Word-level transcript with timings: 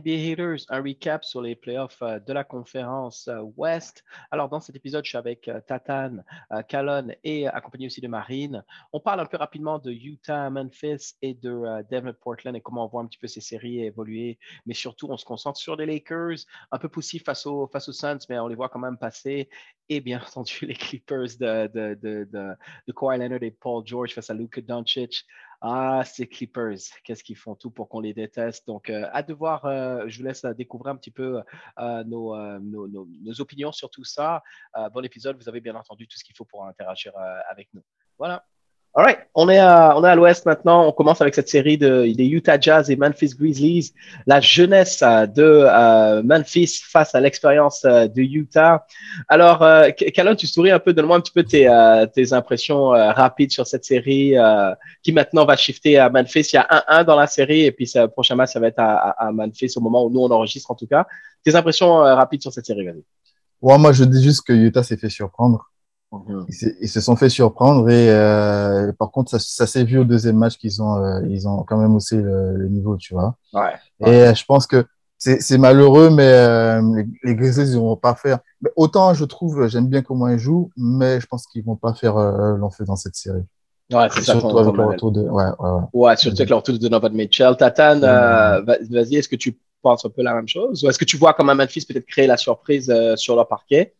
NBA 0.00 0.32
Haters, 0.32 0.64
un 0.70 0.82
recap 0.82 1.24
sur 1.24 1.42
les 1.42 1.54
playoffs 1.54 2.00
euh, 2.02 2.18
de 2.18 2.32
la 2.32 2.44
conférence 2.44 3.28
euh, 3.28 3.40
Ouest. 3.56 4.02
Alors, 4.30 4.48
dans 4.48 4.60
cet 4.60 4.74
épisode, 4.76 5.04
je 5.04 5.10
suis 5.10 5.18
avec 5.18 5.46
euh, 5.48 5.60
Tatane, 5.60 6.24
Calon 6.68 7.08
et 7.22 7.46
accompagné 7.46 7.86
aussi 7.86 8.00
de 8.00 8.08
Marine. 8.08 8.64
On 8.92 9.00
parle 9.00 9.20
un 9.20 9.26
peu 9.26 9.36
rapidement 9.36 9.78
de 9.78 9.90
Utah, 9.90 10.48
Memphis 10.48 11.14
et 11.22 11.34
de 11.34 11.82
Denver, 11.90 12.12
Portland 12.18 12.56
et 12.56 12.60
comment 12.60 12.84
on 12.84 12.88
voit 12.88 13.02
un 13.02 13.06
petit 13.06 13.18
peu 13.18 13.26
ces 13.26 13.40
séries 13.40 13.84
évoluer. 13.84 14.38
Mais 14.66 14.74
surtout, 14.74 15.08
on 15.10 15.16
se 15.16 15.24
concentre 15.24 15.58
sur 15.58 15.76
les 15.76 15.86
Lakers, 15.86 16.38
un 16.70 16.78
peu 16.78 16.88
poussif 16.88 17.24
face 17.24 17.46
aux, 17.46 17.68
Suns, 17.74 18.18
mais 18.28 18.38
on 18.38 18.48
les 18.48 18.54
voit 18.54 18.68
quand 18.68 18.78
même 18.78 18.98
passer. 18.98 19.48
Et 19.88 20.00
bien 20.00 20.20
entendu, 20.26 20.66
les 20.66 20.74
Clippers 20.74 21.36
de, 21.38 21.66
de, 21.66 21.94
de, 21.94 22.24
de, 22.30 22.54
de 22.86 22.92
Kawhi 22.92 23.18
Leonard 23.18 23.42
et 23.42 23.50
Paul 23.50 23.86
George 23.86 24.14
face 24.14 24.30
à 24.30 24.34
Luka 24.34 24.60
Doncic. 24.60 25.26
Ah, 25.62 26.02
ces 26.06 26.26
Clippers, 26.26 26.78
qu'est-ce 27.04 27.22
qu'ils 27.22 27.36
font 27.36 27.54
tout 27.54 27.70
pour 27.70 27.90
qu'on 27.90 28.00
les 28.00 28.14
déteste. 28.14 28.66
Donc, 28.66 28.88
euh, 28.88 29.06
à 29.12 29.22
devoir, 29.22 29.66
euh, 29.66 30.04
je 30.06 30.18
vous 30.18 30.24
laisse 30.24 30.44
euh, 30.44 30.54
découvrir 30.54 30.94
un 30.94 30.96
petit 30.96 31.10
peu 31.10 31.42
nos, 32.06 32.34
nos, 32.60 32.88
nos, 32.88 33.40
opinions 33.40 33.72
sur 33.72 33.90
tout 33.90 34.04
ça. 34.04 34.42
bon 34.92 35.04
épisode, 35.04 35.36
vous 35.36 35.48
avez 35.48 35.60
bien 35.60 35.74
entendu 35.74 36.08
tout 36.08 36.16
ce 36.18 36.24
qu'il 36.24 36.34
faut 36.34 36.44
pour 36.46 36.64
interagir 36.66 37.12
avec 37.50 37.68
nous. 37.74 37.82
Voilà. 38.18 38.46
All 38.92 39.04
right, 39.04 39.18
on 39.36 39.48
est 39.48 39.58
à, 39.58 39.96
on 39.96 40.02
est 40.02 40.08
à 40.08 40.16
l'ouest 40.16 40.44
maintenant. 40.46 40.84
On 40.84 40.90
commence 40.90 41.20
avec 41.20 41.36
cette 41.36 41.48
série 41.48 41.78
de 41.78 42.12
des 42.12 42.26
Utah 42.26 42.58
Jazz 42.58 42.90
et 42.90 42.96
Memphis 42.96 43.36
Grizzlies. 43.38 43.92
La 44.26 44.40
jeunesse 44.40 45.00
euh, 45.02 45.26
de 45.26 45.44
euh, 45.44 46.24
Memphis 46.24 46.80
face 46.82 47.14
à 47.14 47.20
l'expérience 47.20 47.84
euh, 47.84 48.08
de 48.08 48.20
Utah. 48.20 48.84
Alors, 49.28 49.62
euh, 49.62 49.90
tu 50.36 50.46
souris 50.48 50.72
un 50.72 50.80
peu. 50.80 50.92
Donne-moi 50.92 51.16
un 51.16 51.20
petit 51.20 51.30
peu 51.30 51.44
tes, 51.44 51.70
tes 52.14 52.32
impressions 52.32 52.88
rapides 52.88 53.52
sur 53.52 53.64
cette 53.64 53.84
série 53.84 54.34
qui 55.04 55.12
maintenant 55.12 55.44
va 55.44 55.56
shifter 55.56 55.96
à 55.98 56.10
Memphis. 56.10 56.50
Il 56.52 56.56
y 56.56 56.58
a 56.58 56.84
1-1 56.88 57.04
dans 57.04 57.16
la 57.16 57.28
série 57.28 57.66
et 57.66 57.72
puis 57.72 57.88
le 57.94 58.06
prochain 58.06 58.34
match, 58.34 58.52
ça 58.52 58.60
va 58.60 58.66
être 58.66 58.80
à, 58.80 59.10
à, 59.10 59.30
Memphis 59.30 59.72
au 59.76 59.80
moment 59.80 60.04
où 60.04 60.10
nous, 60.10 60.20
on 60.20 60.30
enregistre 60.30 60.70
en 60.70 60.74
tout 60.74 60.86
cas. 60.88 61.06
Tes 61.44 61.54
impressions 61.54 61.98
rapides 61.98 62.42
sur 62.42 62.52
cette 62.52 62.66
série, 62.66 62.84
vas-y. 62.84 63.04
Ouais, 63.62 63.78
moi, 63.78 63.92
je 63.92 64.02
dis 64.02 64.22
juste 64.22 64.42
que 64.46 64.52
Utah 64.52 64.82
s'est 64.82 64.96
fait 64.96 65.10
surprendre. 65.10 65.69
Mhm. 66.12 66.46
Ils, 66.80 66.88
se 66.88 67.00
sont 67.00 67.14
fait 67.14 67.28
surprendre 67.28 67.88
et 67.88 68.10
euh, 68.10 68.92
par 68.98 69.12
contre, 69.12 69.30
ça, 69.30 69.38
ça 69.38 69.66
s'est 69.68 69.84
vu 69.84 69.98
au 69.98 70.04
deuxième 70.04 70.36
match 70.36 70.56
qu'ils 70.56 70.82
ont, 70.82 70.96
euh, 70.96 71.20
ils 71.28 71.46
ont 71.46 71.62
quand 71.62 71.78
même 71.78 71.94
haussé 71.94 72.16
le, 72.16 72.56
le 72.56 72.68
niveau, 72.68 72.96
tu 72.96 73.14
vois. 73.14 73.36
Ouais, 73.52 73.74
Et 74.00 74.08
euh, 74.08 74.34
je 74.34 74.44
pense 74.44 74.66
que 74.66 74.84
c'est 75.18 75.58
malheureux, 75.58 76.08
mais 76.10 76.80
les, 76.96 77.06
les 77.22 77.34
Grizzlies, 77.36 77.72
ils 77.72 77.78
vont 77.78 77.94
pas 77.94 78.14
faire. 78.14 78.38
Mais 78.62 78.70
autant, 78.74 79.12
je 79.12 79.24
trouve, 79.24 79.68
j'aime 79.68 79.86
bien 79.86 80.00
comment 80.00 80.26
ils 80.28 80.38
jouent, 80.38 80.70
mais 80.76 81.20
je 81.20 81.26
pense 81.26 81.46
qu'ils 81.46 81.62
vont 81.62 81.76
pas 81.76 81.92
faire 81.92 82.16
l'enfer 82.16 82.86
dans 82.86 82.96
cette 82.96 83.16
série. 83.16 83.44
Ouais, 83.92 84.08
c'est 84.10 84.22
ça. 84.22 84.32
Surtout 84.32 84.58
avec 84.58 84.74
le 84.74 84.84
retour 84.86 85.12
de. 85.12 85.20
Ouais, 85.20 85.44
ouais, 85.92 86.16
surtout 86.16 86.38
avec 86.40 86.48
le 86.48 86.56
retour 86.56 86.74
de 86.74 86.80
Donovan 86.80 87.12
Mitchell. 87.12 87.54
Tatane, 87.56 88.00
vas-y, 88.00 89.16
est-ce 89.16 89.28
que 89.28 89.36
tu 89.36 89.58
penses 89.82 90.06
un 90.06 90.08
peu 90.08 90.22
la 90.22 90.32
même 90.32 90.48
chose? 90.48 90.82
Ou 90.82 90.88
est-ce 90.88 90.98
que 90.98 91.04
tu 91.04 91.18
vois 91.18 91.34
comment 91.34 91.54
Memphis 91.54 91.84
peut-être 91.86 92.06
créer 92.06 92.26
la 92.26 92.38
surprise 92.38 92.90
sur 93.16 93.36
leur 93.36 93.46
parquet? 93.46 93.94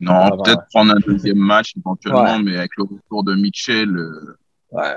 Non, 0.00 0.30
peut-être 0.38 0.62
prendre 0.72 0.92
un 0.92 1.00
deuxième 1.00 1.38
match 1.38 1.74
éventuellement, 1.76 2.38
mais 2.38 2.56
avec 2.56 2.70
le 2.76 2.84
retour 2.84 3.24
de 3.24 3.34
Mitchell, 3.34 3.96
euh, 3.96 4.38
ouais. 4.70 4.96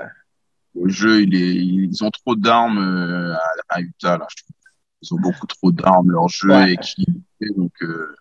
le 0.74 0.88
jeu, 0.88 1.22
il 1.22 1.34
est, 1.34 1.54
ils 1.56 2.04
ont 2.04 2.10
trop 2.10 2.36
d'armes 2.36 2.78
euh, 2.78 3.34
à, 3.68 3.80
Utah 3.80 4.18
là. 4.18 4.26
Je 4.30 4.42
trouve. 4.42 4.56
Ils 5.04 5.14
ont 5.14 5.20
beaucoup 5.20 5.46
trop 5.48 5.72
d'armes, 5.72 6.12
leur 6.12 6.28
jeu 6.28 6.52
est 6.52 6.74
équilibré, 6.74 7.20
donc. 7.56 7.72
Euh... 7.82 8.14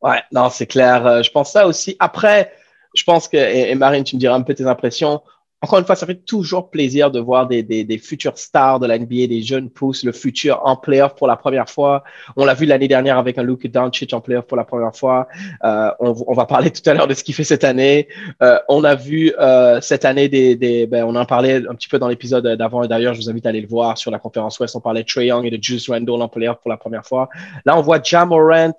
Ouais, 0.00 0.22
non, 0.32 0.48
c'est 0.48 0.66
clair. 0.66 1.22
Je 1.22 1.30
pense 1.30 1.52
ça 1.52 1.66
aussi. 1.66 1.94
Après, 1.98 2.54
je 2.94 3.04
pense 3.04 3.28
que 3.28 3.36
et 3.36 3.74
Marine, 3.74 4.04
tu 4.04 4.16
me 4.16 4.20
diras 4.20 4.34
un 4.34 4.42
peu 4.42 4.54
tes 4.54 4.66
impressions 4.66 5.20
encore 5.60 5.80
une 5.80 5.84
fois, 5.84 5.96
ça 5.96 6.06
fait 6.06 6.24
toujours 6.24 6.70
plaisir 6.70 7.10
de 7.10 7.18
voir 7.18 7.48
des, 7.48 7.64
des, 7.64 7.98
futurs 7.98 8.38
stars 8.38 8.78
de 8.78 8.86
la 8.86 8.96
NBA, 8.96 9.26
des 9.26 9.42
jeunes 9.42 9.70
pousses, 9.70 10.04
le 10.04 10.12
futur 10.12 10.60
en 10.64 10.76
playoff 10.76 11.16
pour 11.16 11.26
la 11.26 11.36
première 11.36 11.68
fois. 11.68 12.04
On 12.36 12.44
l'a 12.44 12.54
vu 12.54 12.64
l'année 12.64 12.86
dernière 12.86 13.18
avec 13.18 13.38
un 13.38 13.42
Luke 13.42 13.66
Doncic 13.66 14.12
en 14.12 14.20
playoff 14.20 14.46
pour 14.46 14.56
la 14.56 14.64
première 14.64 14.94
fois. 14.94 15.26
Euh, 15.64 15.90
on, 15.98 16.32
va 16.32 16.46
parler 16.46 16.70
tout 16.70 16.88
à 16.88 16.94
l'heure 16.94 17.08
de 17.08 17.14
ce 17.14 17.24
qu'il 17.24 17.34
fait 17.34 17.42
cette 17.42 17.64
année. 17.64 18.06
Euh, 18.40 18.60
on 18.68 18.84
a 18.84 18.94
vu 18.94 19.32
euh, 19.40 19.80
cette 19.80 20.04
année 20.04 20.28
des, 20.28 20.54
des 20.54 20.86
ben, 20.86 21.04
on 21.04 21.16
en 21.16 21.24
parlait 21.24 21.56
un 21.68 21.74
petit 21.74 21.88
peu 21.88 21.98
dans 21.98 22.08
l'épisode 22.08 22.46
d'avant 22.46 22.84
et 22.84 22.88
d'ailleurs, 22.88 23.14
je 23.14 23.20
vous 23.20 23.30
invite 23.30 23.46
à 23.46 23.48
aller 23.48 23.60
le 23.60 23.68
voir 23.68 23.98
sur 23.98 24.12
la 24.12 24.20
conférence 24.20 24.60
Ouest. 24.60 24.76
On 24.76 24.80
parlait 24.80 25.02
de 25.02 25.08
Trey 25.08 25.26
Young 25.26 25.44
et 25.44 25.50
de 25.50 25.60
Juice 25.60 25.90
Randle 25.90 26.22
en 26.22 26.28
playoff 26.28 26.58
pour 26.60 26.70
la 26.70 26.76
première 26.76 27.04
fois. 27.04 27.28
Là, 27.64 27.76
on 27.76 27.82
voit 27.82 28.00
Jamorant. 28.00 28.76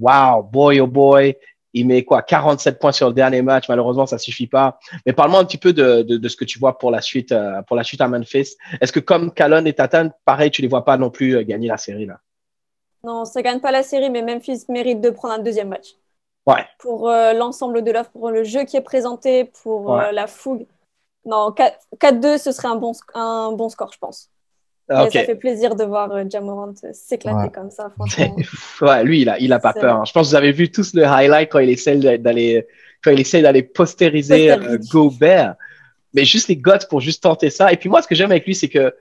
Wow, 0.00 0.42
boy 0.42 0.80
oh 0.80 0.88
boy, 0.88 1.36
il 1.74 1.86
met 1.86 2.04
quoi 2.04 2.22
47 2.22 2.78
points 2.78 2.92
sur 2.92 3.08
le 3.08 3.14
dernier 3.14 3.42
match. 3.42 3.68
Malheureusement, 3.68 4.06
ça 4.06 4.16
suffit 4.16 4.46
pas. 4.46 4.78
Mais 5.04 5.12
parle-moi 5.12 5.40
un 5.40 5.44
petit 5.44 5.58
peu 5.58 5.72
de, 5.72 6.02
de, 6.02 6.16
de, 6.16 6.28
ce 6.28 6.36
que 6.36 6.44
tu 6.44 6.58
vois 6.58 6.78
pour 6.78 6.90
la 6.90 7.00
suite, 7.00 7.32
euh, 7.32 7.60
pour 7.62 7.76
la 7.76 7.82
suite 7.82 8.00
à 8.00 8.08
Memphis. 8.08 8.56
Est-ce 8.80 8.92
que 8.92 9.00
comme 9.00 9.32
Calon 9.34 9.64
et 9.66 9.72
Tatan, 9.72 10.10
pareil, 10.24 10.50
tu 10.50 10.62
les 10.62 10.68
vois 10.68 10.84
pas 10.84 10.96
non 10.96 11.10
plus 11.10 11.36
euh, 11.36 11.42
gagner 11.42 11.68
la 11.68 11.76
série 11.76 12.06
là? 12.06 12.20
Non, 13.02 13.24
ça 13.26 13.42
gagne 13.42 13.60
pas 13.60 13.72
la 13.72 13.82
série, 13.82 14.08
mais 14.08 14.22
Memphis 14.22 14.64
mérite 14.68 15.00
de 15.00 15.10
prendre 15.10 15.34
un 15.34 15.38
deuxième 15.38 15.68
match. 15.68 15.88
Ouais. 16.46 16.64
Pour 16.78 17.10
euh, 17.10 17.32
l'ensemble 17.34 17.82
de 17.82 17.90
l'offre, 17.90 18.10
pour 18.12 18.30
le 18.30 18.44
jeu 18.44 18.64
qui 18.64 18.76
est 18.76 18.82
présenté, 18.82 19.44
pour 19.62 19.96
la 19.96 20.26
fougue. 20.26 20.66
Non, 21.26 21.54
4-2, 21.98 22.38
ce 22.38 22.52
serait 22.52 22.68
un 22.68 22.76
bon, 22.76 22.92
un 23.14 23.52
bon 23.52 23.68
score, 23.68 23.92
je 23.92 23.98
pense. 23.98 24.30
Ça 24.88 25.08
fait 25.08 25.34
plaisir 25.34 25.74
de 25.74 25.84
voir 25.84 26.12
euh, 26.12 26.24
Jamorant 26.30 26.74
s'éclater 26.92 27.50
comme 27.52 27.70
ça, 27.70 27.90
franchement. 27.96 28.36
ouais, 28.82 29.04
lui, 29.04 29.22
il 29.22 29.28
a, 29.28 29.38
il 29.38 29.52
a 29.52 29.58
pas 29.58 29.72
peur. 29.72 29.96
Hein. 29.96 30.04
Je 30.04 30.12
pense 30.12 30.26
que 30.26 30.30
vous 30.30 30.36
avez 30.36 30.52
vu 30.52 30.70
tous 30.70 30.94
le 30.94 31.04
highlight 31.04 31.50
quand 31.50 31.60
il 31.60 31.70
essaie 31.70 31.96
d'aller, 32.18 32.66
quand 33.02 33.10
il 33.10 33.20
essaie 33.20 33.42
d'aller 33.42 33.62
postériser 33.62 34.52
euh, 34.52 34.78
Gobert. 34.90 35.54
Mais 36.12 36.24
juste 36.24 36.48
les 36.48 36.56
guts 36.56 36.86
pour 36.88 37.00
juste 37.00 37.22
tenter 37.22 37.50
ça. 37.50 37.72
Et 37.72 37.76
puis 37.76 37.88
moi, 37.88 38.02
ce 38.02 38.08
que 38.08 38.14
j'aime 38.14 38.30
avec 38.30 38.46
lui, 38.46 38.54
c'est 38.54 38.68
que, 38.68 38.94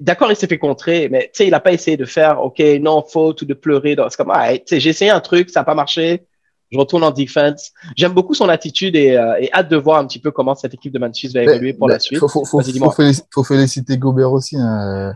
d'accord, 0.00 0.30
il 0.30 0.36
s'est 0.36 0.48
fait 0.48 0.58
contrer, 0.58 1.08
mais 1.08 1.24
tu 1.24 1.30
sais, 1.34 1.46
il 1.46 1.54
a 1.54 1.60
pas 1.60 1.72
essayé 1.72 1.96
de 1.96 2.04
faire, 2.04 2.42
OK, 2.42 2.58
non, 2.80 3.02
faute 3.02 3.42
ou 3.42 3.44
de 3.46 3.54
pleurer. 3.54 3.96
C'est 4.10 4.16
comme, 4.16 4.32
ah, 4.34 4.52
tu 4.52 4.62
sais, 4.66 4.80
j'ai 4.80 4.90
essayé 4.90 5.10
un 5.10 5.20
truc, 5.20 5.50
ça 5.50 5.60
n'a 5.60 5.64
pas 5.64 5.74
marché 5.74 6.26
je 6.72 6.78
retourne 6.78 7.04
en 7.04 7.10
defense. 7.10 7.72
J'aime 7.96 8.12
beaucoup 8.12 8.34
son 8.34 8.48
attitude 8.48 8.96
et, 8.96 9.16
euh, 9.16 9.38
et, 9.38 9.52
hâte 9.52 9.68
de 9.68 9.76
voir 9.76 9.98
un 9.98 10.06
petit 10.06 10.18
peu 10.18 10.30
comment 10.30 10.54
cette 10.54 10.74
équipe 10.74 10.92
de 10.92 10.98
Memphis 10.98 11.28
va 11.28 11.42
évoluer 11.42 11.74
pour 11.74 11.88
la 11.88 11.98
suite. 11.98 12.18
Faut, 12.18 12.28
faut, 12.28 12.44
faut, 12.44 12.60
faut, 12.62 13.44
féliciter, 13.44 13.98
Gobert 13.98 14.32
aussi. 14.32 14.56
Hein. 14.58 15.12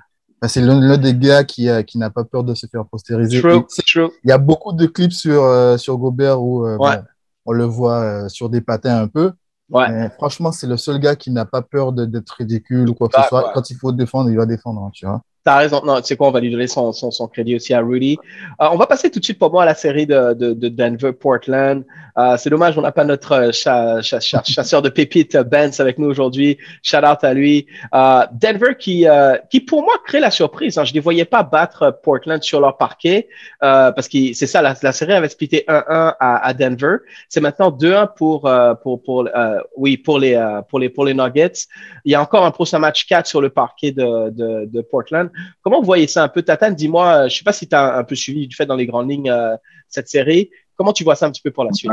c'est 0.47 0.61
l'un 0.61 0.99
des 0.99 1.15
gars 1.15 1.45
qui, 1.45 1.69
euh, 1.69 1.83
qui 1.83 1.99
n'a 1.99 2.11
pas 2.11 2.25
peur 2.25 2.45
de 2.45 2.55
se 2.55 2.67
faire 2.67 2.85
postériser. 2.85 3.41
True, 3.41 3.65
true. 3.87 4.09
Il 4.23 4.29
y 4.29 4.33
a 4.33 4.39
beaucoup 4.39 4.73
de 4.73 4.87
clips 4.87 5.13
sur, 5.13 5.43
euh, 5.45 5.79
sur 5.79 5.97
Gobert 5.97 6.43
où 6.43 6.67
ouais. 6.67 7.01
on 7.47 7.53
le 7.53 7.65
voit 7.65 8.29
sur 8.29 8.51
des 8.51 8.61
patins 8.61 8.99
un 9.01 9.09
peu. 9.09 9.33
Ouais. 9.71 9.91
Mais 9.91 10.11
franchement, 10.11 10.53
c'est 10.53 10.67
le 10.67 10.77
seul 10.77 11.01
gars 11.01 11.17
qui 11.17 11.31
n'a 11.31 11.45
pas 11.45 11.63
peur 11.63 11.93
d'être 11.93 12.31
ridicule 12.39 12.89
ou 12.89 12.95
quoi 12.95 13.09
que 13.09 13.21
ce 13.21 13.29
soit. 13.29 13.51
Quand 13.55 13.71
il 13.71 13.77
faut 13.77 13.93
défendre, 13.93 14.31
il 14.31 14.37
va 14.37 14.47
défendre, 14.47 14.83
hein, 14.83 14.91
tu 14.93 15.07
vois. 15.07 15.23
T'as 15.47 15.59
raison. 15.59 15.81
Non, 15.85 16.01
tu 16.01 16.09
sais 16.09 16.17
quoi, 16.17 16.27
on 16.27 16.33
va 16.33 16.41
lui 16.41 16.51
donner 16.51 16.67
son, 16.67 16.93
son, 16.93 17.13
son 17.13 17.29
crédit 17.29 17.55
aussi 17.55 17.73
à 17.73 17.81
Rudy. 17.81 18.19
Euh, 18.61 18.67
on 18.73 18.77
va 18.77 18.89
passer 18.89 19.13
tout 19.13 19.21
de 19.21 19.25
suite 19.25 19.39
pour 19.39 19.53
moi 19.53 19.63
à 19.63 19.67
la 19.67 19.77
série 19.77 20.05
de, 20.05 20.35
de, 20.35 20.53
de 20.55 20.69
Denver-Portland. 20.69 21.85
Euh, 22.19 22.37
c'est 22.39 22.49
dommage, 22.49 22.79
on 22.79 22.81
n'a 22.81 22.93
pas 22.93 23.05
notre 23.05 23.33
euh, 23.33 24.01
chasseur 24.03 24.81
de 24.81 24.89
pépites 24.89 25.37
Benz 25.37 25.81
avec 25.81 25.99
nous 25.99 26.09
aujourd'hui. 26.09 26.57
Shout 26.83 26.99
out 26.99 27.23
à 27.23 27.35
lui. 27.35 27.67
Euh, 27.95 28.25
Denver 28.33 28.75
qui, 28.79 29.07
euh, 29.07 29.37
qui 29.51 29.61
pour 29.61 29.83
moi 29.83 29.95
crée 30.07 30.21
la 30.21 30.31
surprise. 30.31 30.79
Hein. 30.79 30.85
Je 30.85 30.93
ne 30.93 30.95
les 30.95 31.01
voyais 31.01 31.27
pas 31.27 31.43
battre 31.43 32.01
Portland 32.03 32.43
sur 32.43 32.61
leur 32.61 32.79
parquet 32.79 33.29
parce 33.61 34.09
que 34.09 34.33
c'est 34.33 34.47
ça, 34.47 34.63
la, 34.63 34.75
la, 34.83 34.93
série 34.93 35.13
avait 35.13 35.29
splitté 35.29 35.65
1-1 35.69 35.85
à, 36.19 36.47
à, 36.47 36.55
Denver. 36.55 36.97
C'est 37.29 37.41
maintenant 37.41 37.71
2-1 37.71 38.15
pour 38.17 38.51
pour 38.83 39.03
pour 39.03 39.29
oui 39.77 39.97
pour 39.97 40.19
les 40.19 40.61
pour 40.69 40.79
les 40.79 40.89
pour 40.89 41.05
les 41.05 41.15
Nuggets. 41.15 41.67
Il 42.05 42.13
y 42.13 42.15
a 42.15 42.23
encore 42.23 42.45
un 42.45 42.51
prochain 42.51 42.79
match 42.79 43.07
4 43.07 43.27
sur 43.27 43.41
le 43.41 43.51
parquet 43.51 43.93
de 43.93 44.31
de, 44.31 44.65
de 44.67 44.81
Portland. 44.81 45.31
Comment 45.63 45.81
vous 45.81 45.87
voyez 45.87 46.07
ça 46.07 46.25
un 46.25 46.29
peu, 46.29 46.43
Tatane 46.43 46.75
Dis-moi, 46.75 47.07
euh, 47.07 47.21
je 47.23 47.25
ne 47.35 47.39
sais 47.39 47.45
pas 47.45 47.53
si 47.53 47.69
tu 47.69 47.75
as 47.75 47.97
un 47.97 48.05
peu 48.05 48.15
suivi 48.15 48.47
du 48.47 48.57
fait 48.57 48.67
dans 48.67 48.77
les 48.77 48.87
grandes 48.87 49.11
lignes 49.11 49.31
euh, 49.31 49.57
cette 49.89 50.09
série. 50.09 50.51
Comment 50.77 50.93
tu 50.93 51.05
vois 51.05 51.15
ça 51.17 51.27
un 51.27 51.31
petit 51.31 51.43
peu 51.43 51.51
pour 51.51 51.65
la 51.65 51.73
suite? 51.73 51.91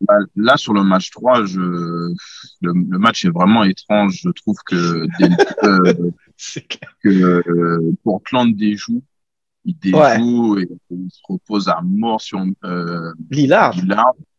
Bah, 0.00 0.14
Là, 0.36 0.56
sur 0.56 0.72
le 0.72 0.82
match 0.82 1.10
3, 1.10 1.44
je... 1.44 1.60
le, 2.60 2.98
match 2.98 3.24
est 3.24 3.30
vraiment 3.30 3.64
étrange. 3.64 4.20
Je 4.22 4.30
trouve 4.30 4.56
que, 4.66 5.06
euh, 5.64 6.10
que 7.02 7.08
euh, 7.08 7.92
Portland 8.02 8.54
déjoue. 8.54 9.02
il 9.64 9.78
déjoue 9.78 10.58
et 10.58 10.68
il 10.90 11.08
se 11.10 11.20
repose 11.28 11.68
à 11.68 11.80
mort 11.82 12.20
sur 12.20 12.44
euh, 12.64 13.12
Lillard. 13.30 13.74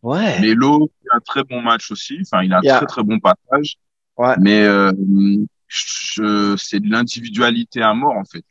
Ouais. 0.01 0.39
Melo 0.39 0.91
fait 1.01 1.09
un 1.15 1.19
très 1.19 1.43
bon 1.43 1.61
match 1.61 1.89
aussi. 1.89 2.19
Enfin, 2.21 2.43
il 2.43 2.53
a 2.53 2.59
un 2.59 2.61
très 2.61 2.85
très 2.85 3.03
bon 3.03 3.19
passage. 3.19 3.77
Ouais. 4.17 4.35
Mais 4.39 4.65
c'est 5.69 6.79
de 6.79 6.89
l'individualité 6.89 7.81
à 7.81 7.93
mort 7.93 8.15
en 8.17 8.25
fait. 8.25 8.45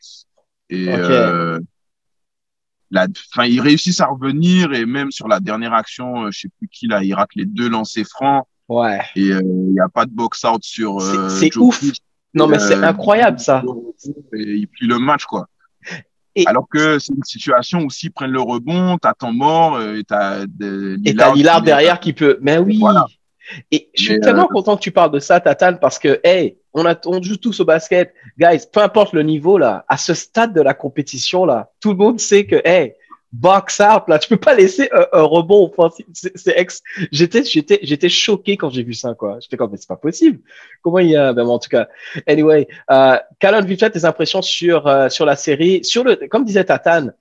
Et 0.70 0.88
euh, 0.88 1.58
la, 2.90 3.06
enfin, 3.32 3.46
ils 3.46 3.61
réussissent 3.61 4.00
à 4.00 4.06
revenir 4.06 4.72
et 4.72 4.87
même 4.87 5.11
sur 5.11 5.28
la 5.28 5.40
dernière 5.40 5.75
action, 5.75 6.25
euh, 6.25 6.31
je 6.31 6.40
sais 6.40 6.49
plus 6.58 6.69
qui 6.69 6.87
là, 6.87 7.02
il 7.02 7.14
rate 7.14 7.31
les 7.34 7.44
deux 7.44 7.69
lancers 7.69 8.06
francs. 8.06 8.46
Ouais. 8.69 9.00
Et 9.14 9.31
euh, 9.31 9.40
il 9.43 9.72
n'y 9.72 9.81
a 9.81 9.88
pas 9.88 10.06
de 10.06 10.11
box 10.11 10.44
out 10.44 10.62
sur. 10.62 11.00
Euh, 11.00 11.28
c'est 11.28 11.55
ouf. 11.56 11.82
Non 12.32 12.49
mais 12.49 12.58
c'est 12.58 12.75
incroyable 12.75 13.38
ça. 13.38 13.62
Et 14.32 14.55
il 14.55 14.66
plie 14.66 14.88
le 14.88 14.99
match 14.99 15.25
quoi. 15.25 15.49
Et 16.34 16.44
Alors 16.49 16.66
que 16.69 16.99
c'est 16.99 17.14
une 17.14 17.22
situation 17.22 17.81
où 17.82 17.90
s'ils 17.90 18.11
prennent 18.11 18.32
le 18.32 18.40
rebond, 18.40 18.99
t'as 18.99 19.14
temps 19.14 19.32
mort 19.32 19.81
et 19.81 20.02
t'as 20.02 20.43
et 20.43 21.14
t'as 21.14 21.32
Lillard 21.32 21.62
derrière 21.62 22.00
qui 22.00 22.12
peut. 22.12 22.38
Mais 22.40 22.58
oui. 22.58 22.81
Et 23.70 23.91
je 23.94 24.02
suis 24.02 24.20
tellement 24.20 24.46
content 24.46 24.76
que 24.76 24.82
tu 24.82 24.91
parles 24.91 25.11
de 25.11 25.19
ça, 25.19 25.41
Tatane, 25.41 25.79
parce 25.79 25.99
que 25.99 26.20
hey, 26.25 26.56
on, 26.73 26.87
a, 26.87 26.96
on 27.06 27.23
joue 27.23 27.37
tous 27.37 27.61
au 27.61 27.64
basket, 27.64 28.14
guys. 28.38 28.64
Peu 28.73 28.81
importe 28.81 29.12
le 29.12 29.23
niveau 29.23 29.58
là, 29.58 29.85
à 29.88 29.96
ce 29.96 30.14
stade 30.14 30.55
de 30.55 30.61
la 30.61 30.75
compétition 30.75 31.44
là, 31.44 31.70
tout 31.81 31.91
le 31.91 31.96
monde 31.96 32.19
sait 32.20 32.46
que 32.46 32.61
hey, 32.64 32.94
box 33.35 33.81
out 33.81 34.05
là, 34.08 34.19
tu 34.19 34.29
peux 34.29 34.37
pas 34.37 34.55
laisser 34.55 34.88
un, 34.93 35.23
rebond 35.23 35.67
offensif. 35.67 36.06
C'est 36.12 36.56
ex. 36.56 36.82
J'étais 37.11 37.44
j'étais 37.44 37.81
j'étais 37.82 38.08
choqué 38.08 38.56
quand 38.56 38.70
j'ai 38.70 38.82
vu 38.82 38.94
ça 38.94 39.14
quoi. 39.14 39.38
J'étais 39.41 39.56
comme 39.56 39.70
mais 39.73 39.76
c'est 39.76 39.88
pas 39.88 39.97
possible. 39.97 40.38
Comment 40.82 41.00
il 41.00 41.11
y 41.11 41.17
a 41.17 41.32
ben, 41.32 41.47
en 41.47 41.58
tout 41.58 41.69
cas. 41.69 41.88
Anyway, 42.26 42.69
euh, 42.90 43.19
Calonne, 43.40 43.67
vite 43.67 43.81
fait 43.81 43.90
tes 43.90 44.05
impressions 44.05 44.43
sur 44.43 44.87
euh, 44.87 45.08
sur 45.08 45.26
la 45.26 45.37
série, 45.37 45.85
sur 45.85 46.05
le 46.05 46.17
comme 46.29 46.44
disait 46.44 46.64
Tatane. 46.64 47.12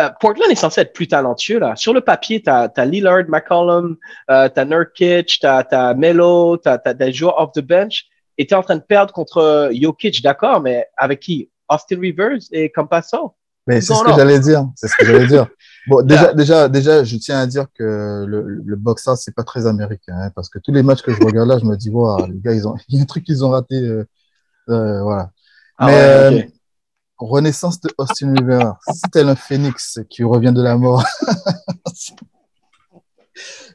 Euh, 0.00 0.10
Portland 0.20 0.50
est 0.50 0.56
censé 0.56 0.80
être 0.80 0.92
plus 0.92 1.06
talentueux 1.06 1.58
là. 1.58 1.76
Sur 1.76 1.94
le 1.94 2.00
papier, 2.00 2.42
t'as 2.42 2.68
as 2.74 2.84
Lillard, 2.84 3.24
McCollum, 3.28 3.96
euh, 4.30 4.48
t'as 4.48 4.64
Nurkic, 4.64 5.38
t'as 5.40 5.60
as 5.70 5.94
Melo, 5.94 6.56
t'as 6.56 6.78
as 6.84 6.94
des 6.94 7.12
joueurs 7.12 7.40
off 7.40 7.52
the 7.52 7.60
bench. 7.60 8.06
Et 8.36 8.46
t'es 8.46 8.56
en 8.56 8.62
train 8.62 8.76
de 8.76 8.82
perdre 8.82 9.12
contre 9.12 9.70
Jokic, 9.72 10.20
d'accord, 10.22 10.60
mais 10.60 10.86
avec 10.96 11.20
qui? 11.20 11.50
Austin 11.68 12.00
Rivers 12.00 12.40
et 12.50 12.70
Campasso 12.70 13.34
mais 13.66 13.80
c'est 13.80 13.94
ce 13.94 14.04
que 14.04 14.12
j'allais 14.12 14.40
dire. 14.40 14.68
C'est 14.76 14.88
ce 14.88 14.96
que 14.96 15.04
j'allais 15.04 15.26
dire. 15.26 15.46
Bon, 15.86 16.00
déjà, 16.00 16.32
déjà, 16.32 16.66
déjà, 16.66 17.04
je 17.04 17.14
tiens 17.18 17.40
à 17.40 17.46
dire 17.46 17.66
que 17.74 18.24
le, 18.26 18.62
le 18.64 18.76
box-out, 18.76 19.18
c'est 19.18 19.34
pas 19.34 19.42
très 19.42 19.66
américain, 19.66 20.16
hein, 20.16 20.30
parce 20.34 20.48
que 20.48 20.58
tous 20.58 20.72
les 20.72 20.82
matchs 20.82 21.02
que 21.02 21.12
je 21.12 21.22
regarde 21.22 21.46
là, 21.46 21.58
je 21.58 21.66
me 21.66 21.76
dis, 21.76 21.90
wow, 21.90 22.24
les 22.24 22.40
gars, 22.40 22.54
ils 22.54 22.66
ont, 22.66 22.74
il 22.88 22.96
y 22.96 23.00
a 23.00 23.02
un 23.02 23.04
truc 23.04 23.22
qu'ils 23.22 23.44
ont 23.44 23.50
raté, 23.50 23.74
euh, 23.74 24.08
euh, 24.70 25.02
voilà. 25.02 25.30
Ah 25.76 25.86
Mais, 25.86 26.00
euh, 26.00 26.42
renaissance 27.28 27.80
de 27.80 27.90
Austin 27.98 28.34
Rivers, 28.34 28.74
c'est 28.92 29.10
tel 29.10 29.28
un 29.28 29.36
phénix 29.36 30.00
qui 30.10 30.24
revient 30.24 30.52
de 30.52 30.62
la 30.62 30.76
mort. 30.76 31.04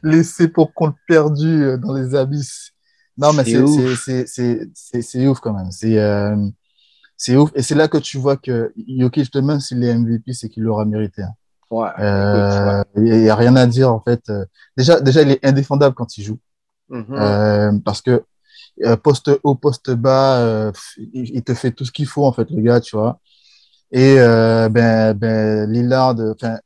Laissé 0.04 0.48
pour 0.48 0.74
compte 0.74 0.96
perdu 1.07 1.63
euh, 1.63 1.78
dans 1.78 1.94
les 1.94 2.16
abysses. 2.16 2.72
Non, 3.18 3.34
mais 3.34 3.44
c'est 3.44 3.62
ouf 5.28 5.40
quand 5.42 5.54
même. 5.54 5.72
C'est, 5.72 6.00
euh, 6.00 6.38
c'est 7.18 7.36
ouf. 7.36 7.51
Et 7.54 7.62
c'est 7.62 7.75
là 7.75 7.90
que 7.90 7.98
tu 7.98 8.18
vois 8.18 8.38
que 8.38 8.72
Jokic, 8.88 9.34
demain, 9.34 9.60
s'il 9.60 9.84
est 9.84 9.94
MVP, 9.94 10.31
c'est 10.31 10.48
qu'il 10.48 10.63
l'aura 10.63 10.86
mérité. 10.86 11.24
Hein. 11.24 11.34
Ouais. 11.69 11.90
Euh, 12.00 12.81
il 12.96 13.04
n'y 13.04 13.30
a 13.30 13.36
rien 13.36 13.57
à 13.57 13.68
dire, 13.68 13.94
en 13.94 14.00
fait. 14.00 14.31
Déjà, 14.78 15.01
déjà, 15.01 15.22
il 15.22 15.31
est 15.31 15.46
indéfendable 15.46 15.96
quand 15.96 16.18
il 16.18 16.24
joue. 16.24 16.40
Mm-hmm. 16.90 17.13
euh, 17.13 17.72
parce 17.86 18.01
que 18.01 18.24
poste 19.04 19.31
haut, 19.44 19.56
poste 19.56 19.92
bas, 19.92 20.40
euh, 20.40 20.72
il, 21.13 21.44
te 21.44 21.54
fait 21.54 21.72
tout 21.72 21.86
ce 21.86 21.92
qu'il 21.92 22.07
faut, 22.07 22.25
en 22.25 22.31
fait, 22.31 22.50
le 22.50 22.62
gars, 22.62 22.80
tu 22.80 22.96
vois. 22.96 23.19
Et 23.91 24.15
euh, 24.19 24.69
ben, 24.69 25.13
ben, 25.13 25.69
Lillard, 25.71 26.15
enfin, 26.19 26.57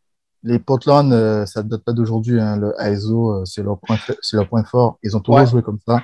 les 0.43 0.59
Portland, 0.59 1.45
ça 1.45 1.63
ne 1.63 1.69
date 1.69 1.83
pas 1.83 1.93
d'aujourd'hui. 1.93 2.39
Hein, 2.39 2.57
le 2.57 2.73
ISO, 2.79 3.45
c'est 3.45 3.63
leur 3.63 3.79
point, 3.79 3.97
c'est 4.21 4.35
leur 4.35 4.47
point 4.47 4.63
fort. 4.63 4.97
Ils 5.03 5.15
ont 5.15 5.21
toujours 5.21 5.45
joué 5.45 5.61
comme 5.61 5.79
ça. 5.87 6.01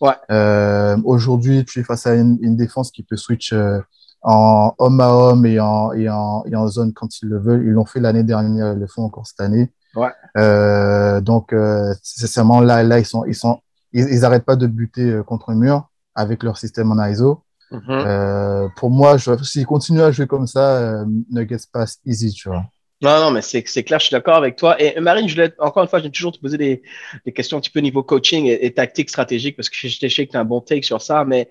Ouais. 0.00 0.14
Euh, 0.30 0.96
Aujourd'hui, 1.04 1.64
tu 1.64 1.80
es 1.80 1.84
face 1.84 2.06
à 2.06 2.14
une, 2.14 2.38
une 2.40 2.56
défense 2.56 2.90
qui 2.90 3.02
peut 3.02 3.16
switch 3.16 3.52
euh, 3.52 3.78
en 4.22 4.74
homme 4.78 5.00
à 5.00 5.10
homme 5.10 5.46
et 5.46 5.60
en, 5.60 5.92
et 5.92 6.08
en, 6.08 6.44
et 6.46 6.56
en 6.56 6.68
zone 6.68 6.92
quand 6.92 7.20
ils 7.20 7.28
le 7.28 7.38
veulent. 7.38 7.64
Ils 7.64 7.70
l'ont 7.72 7.84
fait 7.84 8.00
l'année 8.00 8.24
dernière, 8.24 8.72
ils 8.72 8.78
le 8.78 8.86
font 8.86 9.04
encore 9.04 9.26
cette 9.26 9.40
année. 9.40 9.70
Ouais. 9.94 10.10
Euh, 10.36 11.20
donc, 11.20 11.52
euh, 11.52 11.94
sincèrement, 12.02 12.60
là, 12.60 12.82
là, 12.82 12.98
ils 12.98 13.04
sont, 13.04 13.24
ils 13.26 13.34
sont, 13.34 13.60
ils, 13.92 14.08
ils 14.08 14.24
arrêtent 14.24 14.44
pas 14.44 14.56
de 14.56 14.66
buter 14.66 15.10
euh, 15.10 15.22
contre 15.22 15.50
un 15.50 15.54
mur 15.54 15.88
avec 16.14 16.42
leur 16.42 16.56
système 16.56 16.90
en 16.92 17.04
ISO. 17.06 17.42
Mm 17.72 17.78
-hmm. 17.78 18.74
pour 18.76 18.90
moi, 18.90 19.16
s'ils 19.18 19.66
continuent 19.66 20.02
à 20.02 20.12
jouer 20.12 20.26
comme 20.26 20.46
ça, 20.46 21.04
Nuggets 21.30 21.66
passe 21.72 22.00
easy, 22.04 22.32
tu 22.32 22.48
vois. 22.48 22.64
Non, 23.02 23.18
non, 23.18 23.30
mais 23.32 23.42
c'est 23.42 23.82
clair, 23.82 23.98
je 23.98 24.06
suis 24.06 24.14
d'accord 24.14 24.36
avec 24.36 24.54
toi. 24.54 24.80
Et 24.80 25.00
Marine, 25.00 25.28
je 25.28 25.42
encore 25.58 25.82
une 25.82 25.88
fois, 25.88 25.98
je 25.98 26.04
vais 26.04 26.10
toujours 26.10 26.30
te 26.30 26.38
poser 26.38 26.56
des, 26.56 26.82
des, 27.26 27.32
questions 27.32 27.56
un 27.58 27.60
petit 27.60 27.70
peu 27.70 27.80
niveau 27.80 28.04
coaching 28.04 28.46
et, 28.46 28.64
et 28.64 28.72
tactique 28.72 29.10
stratégique 29.10 29.56
parce 29.56 29.68
que 29.68 29.76
je 29.76 29.88
sais 29.88 30.26
que 30.26 30.30
tu 30.30 30.36
as 30.36 30.40
un 30.40 30.44
bon 30.44 30.60
take 30.60 30.82
sur 30.82 31.02
ça, 31.02 31.24
mais 31.24 31.48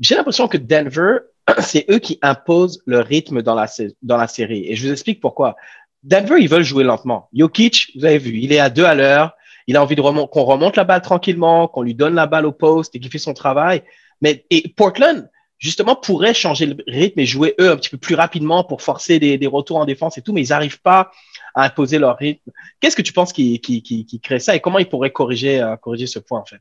j'ai 0.00 0.14
l'impression 0.14 0.46
que 0.46 0.58
Denver, 0.58 1.18
c'est 1.58 1.86
eux 1.90 1.98
qui 1.98 2.18
imposent 2.22 2.82
le 2.86 3.00
rythme 3.00 3.42
dans 3.42 3.56
la, 3.56 3.66
dans 4.02 4.16
la 4.16 4.28
série. 4.28 4.68
Et 4.68 4.76
je 4.76 4.86
vous 4.86 4.92
explique 4.92 5.20
pourquoi. 5.20 5.56
Denver, 6.04 6.36
ils 6.38 6.48
veulent 6.48 6.62
jouer 6.62 6.84
lentement. 6.84 7.28
Jokic, 7.32 7.92
vous 7.96 8.04
avez 8.04 8.18
vu, 8.18 8.38
il 8.38 8.52
est 8.52 8.60
à 8.60 8.70
deux 8.70 8.84
à 8.84 8.94
l'heure. 8.94 9.34
Il 9.66 9.76
a 9.76 9.82
envie 9.82 9.94
de 9.94 10.02
qu'on 10.02 10.42
remonte 10.42 10.76
la 10.76 10.84
balle 10.84 11.02
tranquillement, 11.02 11.68
qu'on 11.68 11.82
lui 11.82 11.94
donne 11.94 12.14
la 12.14 12.26
balle 12.26 12.46
au 12.46 12.52
poste 12.52 12.94
et 12.94 13.00
qu'il 13.00 13.10
fait 13.10 13.18
son 13.18 13.34
travail. 13.34 13.82
Mais, 14.20 14.44
et 14.50 14.72
Portland, 14.76 15.28
justement, 15.62 15.94
pourraient 15.94 16.34
changer 16.34 16.66
le 16.66 16.76
rythme 16.88 17.20
et 17.20 17.24
jouer 17.24 17.54
eux 17.60 17.70
un 17.70 17.76
petit 17.76 17.88
peu 17.88 17.96
plus 17.96 18.16
rapidement 18.16 18.64
pour 18.64 18.82
forcer 18.82 19.20
des, 19.20 19.38
des 19.38 19.46
retours 19.46 19.76
en 19.76 19.84
défense 19.84 20.18
et 20.18 20.22
tout, 20.22 20.32
mais 20.32 20.44
ils 20.44 20.50
n'arrivent 20.50 20.80
pas 20.80 21.12
à 21.54 21.64
imposer 21.64 21.98
leur 21.98 22.16
rythme. 22.16 22.50
Qu'est-ce 22.80 22.96
que 22.96 23.02
tu 23.02 23.12
penses 23.12 23.32
qui, 23.32 23.60
qui, 23.60 23.80
qui, 23.80 24.04
qui, 24.04 24.20
crée 24.20 24.40
ça 24.40 24.56
et 24.56 24.60
comment 24.60 24.80
ils 24.80 24.88
pourraient 24.88 25.12
corriger, 25.12 25.60
euh, 25.60 25.76
corriger 25.76 26.08
ce 26.08 26.18
point 26.18 26.40
en 26.40 26.44
fait? 26.44 26.58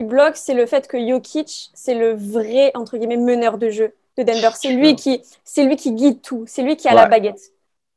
Bloque, 0.00 0.36
c'est 0.36 0.54
le 0.54 0.66
fait 0.66 0.88
que 0.88 0.98
Jokic, 0.98 1.70
c'est 1.72 1.94
le 1.94 2.14
vrai 2.14 2.72
entre 2.74 2.98
guillemets 2.98 3.16
meneur 3.16 3.56
de 3.58 3.70
jeu 3.70 3.94
de 4.18 4.24
Denver. 4.24 4.50
C'est 4.54 4.72
lui 4.72 4.96
qui, 4.96 5.22
c'est 5.44 5.64
lui 5.64 5.76
qui 5.76 5.92
guide 5.92 6.20
tout. 6.20 6.42
C'est 6.48 6.62
lui 6.62 6.76
qui 6.76 6.88
a 6.88 6.90
ouais. 6.90 6.96
la 6.96 7.06
baguette. 7.06 7.52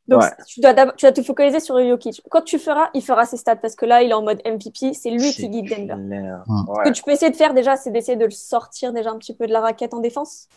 Donc, 0.07 0.21
ouais. 0.21 0.29
tu, 0.47 0.59
dois 0.59 0.73
tu 0.73 1.05
dois 1.05 1.11
te 1.11 1.23
focaliser 1.23 1.59
sur 1.59 1.79
Jokic. 1.79 2.21
Quand 2.29 2.41
tu 2.41 2.59
feras, 2.59 2.89
il 2.93 3.03
fera 3.03 3.25
ses 3.25 3.37
stats 3.37 3.55
parce 3.55 3.75
que 3.75 3.85
là, 3.85 4.03
il 4.03 4.11
est 4.11 4.13
en 4.13 4.21
mode 4.21 4.41
MVP. 4.45 4.93
C'est 4.93 5.09
lui 5.09 5.31
qui 5.31 5.49
guide 5.49 5.87
Denver. 5.87 6.37
Ouais. 6.47 6.85
Ce 6.85 6.89
que 6.89 6.93
tu 6.93 7.03
peux 7.03 7.11
essayer 7.11 7.31
de 7.31 7.35
faire 7.35 7.53
déjà, 7.55 7.75
c'est 7.75 7.89
d'essayer 7.89 8.17
de 8.17 8.25
le 8.25 8.31
sortir 8.31 8.93
déjà 8.93 9.09
un 9.09 9.17
petit 9.17 9.35
peu 9.35 9.47
de 9.47 9.53
la 9.53 9.61
raquette 9.61 9.93
en 9.95 9.99
défense. 9.99 10.47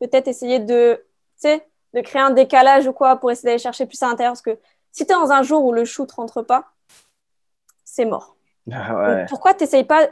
Peut-être 0.00 0.28
essayer 0.28 0.58
de, 0.58 1.02
tu 1.40 1.48
sais, 1.48 1.66
de 1.94 2.00
créer 2.02 2.20
un 2.20 2.30
décalage 2.30 2.86
ou 2.86 2.92
quoi 2.92 3.16
pour 3.16 3.30
essayer 3.30 3.46
d'aller 3.46 3.58
chercher 3.58 3.86
plus 3.86 4.02
à 4.02 4.08
l'intérieur. 4.08 4.32
Parce 4.32 4.42
que 4.42 4.58
si 4.92 5.06
tu 5.06 5.12
es 5.12 5.16
dans 5.16 5.30
un 5.30 5.42
jour 5.42 5.64
où 5.64 5.72
le 5.72 5.86
shoot 5.86 6.10
rentre 6.12 6.42
pas, 6.42 6.66
c'est 7.84 8.04
mort. 8.04 8.36
Ah 8.70 9.16
Donc, 9.16 9.28
pourquoi 9.28 9.54
tu 9.54 9.64
n'essayes 9.64 9.84
pas 9.84 10.08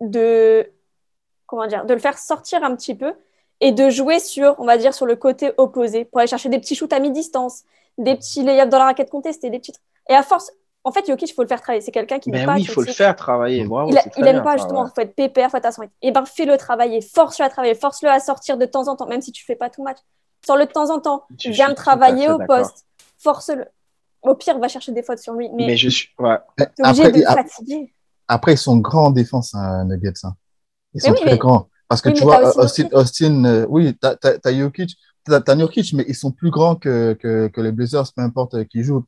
de, 0.00 0.70
comment 1.46 1.66
dire, 1.66 1.84
de 1.84 1.94
le 1.94 2.00
faire 2.00 2.18
sortir 2.18 2.62
un 2.62 2.74
petit 2.76 2.94
peu 2.94 3.14
et 3.60 3.72
de 3.72 3.90
jouer 3.90 4.20
sur, 4.20 4.54
on 4.58 4.64
va 4.64 4.76
dire, 4.76 4.94
sur 4.94 5.06
le 5.06 5.16
côté 5.16 5.52
opposé 5.56 6.04
pour 6.04 6.20
aller 6.20 6.28
chercher 6.28 6.48
des 6.48 6.58
petits 6.58 6.76
shoots 6.76 6.92
à 6.92 7.00
mi-distance, 7.00 7.64
des 7.98 8.16
petits 8.16 8.42
layups 8.42 8.68
dans 8.68 8.78
la 8.78 8.86
raquette 8.86 9.10
contestée, 9.10 9.50
des 9.50 9.58
petits. 9.58 9.72
Et 10.08 10.14
à 10.14 10.22
force, 10.22 10.50
en 10.84 10.92
fait, 10.92 11.06
Jokic, 11.06 11.30
il 11.30 11.34
faut 11.34 11.42
le 11.42 11.48
faire 11.48 11.60
travailler. 11.60 11.82
C'est 11.82 11.92
quelqu'un 11.92 12.18
qui 12.18 12.30
Mais 12.30 12.46
pas. 12.46 12.54
oui, 12.54 12.62
il 12.62 12.68
faut 12.68 12.80
le 12.80 12.92
faire 12.92 13.14
travailler. 13.14 13.64
Bravo, 13.64 13.90
il, 13.90 13.98
il 14.16 14.26
aime 14.26 14.42
pas, 14.42 14.56
justement, 14.56 14.86
il 14.86 14.92
faut 14.94 15.00
être 15.00 15.14
pépère, 15.14 15.50
faut 15.50 15.56
être 15.56 15.66
à 15.66 15.72
son 15.72 15.82
rythme. 15.82 15.94
Et 16.02 16.12
ben, 16.12 16.24
fais-le 16.24 16.56
travailler, 16.56 17.00
force-le 17.02 17.44
à 17.44 17.50
travailler, 17.50 17.74
force-le 17.74 18.08
à 18.08 18.20
sortir 18.20 18.56
de 18.56 18.64
temps 18.64 18.88
en 18.88 18.96
temps, 18.96 19.06
même 19.06 19.20
si 19.20 19.32
tu 19.32 19.44
fais 19.44 19.56
pas 19.56 19.70
tout 19.70 19.82
match. 19.82 19.98
Sors-le 20.46 20.66
de 20.66 20.70
temps 20.70 20.90
en 20.90 21.00
temps, 21.00 21.24
Je 21.38 21.50
viens 21.50 21.74
travailler 21.74 22.30
au 22.30 22.38
poste, 22.38 22.86
force-le. 23.18 23.66
Au 24.22 24.34
pire, 24.34 24.58
va 24.58 24.68
chercher 24.68 24.92
des 24.92 25.02
fautes 25.02 25.18
sur 25.18 25.34
lui. 25.34 25.48
Mais, 25.54 25.66
mais 25.66 25.76
je 25.76 25.88
suis. 25.88 26.08
Ouais. 26.18 26.38
Obligé 26.80 27.04
Après, 27.04 27.12
de 27.12 27.18
le 27.18 27.24
fatiguer. 27.24 27.94
Après, 28.26 28.54
ils 28.54 28.58
sont 28.58 28.76
grands 28.78 29.06
en 29.06 29.10
défense, 29.10 29.54
hein, 29.54 29.84
Nuggets. 29.84 30.12
Hein. 30.24 30.34
Ils 30.94 31.00
sont 31.00 31.10
oui, 31.10 31.20
très 31.20 31.32
mais... 31.32 31.38
grands. 31.38 31.68
Parce 31.88 32.02
que 32.02 32.10
oui, 32.10 32.14
tu 32.14 32.24
vois, 32.24 32.56
Austin, 32.58 32.88
Austin 32.92 33.44
euh, 33.44 33.66
oui, 33.68 33.96
t'as 33.98 34.16
as, 34.22 34.52
Jokic, 34.52 34.96
t'as 35.28 35.52
as 35.52 35.58
Jokic, 35.58 35.92
mais 35.94 36.04
ils 36.08 36.14
sont 36.14 36.32
plus 36.32 36.50
grands 36.50 36.76
que, 36.76 37.14
que, 37.14 37.48
que 37.48 37.60
les 37.60 37.72
Blazers, 37.72 38.12
peu 38.14 38.22
importe 38.22 38.64
qui 38.64 38.82
joue. 38.82 39.04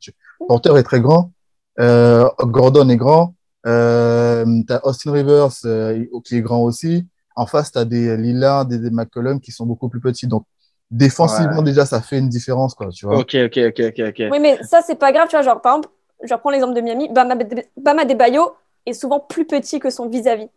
Porter 0.47 0.77
est 0.77 0.83
très 0.83 1.01
grand, 1.01 1.31
euh, 1.79 2.27
Gordon 2.39 2.87
est 2.89 2.97
grand, 2.97 3.35
euh, 3.67 4.45
t'as 4.67 4.79
Austin 4.83 5.11
Rivers 5.11 5.49
euh, 5.65 6.05
qui 6.23 6.37
est 6.37 6.41
grand 6.41 6.61
aussi. 6.63 7.07
En 7.35 7.45
face, 7.45 7.71
t'as 7.71 7.85
des 7.85 8.17
Lillard, 8.17 8.65
des, 8.65 8.77
des 8.77 8.89
McCollum 8.89 9.39
qui 9.39 9.51
sont 9.51 9.65
beaucoup 9.65 9.87
plus 9.87 10.01
petits. 10.01 10.27
Donc, 10.27 10.45
défensivement, 10.89 11.59
ouais. 11.59 11.63
déjà, 11.63 11.85
ça 11.85 12.01
fait 12.01 12.19
une 12.19 12.27
différence, 12.27 12.75
quoi, 12.75 12.89
tu 12.89 13.05
vois. 13.05 13.17
Ok, 13.17 13.35
ok, 13.35 13.57
ok, 13.69 13.79
ok, 13.79 13.99
ok. 14.09 14.23
Oui, 14.31 14.39
mais 14.39 14.61
ça, 14.63 14.81
c'est 14.81 14.95
pas 14.95 15.11
grave, 15.11 15.27
tu 15.29 15.35
vois, 15.35 15.43
genre, 15.43 15.61
par 15.61 15.75
exemple, 15.75 15.89
je 16.23 16.33
reprends 16.33 16.49
l'exemple 16.49 16.73
de 16.73 16.81
Miami, 16.81 17.09
Bama, 17.09 17.35
Bama 17.77 18.05
Debayo 18.05 18.51
est 18.85 18.93
souvent 18.93 19.19
plus 19.19 19.45
petit 19.45 19.79
que 19.79 19.89
son 19.89 20.09
vis-à-vis. 20.09 20.45
-vis. 20.45 20.49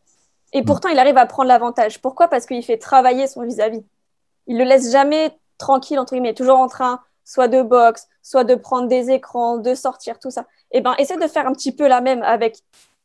Et 0.53 0.63
pourtant, 0.63 0.89
il 0.89 0.99
arrive 0.99 1.17
à 1.17 1.27
prendre 1.27 1.49
l'avantage. 1.49 2.01
Pourquoi? 2.01 2.29
Parce 2.29 2.47
qu'il 2.47 2.63
fait 2.63 2.79
travailler 2.79 3.27
son 3.27 3.43
vis-à-vis. 3.43 3.79
-vis. 3.79 3.85
Il 4.47 4.59
le 4.59 4.65
laisse 4.65 4.91
jamais 4.93 5.33
tranquille, 5.59 5.99
entre 5.99 6.13
guillemets, 6.15 6.35
toujours 6.35 6.59
en 6.59 6.69
train 6.69 7.01
soit 7.25 7.49
de 7.49 7.63
boxe, 7.63 8.07
soit 8.23 8.45
de 8.45 8.55
prendre 8.55 8.89
des 8.89 9.11
écrans, 9.11 9.57
de 9.59 9.75
sortir, 9.75 10.19
tout 10.19 10.31
ça. 10.31 10.47
Et 10.71 10.81
ben, 10.81 10.95
essaie 10.99 11.17
de 11.17 11.27
faire 11.27 11.47
un 11.47 11.53
petit 11.53 11.73
peu 11.73 11.89
la 11.89 12.01
même 12.01 12.23
avec. 12.23 12.59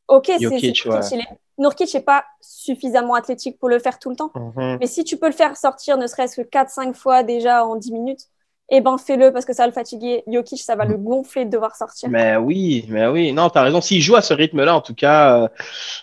Ok, 0.08 0.26
c'est 0.26 0.48
ouais. 0.48 1.28
Nurkic 1.58 1.94
n'est 1.94 2.02
pas 2.02 2.24
suffisamment 2.42 3.16
athlétique 3.16 3.60
pour 3.60 3.70
le 3.70 3.80
faire 3.80 4.00
tout 4.00 4.10
le 4.10 4.16
temps. 4.16 4.32
Mm 4.34 4.50
-hmm. 4.56 4.78
Mais 4.80 4.88
si 4.88 5.04
tu 5.04 5.18
peux 5.18 5.28
le 5.28 5.34
faire 5.34 5.56
sortir 5.58 5.98
ne 5.98 6.08
serait-ce 6.08 6.42
que 6.42 6.48
4-5 6.48 6.94
fois 6.94 7.24
déjà 7.24 7.66
en 7.66 7.76
10 7.76 7.92
minutes, 7.92 8.24
eh 8.72 8.82
ben 8.82 8.98
fais-le 8.98 9.32
parce 9.32 9.46
que 9.46 9.54
ça 9.54 9.64
va 9.64 9.68
le 9.68 9.74
fatiguer. 9.74 10.24
Jokic, 10.28 10.60
ça 10.60 10.76
va 10.76 10.86
le 10.86 10.98
gonfler 10.98 11.46
de 11.46 11.50
devoir 11.50 11.76
sortir. 11.76 12.10
Mais 12.10 12.38
oui, 12.38 12.86
mais 12.90 13.08
oui. 13.08 13.34
Non, 13.34 13.50
tu 13.50 13.58
as 13.58 13.64
raison. 13.64 13.82
S'il 13.82 14.02
joue 14.02 14.16
à 14.16 14.22
ce 14.22 14.34
rythme-là, 14.34 14.76
en 14.76 14.82
tout 14.82 14.96
cas, 14.96 15.50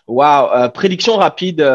waouh. 0.07 0.63
Wow. 0.63 0.71
prédiction 0.71 1.17
rapide, 1.17 1.67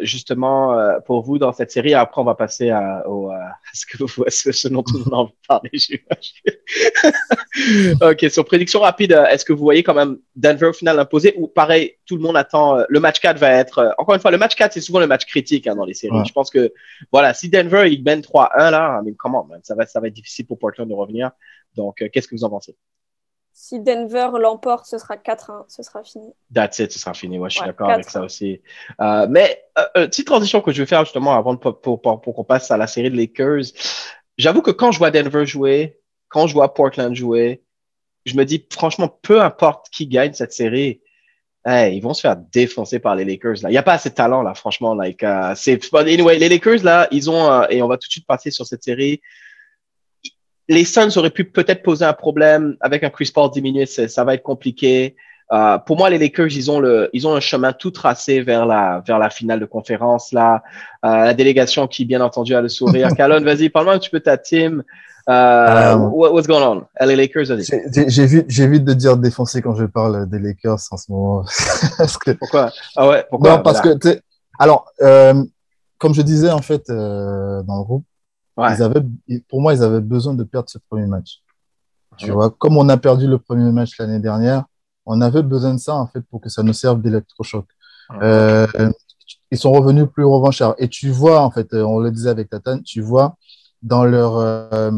justement, 0.00 0.76
pour 1.06 1.22
vous 1.22 1.38
dans 1.38 1.52
cette 1.52 1.70
série. 1.70 1.94
Après, 1.94 2.20
on 2.20 2.24
va 2.24 2.34
passer 2.34 2.70
à, 2.70 3.08
au, 3.08 3.30
ce, 3.72 3.86
que 3.86 4.02
vous, 4.02 4.24
ce 4.28 4.68
dont 4.68 4.84
on 4.94 5.10
a 5.12 5.16
envie 5.16 5.30
de 5.30 5.46
parler. 5.46 5.70
ok, 8.00 8.30
sur 8.30 8.44
prédiction 8.44 8.80
rapide, 8.80 9.12
est-ce 9.30 9.44
que 9.44 9.52
vous 9.52 9.62
voyez 9.62 9.82
quand 9.82 9.94
même 9.94 10.18
Denver 10.36 10.66
au 10.66 10.72
final 10.72 10.98
imposé 10.98 11.34
ou 11.36 11.46
pareil, 11.46 11.94
tout 12.06 12.16
le 12.16 12.22
monde 12.22 12.36
attend 12.36 12.78
le 12.88 13.00
match 13.00 13.20
4 13.20 13.38
va 13.38 13.50
être. 13.50 13.94
encore 13.98 14.14
une 14.14 14.20
fois, 14.20 14.30
le 14.30 14.38
match 14.38 14.54
4, 14.54 14.72
c'est 14.72 14.80
souvent 14.80 15.00
le 15.00 15.06
match 15.06 15.26
critique 15.26 15.66
hein, 15.66 15.76
dans 15.76 15.84
les 15.84 15.94
séries. 15.94 16.24
Je 16.26 16.32
pense 16.32 16.50
que, 16.50 16.72
voilà, 17.10 17.34
si 17.34 17.48
Denver, 17.48 17.90
il 17.90 18.02
mène 18.02 18.20
3-1 18.20 18.70
là, 18.70 19.00
mais 19.04 19.12
comment, 19.12 19.48
ça 19.62 19.74
va, 19.74 19.86
ça 19.86 20.00
va 20.00 20.08
être 20.08 20.14
difficile 20.14 20.31
pour 20.42 20.58
Portland 20.58 20.88
de 20.88 20.94
revenir. 20.94 21.32
Donc, 21.74 22.02
euh, 22.02 22.08
qu'est-ce 22.12 22.28
que 22.28 22.34
vous 22.34 22.44
en 22.44 22.50
pensez? 22.50 22.76
Si 23.54 23.80
Denver 23.80 24.30
l'emporte, 24.40 24.86
ce 24.86 24.96
sera 24.96 25.16
4-1, 25.16 25.64
ce 25.68 25.82
sera 25.82 26.02
fini. 26.02 26.32
That's 26.54 26.78
it, 26.78 26.90
ce 26.90 26.98
sera 26.98 27.12
fini. 27.12 27.38
Ouais, 27.38 27.50
je 27.50 27.56
suis 27.56 27.66
d'accord 27.66 27.90
avec 27.90 28.08
ça 28.08 28.22
aussi. 28.22 28.62
Euh, 29.00 29.26
mais, 29.28 29.62
euh, 29.78 30.06
petite 30.06 30.26
transition 30.26 30.62
que 30.62 30.72
je 30.72 30.82
vais 30.82 30.86
faire 30.86 31.04
justement 31.04 31.36
avant 31.36 31.54
de, 31.54 31.58
pour, 31.58 32.00
pour, 32.00 32.20
qu'on 32.20 32.44
passe 32.44 32.70
à 32.70 32.78
la 32.78 32.86
série 32.86 33.10
de 33.10 33.16
Lakers. 33.16 33.64
J'avoue 34.38 34.62
que 34.62 34.70
quand 34.70 34.90
je 34.90 34.98
vois 34.98 35.10
Denver 35.10 35.44
jouer, 35.44 36.00
quand 36.28 36.46
je 36.46 36.54
vois 36.54 36.72
Portland 36.72 37.14
jouer, 37.14 37.62
je 38.24 38.36
me 38.36 38.44
dis, 38.44 38.66
franchement, 38.72 39.08
peu 39.08 39.42
importe 39.42 39.90
qui 39.90 40.06
gagne 40.06 40.32
cette 40.32 40.54
série, 40.54 41.02
ils 41.66 42.00
vont 42.00 42.14
se 42.14 42.22
faire 42.22 42.36
défoncer 42.36 43.00
par 43.00 43.14
les 43.16 43.24
Lakers. 43.26 43.56
Là. 43.62 43.68
Il 43.68 43.72
n'y 43.72 43.78
a 43.78 43.82
pas 43.82 43.92
assez 43.92 44.08
de 44.08 44.14
talent, 44.14 44.40
là, 44.40 44.54
franchement. 44.54 44.94
Like, 44.94 45.24
c'est, 45.56 45.78
anyway, 45.94 46.38
les 46.38 46.48
Lakers, 46.48 46.82
là, 46.82 47.06
ils 47.10 47.28
ont, 47.28 47.68
et 47.68 47.82
on 47.82 47.88
va 47.88 47.98
tout 47.98 48.08
de 48.08 48.12
suite 48.12 48.26
passer 48.26 48.50
sur 48.50 48.64
cette 48.64 48.82
série 48.82 49.20
les 50.68 50.84
Suns 50.84 51.16
auraient 51.16 51.30
pu 51.30 51.44
peut-être 51.44 51.82
poser 51.82 52.04
un 52.04 52.12
problème 52.12 52.76
avec 52.80 53.04
un 53.04 53.10
Chris 53.10 53.30
Paul 53.34 53.50
diminué, 53.50 53.86
ça 53.86 54.24
va 54.24 54.34
être 54.34 54.42
compliqué. 54.42 55.16
Euh, 55.52 55.76
pour 55.78 55.98
moi, 55.98 56.08
les 56.08 56.18
Lakers, 56.18 56.52
ils 56.52 56.70
ont 56.70 56.80
le, 56.80 57.10
ils 57.12 57.26
ont 57.26 57.34
un 57.34 57.40
chemin 57.40 57.72
tout 57.72 57.90
tracé 57.90 58.40
vers 58.40 58.64
la, 58.64 59.02
vers 59.06 59.18
la 59.18 59.28
finale 59.28 59.60
de 59.60 59.66
conférence 59.66 60.32
là. 60.32 60.62
Euh, 61.04 61.24
la 61.24 61.34
délégation 61.34 61.86
qui, 61.86 62.06
bien 62.06 62.22
entendu, 62.22 62.54
a 62.54 62.62
le 62.62 62.68
sourire. 62.68 63.08
Calonne, 63.16 63.44
vas-y, 63.44 63.68
parle-moi 63.68 63.94
un 63.94 63.98
petit 63.98 64.08
peu 64.08 64.18
de 64.18 64.24
ta 64.24 64.38
team. 64.38 64.82
Euh, 65.28 65.94
what's 65.96 66.46
going 66.46 66.62
on? 66.62 67.06
Les 67.06 67.16
Lakers, 67.16 67.46
J'évite 68.48 68.84
de 68.84 68.94
dire 68.94 69.16
défoncer 69.18 69.60
quand 69.60 69.74
je 69.74 69.84
parle 69.84 70.28
des 70.28 70.38
Lakers 70.38 70.80
en 70.90 70.96
ce 70.96 71.12
moment. 71.12 71.44
Pourquoi? 72.40 72.72
Ah 72.96 73.08
ouais, 73.08 73.24
pourquoi? 73.30 73.56
Non, 73.56 73.62
parce 73.62 73.80
que, 73.80 73.90
alors, 74.58 74.90
comme 75.98 76.14
je 76.14 76.22
disais, 76.22 76.50
en 76.50 76.62
fait, 76.62 76.88
dans 76.88 77.78
le 77.78 77.84
groupe, 77.84 78.04
ils 78.58 78.82
avaient, 78.82 79.02
pour 79.48 79.60
moi, 79.60 79.74
ils 79.74 79.82
avaient 79.82 80.00
besoin 80.00 80.34
de 80.34 80.44
perdre 80.44 80.68
ce 80.68 80.78
premier 80.78 81.06
match. 81.06 81.42
Tu 82.18 82.30
vois, 82.30 82.50
comme 82.50 82.76
on 82.76 82.88
a 82.88 82.96
perdu 82.96 83.26
le 83.26 83.38
premier 83.38 83.72
match 83.72 83.98
l'année 83.98 84.20
dernière, 84.20 84.64
on 85.06 85.20
avait 85.20 85.42
besoin 85.42 85.74
de 85.74 85.80
ça, 85.80 85.94
en 85.94 86.06
fait, 86.06 86.20
pour 86.20 86.40
que 86.40 86.48
ça 86.48 86.62
nous 86.62 86.74
serve 86.74 87.00
d'électrochoc. 87.00 87.66
Euh, 88.20 88.66
ils 89.50 89.58
sont 89.58 89.72
revenus 89.72 90.06
plus 90.12 90.24
revanchards. 90.24 90.74
Et 90.78 90.88
tu 90.88 91.10
vois, 91.10 91.40
en 91.40 91.50
fait, 91.50 91.72
on 91.74 91.98
le 91.98 92.10
disait 92.10 92.28
avec 92.28 92.50
Tatane, 92.50 92.82
tu 92.82 93.00
vois 93.00 93.36
dans 93.82 94.04
leur, 94.04 94.36
euh, 94.36 94.90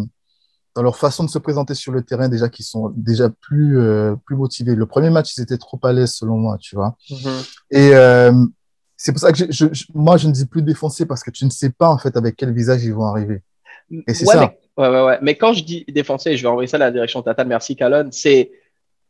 dans 0.75 0.83
leur 0.83 0.97
façon 0.97 1.25
de 1.25 1.31
se 1.31 1.39
présenter 1.39 1.75
sur 1.75 1.93
le 1.93 2.03
terrain 2.03 2.29
déjà 2.29 2.49
qu'ils 2.49 2.65
sont 2.65 2.93
déjà 2.97 3.31
plus, 3.31 3.79
euh, 3.79 4.15
plus 4.25 4.37
motivés. 4.37 4.75
Le 4.75 4.87
premier 4.87 5.11
match, 5.11 5.37
ils 5.37 5.43
étaient 5.43 5.59
trop 5.59 5.81
à 5.83 5.93
l'aise, 5.93 6.13
selon 6.13 6.37
moi, 6.37 6.59
tu 6.59 6.77
vois. 6.77 6.97
Mm-hmm. 7.11 7.51
Et 7.71 7.95
euh, 7.95 8.33
c'est 8.97 9.13
pour 9.13 9.21
ça 9.21 9.33
que 9.33 9.39
je, 9.51 9.67
moi, 9.95 10.17
je 10.17 10.29
ne 10.29 10.33
dis 10.33 10.47
plus 10.47 10.63
défoncer 10.63 11.07
parce 11.07 11.23
que 11.23 11.31
tu 11.31 11.45
ne 11.45 11.51
sais 11.51 11.71
pas, 11.71 11.89
en 11.89 11.99
fait, 11.99 12.17
avec 12.17 12.37
quel 12.37 12.53
visage 12.53 12.85
ils 12.85 12.95
vont 12.95 13.07
arriver. 13.07 13.43
Et 14.07 14.15
c'est 14.15 14.25
ça. 14.25 14.41
Mais, 14.77 14.83
ouais, 14.83 14.89
ouais, 14.91 15.05
ouais. 15.05 15.19
Mais 15.23 15.35
quand 15.37 15.53
je 15.53 15.65
dis 15.65 15.85
défoncer, 15.89 16.37
je 16.37 16.43
vais 16.43 16.49
envoyer 16.49 16.69
ça 16.69 16.77
à 16.77 16.81
la 16.81 16.91
direction 16.91 17.23
Tata, 17.23 17.45
merci 17.45 17.77
Calonne, 17.77 18.13
c'est. 18.13 18.51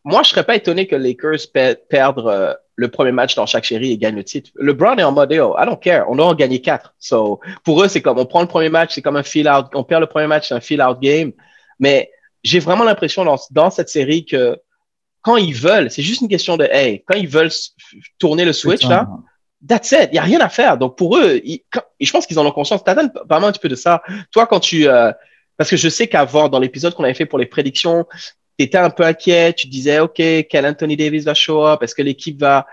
Moi, 0.06 0.22
je 0.22 0.28
serais 0.30 0.44
pas 0.44 0.54
étonné 0.54 0.86
que 0.86 0.96
les 0.96 1.14
Lakers 1.14 1.50
perdent 1.88 2.26
euh, 2.26 2.54
le 2.76 2.88
premier 2.88 3.12
match 3.12 3.34
dans 3.36 3.46
chaque 3.46 3.64
série 3.64 3.92
et 3.92 3.96
gagnent 3.96 4.16
le 4.16 4.24
titre. 4.24 4.50
Le 4.54 4.74
Brown 4.74 5.00
est 5.00 5.02
en 5.02 5.12
mode, 5.12 5.32
oh, 5.32 5.54
I 5.58 5.64
don't 5.64 5.78
care. 5.80 6.10
On 6.10 6.16
doit 6.16 6.34
gagner 6.34 6.60
quatre. 6.60 6.94
So, 6.98 7.40
pour 7.64 7.82
eux, 7.82 7.88
c'est 7.88 8.02
comme, 8.02 8.18
on 8.18 8.26
prend 8.26 8.42
le 8.42 8.46
premier 8.46 8.68
match, 8.68 8.94
c'est 8.94 9.00
comme 9.00 9.16
un 9.16 9.22
feel 9.22 9.48
out. 9.48 9.66
On 9.72 9.82
perd 9.82 10.02
le 10.02 10.06
premier 10.06 10.26
match, 10.26 10.48
c'est 10.48 10.54
un 10.54 10.60
feel 10.60 10.82
out 10.82 11.00
game. 11.00 11.32
Mais 11.78 12.10
j'ai 12.42 12.58
vraiment 12.58 12.84
l'impression 12.84 13.24
dans, 13.24 13.38
dans 13.50 13.70
cette 13.70 13.88
série 13.88 14.26
que 14.26 14.58
quand 15.22 15.38
ils 15.38 15.54
veulent, 15.54 15.90
c'est 15.90 16.02
juste 16.02 16.20
une 16.20 16.28
question 16.28 16.58
de, 16.58 16.64
hey, 16.70 17.02
quand 17.06 17.16
ils 17.16 17.28
veulent 17.28 17.50
tourner 18.18 18.44
le 18.44 18.52
switch, 18.52 18.86
là, 18.86 19.08
That's 19.66 19.92
it. 19.92 20.08
Il 20.10 20.12
n'y 20.12 20.18
a 20.18 20.22
rien 20.22 20.40
à 20.40 20.48
faire. 20.48 20.78
Donc, 20.78 20.96
pour 20.96 21.16
eux, 21.16 21.40
je 22.00 22.10
pense 22.10 22.26
qu'ils 22.26 22.38
en 22.38 22.46
ont 22.46 22.52
conscience. 22.52 22.84
T'as 22.84 23.08
parle 23.28 23.44
un 23.44 23.52
petit 23.52 23.60
peu 23.60 23.68
de 23.68 23.74
ça. 23.74 24.02
Toi, 24.30 24.46
quand 24.46 24.60
tu, 24.60 24.86
euh, 24.88 25.12
parce 25.56 25.70
que 25.70 25.76
je 25.76 25.88
sais 25.88 26.06
qu'avant, 26.06 26.48
dans 26.48 26.58
l'épisode 26.58 26.94
qu'on 26.94 27.04
avait 27.04 27.14
fait 27.14 27.26
pour 27.26 27.38
les 27.38 27.46
prédictions, 27.46 28.06
tu 28.58 28.64
étais 28.64 28.78
un 28.78 28.90
peu 28.90 29.04
inquiet. 29.04 29.54
Tu 29.54 29.68
disais, 29.68 30.00
OK, 30.00 30.16
quel 30.16 30.66
Anthony 30.66 30.96
Davis 30.96 31.24
va 31.24 31.34
show 31.34 31.66
up? 31.66 31.82
Est-ce 31.82 31.94
que 31.94 32.02
l'équipe 32.02 32.38
va, 32.40 32.66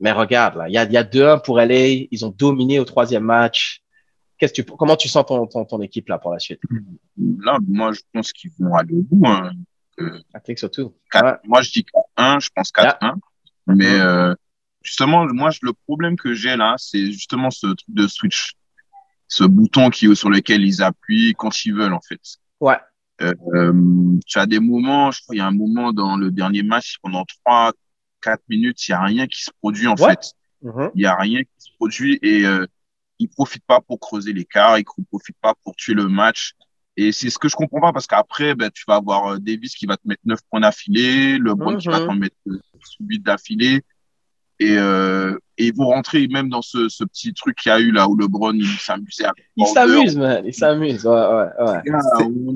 mais 0.00 0.12
regarde, 0.12 0.56
là, 0.56 0.68
il 0.68 0.74
y 0.74 0.78
a, 0.78 0.84
y 0.84 0.96
a 0.96 1.04
2-1 1.04 1.42
pour 1.42 1.58
aller. 1.58 2.08
Ils 2.10 2.24
ont 2.24 2.30
dominé 2.30 2.78
au 2.78 2.84
troisième 2.84 3.24
match. 3.24 3.82
Qu'est-ce 4.38 4.52
que 4.52 4.62
tu, 4.62 4.76
comment 4.76 4.96
tu 4.96 5.08
sens 5.08 5.26
ton, 5.26 5.46
ton, 5.46 5.64
ton, 5.64 5.82
équipe 5.82 6.08
là 6.08 6.18
pour 6.18 6.32
la 6.32 6.38
suite? 6.38 6.60
Là, 7.16 7.58
moi, 7.66 7.92
je 7.92 8.00
pense 8.12 8.32
qu'ils 8.32 8.52
vont 8.58 8.74
aller 8.74 8.94
au 8.94 9.02
bout. 9.02 9.26
Hein. 9.26 9.50
Euh, 10.00 10.54
surtout. 10.56 10.94
Moi, 11.44 11.62
je 11.62 11.72
dis 11.72 11.86
4-1, 12.16 12.40
je 12.40 12.48
pense 12.54 12.72
4-1. 12.72 13.14
Mais, 13.66 14.00
euh, 14.00 14.34
justement, 14.88 15.26
moi, 15.26 15.50
le 15.60 15.72
problème 15.86 16.16
que 16.16 16.32
j'ai 16.32 16.56
là, 16.56 16.74
c'est 16.78 17.12
justement 17.12 17.50
ce 17.50 17.66
truc 17.66 17.88
de 17.88 18.06
switch, 18.06 18.54
ce 19.28 19.44
bouton 19.44 19.90
qui 19.90 20.14
sur 20.16 20.30
lequel 20.30 20.64
ils 20.64 20.82
appuient 20.82 21.34
quand 21.36 21.64
ils 21.66 21.74
veulent, 21.74 21.92
en 21.92 22.00
fait. 22.00 22.20
Ouais. 22.60 22.78
Euh, 23.20 23.34
euh 23.54 24.18
tu 24.26 24.38
as 24.38 24.46
des 24.46 24.60
moments, 24.60 25.10
je 25.10 25.20
crois, 25.22 25.34
il 25.34 25.38
y 25.38 25.42
a 25.42 25.46
un 25.46 25.52
moment 25.52 25.92
dans 25.92 26.16
le 26.16 26.30
dernier 26.30 26.62
match, 26.62 26.96
pendant 27.02 27.24
trois, 27.24 27.72
quatre 28.22 28.42
minutes, 28.48 28.88
il 28.88 28.92
y 28.92 28.94
a 28.94 29.02
rien 29.02 29.26
qui 29.26 29.42
se 29.42 29.50
produit, 29.60 29.86
en 29.86 29.96
fait. 29.96 30.32
Mm-hmm. 30.64 30.90
Il 30.94 31.02
y 31.02 31.06
a 31.06 31.14
rien 31.14 31.42
qui 31.42 31.58
se 31.58 31.70
produit 31.78 32.18
et 32.22 32.46
euh, 32.46 32.66
ils 33.18 33.28
profitent 33.28 33.66
pas 33.66 33.80
pour 33.80 34.00
creuser 34.00 34.32
l'écart, 34.32 34.78
ils 34.78 34.86
profitent 35.10 35.36
pas 35.42 35.54
pour 35.62 35.76
tuer 35.76 35.94
le 35.94 36.08
match. 36.08 36.54
Et 36.96 37.12
c'est 37.12 37.30
ce 37.30 37.38
que 37.38 37.48
je 37.48 37.54
comprends 37.54 37.80
pas 37.80 37.92
parce 37.92 38.06
qu'après, 38.06 38.54
ben, 38.54 38.70
tu 38.70 38.84
vas 38.88 38.96
avoir 38.96 39.34
euh, 39.34 39.38
Davis 39.38 39.74
qui 39.74 39.86
va 39.86 39.96
te 39.96 40.08
mettre 40.08 40.22
neuf 40.24 40.40
points 40.50 40.60
d'affilée, 40.60 41.38
le 41.38 41.54
mm 41.54 41.76
qui 41.76 41.88
va 41.88 42.00
mm-hmm. 42.00 42.06
t'en 42.06 42.14
mettre 42.14 42.36
8 43.00 43.18
d'affilée. 43.20 43.84
Et, 44.60 44.76
euh, 44.76 45.38
et 45.56 45.66
ils 45.66 45.74
vont 45.74 45.86
rentrer 45.86 46.26
même 46.28 46.48
dans 46.48 46.62
ce, 46.62 46.88
ce 46.88 47.04
petit 47.04 47.32
truc 47.32 47.56
qu'il 47.56 47.70
y 47.70 47.72
a 47.72 47.78
eu 47.78 47.92
là 47.92 48.08
où 48.08 48.16
LeBron 48.16 48.54
il 48.54 48.66
s'amusait. 48.66 49.26
Il 49.56 49.66
s'amuse, 49.66 50.16
man. 50.16 50.44
Il 50.44 50.54
s'amuse. 50.54 51.06
Ouais, 51.06 51.12
ouais, 51.12 51.64
ouais. 51.64 51.82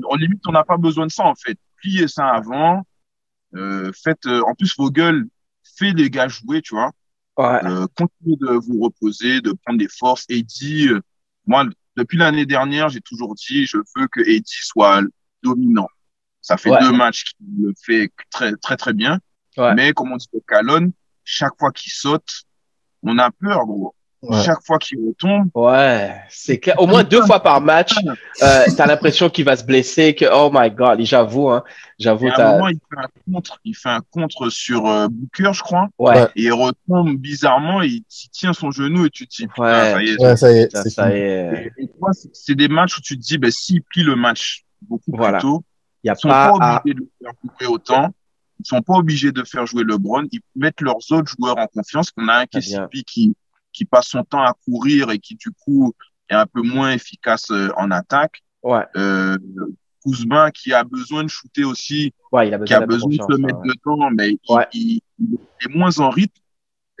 on, 0.09 0.15
limite, 0.15 0.41
on 0.47 0.51
n'a 0.51 0.63
pas 0.63 0.77
besoin 0.77 1.05
de 1.07 1.11
ça 1.11 1.23
en 1.23 1.35
fait. 1.35 1.57
Pliez 1.77 2.07
ça 2.07 2.27
avant. 2.27 2.83
Euh, 3.55 3.91
faites. 3.93 4.25
Euh, 4.25 4.41
en 4.47 4.53
plus, 4.53 4.75
vos 4.77 4.91
gueules, 4.91 5.27
faites 5.77 5.95
les 5.95 6.09
gars 6.09 6.27
jouer, 6.27 6.61
tu 6.61 6.75
vois. 6.75 6.91
Ouais. 7.37 7.65
Euh, 7.65 7.87
continuez 7.95 8.35
de 8.37 8.51
vous 8.51 8.81
reposer, 8.81 9.41
de 9.41 9.53
prendre 9.63 9.79
des 9.79 9.87
forces. 9.87 10.25
Eddie, 10.29 10.89
euh, 10.89 11.01
moi, 11.45 11.65
depuis 11.95 12.17
l'année 12.17 12.45
dernière, 12.45 12.89
j'ai 12.89 13.01
toujours 13.01 13.33
dit, 13.35 13.65
je 13.65 13.77
veux 13.95 14.07
que 14.07 14.21
Eddie 14.21 14.61
soit 14.61 15.01
dominant. 15.41 15.87
Ça 16.41 16.57
fait 16.57 16.71
deux 16.81 16.91
matchs 16.91 17.23
qu'il 17.23 17.47
le 17.61 17.73
fait 17.81 18.11
très, 18.29 18.53
très, 18.57 18.75
très 18.75 18.93
bien. 18.93 19.19
Mais 19.57 19.93
comme 19.93 20.11
on 20.11 20.17
dit 20.17 20.27
au 20.33 20.41
Calonne, 20.41 20.91
chaque 21.23 21.53
fois 21.59 21.71
qu'il 21.71 21.91
saute, 21.91 22.43
on 23.03 23.17
a 23.17 23.29
peur, 23.31 23.65
gros. 23.65 23.95
Chaque 24.43 24.63
fois 24.65 24.79
qu'il 24.79 24.99
retombe. 24.99 25.49
Ouais, 25.53 26.15
c'est 26.29 26.57
clair. 26.57 26.79
Au 26.79 26.87
moins 26.87 27.03
deux 27.03 27.21
fois 27.23 27.41
par 27.41 27.59
match, 27.59 27.93
euh, 28.41 28.63
t'as 28.77 28.85
l'impression 28.85 29.29
qu'il 29.29 29.43
va 29.43 29.57
se 29.57 29.65
blesser, 29.65 30.15
que 30.15 30.25
oh 30.31 30.49
my 30.53 30.71
god, 30.71 31.01
j'avoue, 31.01 31.49
hein, 31.49 31.63
j'avoue. 31.99 32.29
À 32.29 32.41
un 32.41 32.51
moment, 32.53 32.67
il 32.69 32.79
fait 32.89 33.01
un 33.01 33.33
contre, 33.33 33.59
il 33.65 33.75
fait 33.75 33.89
un 33.89 34.01
contre 34.11 34.49
sur 34.49 34.87
euh, 34.87 35.07
Booker, 35.11 35.51
je 35.53 35.61
crois. 35.61 35.89
Ouais. 35.99 36.23
Et 36.37 36.43
il 36.43 36.53
retombe 36.53 37.17
bizarrement, 37.17 37.81
et 37.81 37.87
il 37.87 38.03
tient 38.31 38.53
son 38.53 38.71
genou 38.71 39.05
et 39.05 39.09
tu 39.09 39.27
te 39.27 39.35
dis, 39.35 39.47
ouais. 39.57 39.67
ça 39.67 40.01
y 40.01 40.09
est. 40.09 40.21
Ouais, 40.21 40.37
ça 40.37 40.51
y 40.53 40.57
est. 40.59 40.89
Ça, 40.89 41.09
y 41.09 41.19
est. 41.19 41.73
c'est 42.31 42.55
des 42.55 42.69
matchs 42.69 42.97
où 42.97 43.01
tu 43.01 43.17
te 43.17 43.21
dis, 43.21 43.37
ben, 43.37 43.51
s'il 43.51 43.81
plie 43.81 44.03
le 44.03 44.15
match 44.15 44.63
beaucoup 44.81 45.11
plus 45.11 45.39
tôt, 45.41 45.63
il 46.03 46.07
y 46.07 46.11
a 46.11 46.15
pas, 46.15 46.51
pas 46.51 46.77
obligé 46.77 46.95
de 46.95 47.01
le 47.01 47.09
faire 47.21 47.33
couper 47.41 47.65
autant. 47.65 48.13
Ils 48.63 48.67
sont 48.67 48.81
pas 48.81 48.95
obligés 48.95 49.31
de 49.31 49.43
faire 49.43 49.65
jouer 49.65 49.83
LeBron. 49.83 50.25
Ils 50.31 50.41
mettent 50.55 50.81
leurs 50.81 51.11
autres 51.11 51.33
joueurs 51.37 51.57
en 51.57 51.67
confiance. 51.67 52.11
On 52.17 52.27
a 52.27 52.39
un 52.39 52.45
KCP 52.45 53.03
qui, 53.05 53.35
qui 53.71 53.85
passe 53.85 54.07
son 54.07 54.23
temps 54.23 54.43
à 54.43 54.53
courir 54.65 55.11
et 55.11 55.19
qui, 55.19 55.35
du 55.35 55.51
coup, 55.51 55.93
est 56.29 56.35
un 56.35 56.45
peu 56.45 56.61
moins 56.61 56.91
efficace 56.91 57.51
euh, 57.51 57.69
en 57.77 57.91
attaque. 57.91 58.41
Ouais. 58.61 58.85
Euh, 58.95 59.37
Kuzma 60.03 60.51
qui 60.51 60.73
a 60.73 60.83
besoin 60.83 61.23
de 61.23 61.29
shooter 61.29 61.63
aussi, 61.63 62.13
ouais, 62.31 62.47
il 62.47 62.53
a 62.53 62.59
qui 62.59 62.73
a 62.73 62.85
besoin 62.85 63.09
de 63.09 63.15
se 63.15 63.41
mettre 63.41 63.61
dedans, 63.61 64.09
mais 64.11 64.37
il, 64.73 64.99
il, 65.19 65.37
est 65.61 65.69
moins 65.73 65.97
en 65.99 66.09
rythme. 66.09 66.41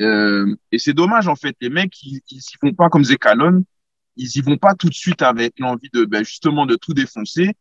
Euh, 0.01 0.55
et 0.71 0.79
c'est 0.79 0.93
dommage 0.93 1.27
en 1.27 1.35
fait. 1.35 1.55
Les 1.61 1.69
mecs, 1.69 2.01
ils, 2.03 2.21
ils 2.29 2.37
y 2.37 2.55
vont 2.61 2.73
pas 2.73 2.89
comme 2.89 3.03
Zekalon. 3.03 3.63
Ils 4.15 4.37
y 4.37 4.41
vont 4.41 4.57
pas 4.57 4.73
tout 4.75 4.89
de 4.89 4.93
suite 4.93 5.21
avec 5.21 5.59
l'envie 5.59 5.89
de 5.93 6.05
ben, 6.05 6.23
justement 6.23 6.65
de 6.65 6.75
tout 6.75 6.93
défoncer 6.93 7.55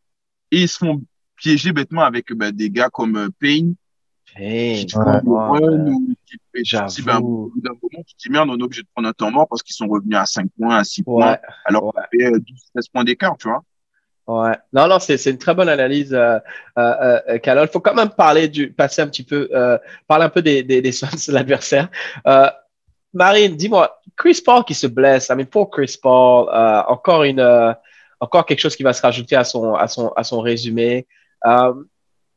et 0.50 0.62
ils 0.62 0.68
se 0.68 0.78
font 0.78 1.02
piéger 1.36 1.72
bêtement 1.72 2.02
avec 2.02 2.32
ben, 2.32 2.52
des 2.52 2.70
gars 2.70 2.90
comme 2.90 3.16
euh, 3.16 3.28
Payne 3.38 3.74
Hey, 4.34 4.86
qui 4.86 4.96
ouais, 4.96 5.20
ou 5.24 7.02
ben, 7.04 7.18
au 7.18 7.50
bout 7.50 7.60
d'un 7.60 7.70
moment, 7.70 8.02
tu 8.06 8.14
te 8.14 8.22
dis 8.22 8.30
merde, 8.30 8.48
on 8.50 8.58
est 8.58 8.62
obligé 8.62 8.82
de 8.82 8.88
prendre 8.94 9.08
un 9.08 9.12
temps 9.12 9.30
mort 9.30 9.46
parce 9.48 9.62
qu'ils 9.62 9.74
sont 9.74 9.86
revenus 9.86 10.16
à 10.16 10.24
5 10.24 10.48
points, 10.58 10.76
à 10.76 10.84
6 10.84 11.02
points, 11.02 11.36
alors 11.66 11.82
qu'on 11.82 11.92
fait 12.10 12.30
12, 12.30 12.42
13 12.74 12.88
points 12.88 13.04
d'écart, 13.04 13.36
tu 13.36 13.48
vois. 13.48 13.62
Ouais. 14.26 14.56
Non, 14.72 14.86
non, 14.88 14.98
c'est 15.00 15.22
une 15.26 15.38
très 15.38 15.54
bonne 15.54 15.68
analyse, 15.68 16.14
euh, 16.14 16.38
euh, 16.78 17.20
euh, 17.28 17.38
Il 17.44 17.68
faut 17.68 17.80
quand 17.80 17.94
même 17.94 18.10
parler 18.10 18.48
du, 18.48 18.72
passer 18.72 19.02
un 19.02 19.08
petit 19.08 19.24
peu, 19.24 19.48
euh, 19.52 19.76
parler 20.06 20.24
un 20.24 20.28
peu 20.28 20.42
des, 20.42 20.62
des, 20.62 20.80
des 20.80 20.90
de 20.90 21.32
l'adversaire. 21.32 21.88
Euh, 22.26 22.48
Marine, 23.12 23.56
dis-moi, 23.56 24.00
Chris 24.16 24.40
Paul 24.44 24.64
qui 24.64 24.74
se 24.74 24.86
blesse, 24.86 25.28
I 25.28 25.34
mean, 25.34 25.46
pour 25.46 25.70
Chris 25.70 25.96
Paul, 26.00 26.48
euh, 26.48 26.82
encore 26.88 27.24
une, 27.24 27.40
euh, 27.40 27.72
encore 28.20 28.46
quelque 28.46 28.60
chose 28.60 28.76
qui 28.76 28.84
va 28.84 28.92
se 28.92 29.02
rajouter 29.02 29.36
à 29.36 29.44
son, 29.44 29.74
à 29.74 29.88
son, 29.88 30.08
à 30.10 30.24
son 30.24 30.40
résumé. 30.40 31.06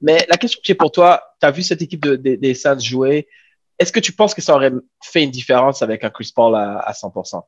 Mais 0.02 0.26
la 0.30 0.38
question 0.38 0.60
que 0.60 0.66
j'ai 0.66 0.76
pour 0.76 0.92
toi, 0.92 1.24
tu 1.40 1.46
as 1.46 1.52
vu 1.52 1.64
cette 1.64 1.82
équipe 1.82 2.02
de, 2.02 2.16
des 2.16 2.54
Suns 2.54 2.80
jouer. 2.80 3.28
Est-ce 3.78 3.92
que 3.92 4.00
tu 4.00 4.14
penses 4.14 4.34
que 4.34 4.42
ça 4.42 4.56
aurait 4.56 4.72
fait 5.04 5.24
une 5.24 5.32
différence 5.32 5.82
avec 5.82 6.04
un 6.04 6.10
Chris 6.10 6.32
Paul 6.34 6.56
à, 6.56 6.80
à 6.80 6.92
100%? 6.94 7.44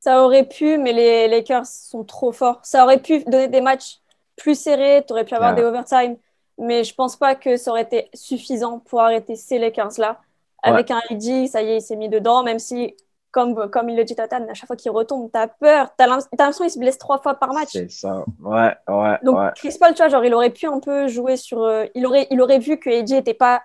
Ça 0.00 0.24
aurait 0.24 0.48
pu, 0.48 0.78
mais 0.78 0.92
les 0.92 1.28
Lakers 1.28 1.66
sont 1.66 2.04
trop 2.04 2.32
forts. 2.32 2.60
Ça 2.64 2.84
aurait 2.84 3.00
pu 3.00 3.22
donner 3.24 3.48
des 3.48 3.60
matchs 3.60 4.00
plus 4.36 4.58
serrés, 4.58 5.04
tu 5.06 5.12
aurais 5.12 5.24
pu 5.24 5.34
avoir 5.34 5.54
des 5.54 5.62
overtime, 5.62 6.16
mais 6.58 6.84
je 6.84 6.94
pense 6.94 7.16
pas 7.16 7.34
que 7.34 7.56
ça 7.56 7.70
aurait 7.70 7.82
été 7.82 8.10
suffisant 8.14 8.80
pour 8.80 9.00
arrêter 9.00 9.36
ces 9.36 9.58
Lakers-là. 9.58 10.20
Avec 10.64 10.90
un 10.90 11.00
ID, 11.10 11.48
ça 11.48 11.62
y 11.62 11.70
est, 11.70 11.76
il 11.78 11.80
s'est 11.80 11.96
mis 11.96 12.08
dedans, 12.08 12.42
même 12.44 12.58
si, 12.58 12.96
comme, 13.32 13.68
comme 13.70 13.88
il 13.88 13.96
le 13.96 14.04
dit 14.04 14.14
Tatan, 14.14 14.46
à 14.48 14.54
chaque 14.54 14.66
fois 14.66 14.76
qu'il 14.76 14.90
retombe, 14.90 15.30
tu 15.32 15.38
as 15.38 15.48
peur. 15.48 15.88
Tu 15.98 16.04
as 16.04 16.06
l'impression 16.06 16.64
qu'il 16.64 16.70
se 16.70 16.78
blesse 16.78 16.98
trois 16.98 17.18
fois 17.18 17.34
par 17.34 17.52
match. 17.52 17.70
C'est 17.72 17.90
ça, 17.90 18.24
ouais, 18.40 18.74
ouais. 18.88 19.18
Donc, 19.22 19.54
Chris 19.56 19.76
Paul, 19.80 19.94
tu 19.94 20.02
vois, 20.02 20.08
genre, 20.08 20.24
il 20.24 20.34
aurait 20.34 20.50
pu 20.50 20.66
un 20.66 20.78
peu 20.78 21.08
jouer 21.08 21.36
sur. 21.36 21.62
Euh, 21.62 21.86
il, 21.94 22.06
aurait, 22.06 22.28
il 22.30 22.40
aurait 22.40 22.58
vu 22.58 22.78
que 22.78 22.90
Eddie 22.90 23.16
était 23.16 23.34
pas. 23.34 23.62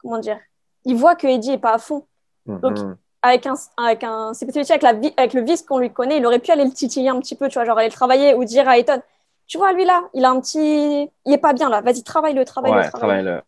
Comment 0.00 0.18
dire 0.18 0.38
Il 0.84 0.96
voit 0.96 1.16
que 1.16 1.26
Eddie 1.26 1.52
est 1.52 1.58
pas 1.58 1.74
à 1.74 1.78
fond. 1.78 2.06
Donc, 2.46 2.78
mm-hmm 2.78 2.96
avec 3.22 3.46
un, 3.46 3.54
avec 3.76 4.04
un 4.04 4.32
avec, 4.32 4.82
la, 4.82 4.90
avec 4.90 5.34
le 5.34 5.42
vice 5.42 5.62
qu'on 5.62 5.78
lui 5.78 5.92
connaît, 5.92 6.18
il 6.18 6.26
aurait 6.26 6.38
pu 6.38 6.50
aller 6.50 6.64
le 6.64 6.70
titiller 6.70 7.08
un 7.08 7.18
petit 7.20 7.34
peu, 7.34 7.48
tu 7.48 7.54
vois, 7.54 7.64
genre 7.64 7.78
aller 7.78 7.88
le 7.88 7.92
travailler 7.92 8.34
ou 8.34 8.44
dire 8.44 8.68
à 8.68 8.78
Ethan, 8.78 9.00
tu 9.46 9.58
vois, 9.58 9.72
lui 9.72 9.84
là, 9.84 10.02
il 10.14 10.24
a 10.24 10.30
un 10.30 10.40
petit. 10.40 11.10
Il 11.24 11.32
est 11.32 11.38
pas 11.38 11.52
bien 11.52 11.68
là, 11.68 11.80
vas-y, 11.80 12.02
travaille-le, 12.02 12.44
travaille-le. 12.44 12.90
Travaille 12.90 13.42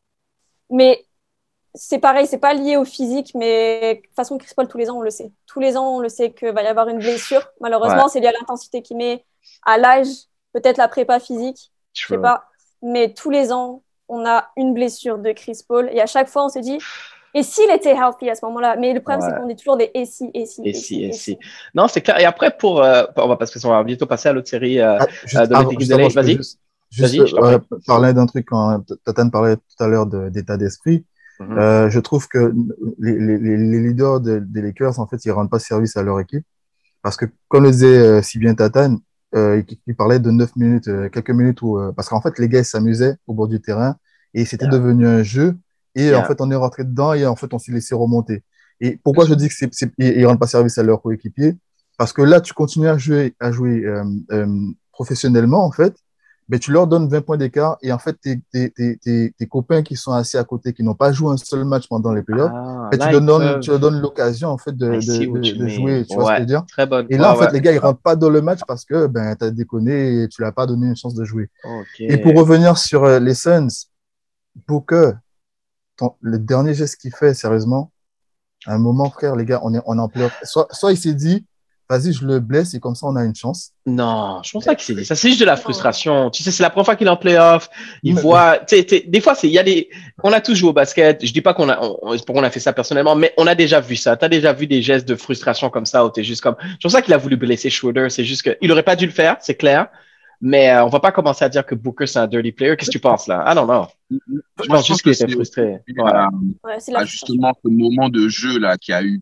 mais 0.73 1.05
c'est 1.75 1.99
pareil, 1.99 2.27
c'est 2.27 2.39
pas 2.39 2.55
lié 2.55 2.77
au 2.77 2.85
physique, 2.85 3.33
mais 3.35 3.95
de 3.95 4.01
toute 4.07 4.15
façon, 4.15 4.39
Chris 4.39 4.53
Paul, 4.57 4.69
tous 4.69 4.79
les 4.79 4.91
ans, 4.91 4.99
on 4.99 5.03
le 5.03 5.11
sait. 5.11 5.31
Tous 5.47 5.61
les 5.61 5.77
ans, 5.77 5.97
on 5.97 6.01
le 6.01 6.09
sait 6.09 6.33
qu'il 6.33 6.51
va 6.51 6.63
y 6.63 6.67
avoir 6.67 6.89
une 6.89 6.99
blessure. 6.99 7.47
Malheureusement, 7.61 8.09
c'est 8.09 8.21
lié 8.21 8.29
à 8.29 8.33
l'intensité 8.33 8.83
qu'il 8.83 8.97
met, 8.97 9.25
à 9.65 9.79
l'âge, 9.79 10.09
peut-être 10.53 10.79
la 10.79 10.89
prépa 10.89 11.21
physique, 11.21 11.73
je 11.93 12.07
sais 12.07 12.19
pas. 12.19 12.45
Mais 12.83 13.13
tous 13.13 13.31
les 13.31 13.53
ans, 13.53 13.83
on 14.09 14.27
a 14.27 14.49
une 14.57 14.75
blessure 14.75 15.19
de 15.19 15.33
Chris 15.33 15.61
Paul. 15.67 15.89
Et 15.93 16.01
à 16.01 16.07
chaque 16.07 16.29
fois, 16.29 16.45
on 16.47 16.49
se 16.49 16.59
dit, 16.59 16.79
et 17.35 17.43
s'il 17.43 17.71
était 17.71 17.95
healthy 17.95 18.29
à 18.29 18.35
ce 18.35 18.45
moment-là? 18.47 18.77
Mais 18.77 18.93
le 18.93 19.01
problème, 19.01 19.21
c'est 19.21 19.37
qu'on 19.41 19.49
est 19.49 19.57
toujours 19.57 19.77
des 19.77 19.91
et 19.95 20.05
si, 20.05 20.31
et 20.35 20.47
si. 20.47 20.63
Et 20.65 20.75
si, 20.75 21.05
et 21.05 21.13
si. 21.13 21.39
Non, 21.75 21.87
c'est 21.87 22.01
clair. 22.01 22.19
Et 22.19 22.25
après, 22.25 22.51
pour, 22.57 22.83
euh, 22.83 23.05
on 23.17 23.29
va, 23.29 23.37
parce 23.37 23.57
qu'on 23.57 23.69
va 23.69 23.85
bientôt 23.85 24.07
passer 24.07 24.29
à 24.29 24.33
l'autre 24.33 24.49
série 24.49 24.81
euh, 24.81 24.99
ah, 24.99 25.07
euh 25.37 25.47
de 25.47 25.71
l'équipe 25.71 25.89
de 25.89 26.15
Vas-y. 26.15 26.39
Juste, 26.91 27.35
euh, 27.35 27.61
parler 27.87 28.13
d'un 28.13 28.27
truc 28.27 28.47
quand 28.49 28.83
Tatane 29.05 29.31
parlait 29.31 29.57
tout 29.57 29.85
à 29.85 29.87
l'heure 29.87 30.07
d'état 30.07 30.57
d'esprit. 30.57 31.05
Mm 31.41 31.55
-hmm. 31.55 31.91
je 31.91 32.01
trouve 32.01 32.29
que 32.29 32.53
les, 32.99 33.19
les, 33.19 33.39
les 33.39 33.81
leaders 33.87 34.21
des 34.21 34.41
de 34.41 34.61
Lakers, 34.61 34.99
en 34.99 35.07
fait, 35.07 35.25
ils 35.25 35.33
rendent 35.33 35.51
pas 35.51 35.59
service 35.59 35.97
à 35.97 36.03
leur 36.03 36.19
équipe. 36.21 36.45
Parce 37.03 37.17
que, 37.17 37.27
comme 37.49 37.65
le 37.65 37.71
disait 37.71 38.23
si 38.23 38.39
bien 38.39 38.55
Tatane, 38.55 38.99
euh, 39.35 39.63
il, 39.87 39.95
parlait 39.97 40.21
de 40.27 40.31
9 40.31 40.57
minutes, 40.57 40.91
quelques 41.13 41.35
minutes 41.41 41.63
où, 41.63 41.79
parce 41.97 42.09
qu'en 42.11 42.21
fait, 42.21 42.35
les 42.39 42.49
gars 42.53 42.65
s'amusaient 42.65 43.17
au 43.27 43.33
bord 43.35 43.49
du 43.49 43.61
terrain 43.61 43.93
et 44.35 44.45
c'était 44.45 44.69
devenu 44.77 45.07
un 45.07 45.23
jeu 45.23 45.49
et 45.95 46.15
en 46.15 46.25
fait, 46.25 46.41
on 46.41 46.51
est 46.51 46.57
rentré 46.57 46.85
dedans 46.85 47.15
et 47.15 47.27
en 47.27 47.37
fait, 47.37 47.53
on 47.53 47.59
s'est 47.59 47.73
laissé 47.73 47.95
remonter. 47.95 48.45
Et 48.81 48.99
pourquoi 49.03 49.27
je 49.27 49.35
dis 49.35 49.49
que 49.49 49.55
c'est, 49.55 49.93
ils 49.99 50.27
rendent 50.27 50.39
pas 50.39 50.47
service 50.47 50.79
à 50.79 50.83
leur 50.83 51.03
coéquipier 51.03 51.57
Parce 51.99 52.13
que 52.13 52.23
là, 52.23 52.41
tu 52.41 52.55
continues 52.55 52.89
à 52.89 52.97
jouer, 52.97 53.35
à 53.41 53.53
jouer 53.53 53.85
euh, 53.85 54.05
euh, 54.33 54.47
professionnellement, 54.93 55.65
en 55.65 55.73
fait, 55.73 55.95
mais 56.51 56.59
tu 56.59 56.73
leur 56.73 56.89
donnes 56.89 57.09
20 57.09 57.21
points 57.21 57.37
d'écart 57.37 57.79
et 57.81 57.93
en 57.93 57.99
fait, 57.99 58.21
tes, 58.21 58.41
tes, 58.53 58.71
tes, 58.71 58.99
tes, 59.39 59.47
copains 59.47 59.83
qui 59.83 59.95
sont 59.95 60.13
assis 60.13 60.37
à 60.37 60.43
côté, 60.43 60.73
qui 60.73 60.83
n'ont 60.83 60.95
pas 60.95 61.13
joué 61.13 61.33
un 61.33 61.37
seul 61.37 61.65
match 61.65 61.87
pendant 61.89 62.13
les 62.13 62.23
playoffs, 62.23 62.51
ah, 62.53 62.89
tu, 62.93 62.99
leur 62.99 63.21
donnes, 63.21 63.61
tu 63.61 63.71
leur 63.71 63.79
donnes 63.79 64.01
l'occasion 64.01 64.49
en 64.49 64.59
fait 64.59 64.77
de, 64.77 64.87
de, 64.87 65.57
de, 65.57 65.69
jouer. 65.69 66.05
Tu 66.05 66.17
vois 66.17 66.25
ce 66.25 66.31
que 66.31 66.35
je 66.35 66.41
veux 66.41 66.47
dire? 66.47 66.65
Très 66.67 66.87
bonne. 66.87 67.07
Et 67.09 67.17
là, 67.17 67.33
en 67.33 67.37
fait, 67.37 67.53
les 67.53 67.61
gars, 67.61 67.71
ils 67.73 67.79
rentrent 67.79 68.01
pas 68.01 68.17
dans 68.17 68.31
le 68.31 68.43
match 68.43 68.61
parce 68.67 68.85
que 68.85 69.07
ben, 69.07 69.37
tu 69.37 69.45
as 69.45 69.51
déconné 69.53 70.23
et 70.23 70.29
tu 70.29 70.43
l'as 70.43 70.51
pas 70.51 70.67
donné 70.67 70.89
une 70.89 70.97
chance 70.97 71.15
de 71.15 71.25
jouer. 71.25 71.49
Et 72.01 72.19
pour 72.19 72.35
revenir 72.35 72.77
sur 72.77 73.05
euh, 73.05 73.21
les 73.21 73.35
Suns, 73.35 73.69
Booker, 74.67 75.13
le 76.21 76.39
dernier 76.39 76.75
geste 76.75 76.97
qu'il 77.01 77.15
fait, 77.15 77.33
sérieusement, 77.33 77.93
à 78.67 78.75
un 78.75 78.79
moment, 78.79 79.09
frère, 79.09 79.37
les 79.37 79.45
gars, 79.45 79.61
on 79.63 79.73
est, 79.73 79.81
on 79.87 79.97
est 79.97 80.01
en 80.01 80.09
pleurs. 80.09 80.33
Soit, 80.43 80.67
soit 80.73 80.93
il 80.93 80.99
s'est 80.99 81.15
dit, 81.15 81.47
vas-y, 81.91 82.13
je 82.13 82.25
le 82.25 82.39
blesse 82.39 82.73
et 82.75 82.81
comme 82.81 82.95
ça, 82.95 83.07
on 83.09 83.17
a 83.17 83.25
une 83.25 83.35
chance. 83.35 83.73
Non, 83.85 84.41
je 84.45 84.53
pense 84.53 84.65
pas 84.65 84.77
qu'il 84.77 84.85
s'est 84.85 84.95
dit 84.95 85.05
ça. 85.05 85.17
C'est 85.17 85.29
juste 85.29 85.41
de 85.41 85.45
la 85.45 85.57
frustration. 85.57 86.31
Tu 86.31 86.45
sais, 86.45 86.53
c'est 86.53 86.63
la 86.63 86.71
première 86.71 86.85
fois 86.85 86.95
qu'il 86.95 87.09
est 87.09 87.11
en 87.11 87.17
playoff. 87.17 87.69
Il 88.05 88.15
voit, 88.15 88.59
tu 88.61 88.77
sais, 88.77 89.05
des 89.07 89.21
fois, 89.21 89.35
c'est, 89.35 89.49
il 89.49 89.53
y 89.53 89.59
a 89.59 89.65
des, 89.65 89.91
on 90.23 90.33
a 90.33 90.41
tous 90.41 90.55
joué 90.55 90.71
au 90.71 90.73
basket. 90.73 91.27
Je 91.27 91.33
dis 91.33 91.41
pas 91.41 91.53
qu'on 91.53 91.69
a, 91.69 91.81
on, 91.81 92.17
on 92.29 92.43
a 92.45 92.51
fait 92.51 92.61
ça 92.61 92.73
personnellement, 92.73 93.17
mais 93.17 93.35
on 93.37 93.47
a 93.49 93.57
déjà 93.57 93.81
vu 93.81 93.97
ça. 93.97 94.17
Tu 94.17 94.25
as 94.25 94.29
déjà 94.29 94.53
vu 94.53 94.69
des 94.69 94.83
gestes 94.83 95.09
de 95.09 95.17
frustration 95.17 95.69
comme 95.69 95.85
ça 95.85 96.07
où 96.07 96.13
es 96.17 96.23
juste 96.23 96.43
comme, 96.43 96.57
c'est 96.63 96.83
pour 96.83 96.93
ça 96.93 97.03
qu'il 97.03 97.13
a 97.13 97.19
voulu 97.19 97.37
blesser 97.37 97.71
Schroeder. 97.71 98.09
C'est 98.09 98.25
juste 98.25 98.43
qu'il 98.43 98.71
aurait 98.71 98.85
pas 98.85 98.95
dû 98.95 99.07
le 99.07 99.13
faire, 99.13 99.37
c'est 99.41 99.57
clair. 99.57 99.89
Mais 100.41 100.71
euh, 100.71 100.85
on 100.85 100.89
va 100.89 101.01
pas 101.01 101.13
commencer 101.13 101.45
à 101.45 101.51
dire 101.51 101.67
que 101.67 101.75
Booker 101.75 102.07
c'est 102.07 102.19
un 102.19 102.27
dirty 102.27 102.53
player. 102.53 102.75
Qu'est-ce 102.77 102.91
que 102.91 102.93
tu 102.93 103.01
penses 103.01 103.27
là? 103.27 103.43
Ah 103.45 103.55
non 103.55 103.67
non. 103.67 103.89
Je 104.11 104.67
pense 104.69 104.87
juste 104.87 105.03
qu'il 105.03 105.13
était 105.13 105.29
frustré. 105.29 105.81
Voilà. 105.97 106.29
Ouais, 106.65 106.79
justement 107.05 107.53
ce 107.63 107.69
moment 107.69 108.09
de 108.09 108.27
jeu 108.29 108.59
là 108.59 108.79
qu'il 108.79 108.93
y 108.93 108.95
a 108.95 109.03
eu 109.03 109.21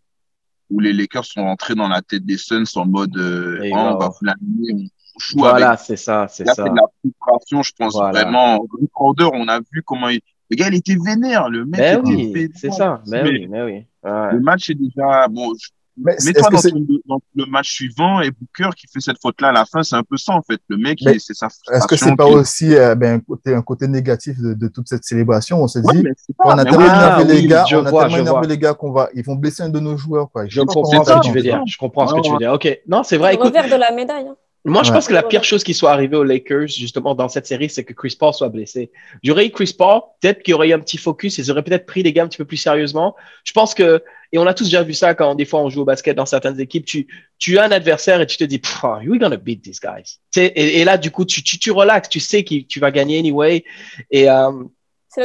où 0.71 0.81
les 0.81 0.93
Lakers 0.93 1.25
sont 1.25 1.43
rentrés 1.43 1.75
dans 1.75 1.89
la 1.89 2.03
tête 2.03 2.25
des 2.25 2.37
Suns 2.37 2.65
en 2.77 2.87
mode 2.87 3.17
euh, 3.17 3.59
oh, 3.63 3.77
on 3.77 3.97
va 3.97 4.09
vous 4.09 4.25
l'amener, 4.25 4.91
on 5.17 5.19
joue 5.19 5.39
voilà, 5.39 5.77
c'est 5.77 5.97
ça, 5.97 6.27
c'est 6.29 6.47
ça. 6.47 6.55
C'est 6.55 6.65
de 6.65 6.77
la 6.77 6.87
frustration, 7.01 7.63
je 7.63 7.73
pense 7.79 7.95
vraiment. 7.95 8.67
Recorder, 8.81 9.29
on 9.33 9.49
a 9.49 9.61
vu 9.61 9.83
comment 9.85 10.09
il... 10.09 10.21
le 10.51 10.57
gars 10.57 10.69
il 10.69 10.75
était 10.75 10.97
vénère, 11.03 11.49
le 11.49 11.65
mec 11.65 11.81
ben 11.81 12.01
était 12.01 12.11
oui, 12.11 12.51
C'est 12.55 12.73
ça, 12.73 13.03
mais, 13.07 13.23
ben 13.23 13.29
oui, 13.29 13.47
mais 13.49 13.63
oui. 13.63 13.87
Ouais. 14.05 14.33
Le 14.33 14.41
match 14.41 14.71
est 14.71 14.75
déjà 14.75 15.27
bon. 15.29 15.53
Mais 16.03 16.17
Mets-toi 16.25 16.51
dans, 16.51 16.61
dans, 17.07 17.21
le 17.35 17.47
match 17.47 17.73
suivant 17.73 18.21
et 18.21 18.31
Booker 18.31 18.71
qui 18.77 18.87
fait 18.87 19.01
cette 19.01 19.21
faute-là 19.21 19.49
à 19.49 19.53
la 19.53 19.65
fin, 19.65 19.83
c'est 19.83 19.97
un 19.97 20.03
peu 20.03 20.17
ça 20.17 20.33
en 20.33 20.43
fait. 20.43 20.61
Le 20.69 20.77
mec, 20.77 20.99
c'est 21.01 21.35
sa 21.35 21.49
Est-ce 21.73 21.87
que 21.87 21.97
c'est 21.97 22.17
pas 22.17 22.27
aussi 22.27 22.75
euh, 22.75 22.95
ben, 22.95 23.17
un, 23.17 23.21
côté, 23.21 23.55
un 23.55 23.63
côté 23.63 23.89
négatif 23.89 24.39
de, 24.41 24.55
de, 24.55 24.69
toute 24.69 24.89
cette 24.89 25.05
célébration? 25.05 25.63
On 25.63 25.69
se 25.69 25.79
dit, 25.79 26.05
on 26.45 26.51
a 26.51 26.65
tellement 26.65 26.85
énervé 26.85 27.25
les 27.25 27.47
gars, 27.47 27.65
on 27.73 27.85
a 27.85 27.91
tellement 27.91 28.17
énervé 28.17 28.47
les 28.47 28.59
gars 28.59 28.75
qu'on 28.75 28.93
va, 28.93 29.09
ils 29.15 29.25
vont 29.25 29.35
blesser 29.35 29.63
un 29.63 29.69
de 29.69 29.81
nos 29.81 29.97
joueurs. 29.97 30.31
Quoi. 30.31 30.47
Je, 30.49 30.61
comprends 30.61 31.05
ce 31.05 31.13
que 31.13 31.25
tu 31.27 31.33
veux 31.33 31.43
dire. 31.43 31.63
Je 31.67 31.77
comprends 31.77 32.07
ce 32.07 32.15
que 32.15 32.21
tu 32.21 32.31
veux 32.31 32.39
dire. 32.39 32.53
Ok, 32.53 32.81
non, 32.87 33.03
c'est 33.03 33.17
vrai. 33.17 33.35
Revers 33.35 33.69
de 33.69 33.77
la 33.77 33.91
médaille. 33.93 34.27
Hein. 34.29 34.37
Moi, 34.65 34.83
je 34.83 34.93
pense 34.93 35.07
que 35.07 35.15
la 35.15 35.23
pire 35.23 35.45
chose 35.45 35.63
qui 35.63 35.73
soit 35.73 35.93
arrivée 35.93 36.17
aux 36.17 36.25
Lakers, 36.25 36.69
justement, 36.69 37.15
dans 37.15 37.29
cette 37.29 37.47
série, 37.47 37.71
c'est 37.71 37.85
que 37.85 37.93
Chris 37.93 38.17
Paul 38.19 38.35
soit 38.35 38.49
blessé. 38.49 38.91
J'aurais 39.23 39.47
eu 39.47 39.51
Chris 39.51 39.75
Paul, 39.77 40.01
peut-être 40.21 40.43
qu'il 40.43 40.53
y 40.53 40.55
aurait 40.55 40.69
eu 40.69 40.73
un 40.73 40.81
petit 40.81 40.99
focus, 40.99 41.39
ils 41.39 41.51
auraient 41.51 41.63
peut-être 41.63 41.87
pris 41.87 42.03
les 42.03 42.13
gars 42.13 42.25
un 42.25 42.29
petit 42.29 42.39
peu 42.39 42.45
plus 42.45 42.57
sérieusement. 42.57 43.15
Je 43.45 43.53
pense 43.53 43.73
que, 43.73 44.03
et 44.33 44.39
on 44.39 44.47
a 44.47 44.55
tous 44.55 44.65
déjà 44.65 44.83
vu 44.83 44.93
ça 44.93 45.15
quand 45.15 45.35
des 45.35 45.45
fois 45.45 45.61
on 45.61 45.71
joue 45.71 45.83
au 45.83 45.85
basket 45.85 46.17
dans 46.17 46.27
certaines 46.27 46.61
équipes, 46.61 46.85
tu, 46.85 47.07
tu 47.39 47.59
as 47.59 47.65
un 47.65 47.71
adversaire 47.71 48.21
et 48.21 48.27
tu 48.27 48.37
te 48.37 48.45
dis, 48.45 48.61
we're 48.83 49.19
gonna 49.19 49.37
beat 49.37 49.63
these 49.63 49.81
guys. 49.81 50.19
Et, 50.37 50.81
et, 50.81 50.85
là, 50.85 50.99
du 50.99 51.11
coup, 51.11 51.25
tu, 51.25 51.43
tu, 51.43 51.59
tu 51.59 51.71
relaxes, 51.71 52.09
tu 52.09 52.21
sais 52.21 52.45
que 52.45 52.61
tu 52.63 52.79
vas 52.81 52.91
gagner 52.91 53.19
anyway. 53.19 53.65
Et, 54.11 54.29
euh, 54.29 54.53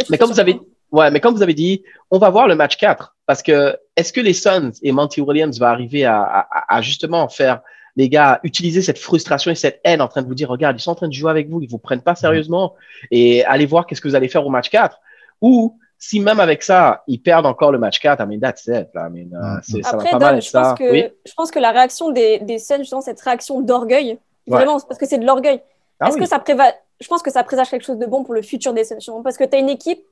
mais 0.10 0.18
comme 0.18 0.32
vous 0.32 0.40
avez, 0.40 0.58
ouais, 0.92 1.12
mais 1.12 1.20
comme 1.20 1.36
vous 1.36 1.44
avez 1.44 1.54
dit, 1.54 1.84
on 2.12 2.18
va 2.18 2.30
voir 2.30 2.48
le 2.48 2.56
match 2.56 2.78
4. 2.78 3.16
Parce 3.26 3.44
que, 3.44 3.78
est-ce 3.96 4.14
que 4.14 4.22
les 4.22 4.34
Suns 4.34 4.72
et 4.82 4.92
Monty 4.92 5.22
Williams 5.22 5.60
va 5.60 5.70
arriver 5.70 6.06
à, 6.06 6.22
à, 6.22 6.76
à 6.78 6.82
justement 6.82 7.28
faire 7.28 7.62
les 7.96 8.10
gars, 8.10 8.40
utilisez 8.44 8.82
cette 8.82 8.98
frustration 8.98 9.52
et 9.52 9.56
cette 9.56 9.80
haine 9.84 10.02
en 10.02 10.08
train 10.08 10.22
de 10.22 10.28
vous 10.28 10.34
dire, 10.34 10.50
regarde, 10.50 10.76
ils 10.78 10.82
sont 10.82 10.92
en 10.92 10.96
train 10.96 11.08
de 11.08 11.14
jouer 11.14 11.30
avec 11.30 11.50
vous, 11.50 11.62
ils 11.62 11.70
vous 11.70 11.78
prennent 11.78 12.02
pas 12.02 12.16
sérieusement 12.16 12.74
et 13.12 13.46
allez 13.46 13.66
voir 13.66 13.86
qu'est-ce 13.86 14.02
que 14.02 14.08
vous 14.08 14.16
allez 14.16 14.30
faire 14.30 14.46
au 14.46 14.50
match 14.50 14.70
4. 14.70 15.00
Ou 15.42 15.78
si 16.06 16.20
même 16.20 16.42
avec 16.42 16.64
ça, 16.64 17.02
ils 17.08 17.22
perdent 17.22 17.46
encore 17.46 17.72
le 17.72 17.78
match 17.78 18.02
4, 18.02 18.20
I 18.20 18.28
mean, 18.28 18.40
that's 18.42 18.68
it. 18.68 18.90
I 18.94 19.10
mean, 19.10 19.30
uh, 19.32 19.82
ça 19.82 19.92
Après, 19.92 20.12
va 20.12 20.20
pas 20.20 20.26
mal 20.32 20.42
je, 20.42 20.50
ça. 20.50 20.62
Pense 20.62 20.80
que, 20.80 20.92
oui? 20.92 21.06
je 21.26 21.34
pense 21.34 21.50
que 21.50 21.60
la 21.60 21.72
réaction 21.72 22.10
des, 22.10 22.40
des 22.40 22.60
scènes, 22.60 22.82
justement, 22.82 23.00
cette 23.00 23.22
réaction 23.22 23.62
d'orgueil, 23.62 24.20
vraiment, 24.46 24.82
parce 24.82 25.00
que 25.00 25.06
c'est 25.06 25.18
de 25.18 25.26
l'orgueil. 25.26 25.62
Ah, 26.02 26.08
Est-ce 26.08 26.16
oui. 26.16 26.24
que 26.24 26.28
ça 26.28 26.40
préva... 26.40 26.66
Je 27.00 27.08
pense 27.08 27.24
que 27.24 27.32
ça 27.32 27.42
présage 27.46 27.70
quelque 27.70 27.86
chose 27.86 28.00
de 28.00 28.06
bon 28.06 28.26
pour 28.26 28.34
le 28.34 28.42
futur 28.42 28.74
des 28.74 28.84
Suns, 28.84 29.24
parce 29.24 29.38
que 29.38 29.46
tu 29.46 29.56
as 29.56 29.60
une 29.60 29.70
équipe 29.70 30.04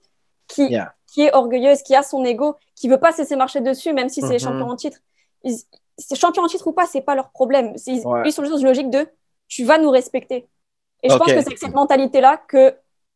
qui, 0.47 0.67
yeah. 0.67 0.93
qui 1.11 1.23
est 1.23 1.33
orgueilleuse, 1.33 1.81
qui 1.83 1.93
a 1.93 2.03
son 2.03 2.23
ego, 2.23 2.55
qui 2.73 2.87
veut 2.87 2.99
pas 2.99 3.11
se 3.11 3.17
laisser 3.17 3.35
marcher 3.35 3.59
dessus, 3.59 3.91
même 3.91 4.07
si 4.07 4.21
c'est 4.21 4.27
mm 4.27 4.31
-hmm. 4.37 4.43
champion 4.43 4.69
en 4.69 4.77
titre. 4.77 4.99
Ils, 5.43 5.57
champion 6.15 6.43
en 6.43 6.47
titre 6.47 6.67
ou 6.67 6.71
pas, 6.71 6.85
c'est 6.85 7.01
pas 7.01 7.15
leur 7.15 7.31
problème. 7.31 7.73
Ils, 7.85 8.01
ouais. 8.07 8.21
ils 8.27 8.31
sont 8.31 8.43
juste 8.43 8.53
dans 8.53 8.63
une 8.65 8.67
logique 8.67 8.89
de 8.89 9.05
tu 9.49 9.65
vas 9.65 9.77
nous 9.77 9.91
respecter. 9.91 10.47
Et 11.03 11.09
je 11.09 11.15
okay. 11.15 11.19
pense 11.19 11.33
que 11.33 11.41
c'est 11.41 11.47
avec 11.47 11.57
cette 11.65 11.75
mentalité-là 11.81 12.33
que 12.47 12.63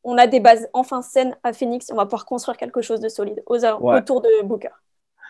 on 0.05 0.17
a 0.17 0.27
des 0.27 0.39
bases 0.39 0.67
enfin 0.73 1.01
saines 1.01 1.35
à 1.43 1.51
Phoenix 1.51 1.89
et 1.89 1.93
on 1.93 1.97
va 1.97 2.05
pouvoir 2.05 2.25
construire 2.25 2.57
quelque 2.57 2.81
chose 2.81 2.99
de 2.99 3.09
solide 3.09 3.43
aux, 3.45 3.59
ouais. 3.59 3.97
autour 3.97 4.21
de 4.21 4.29
Booker. 4.43 4.69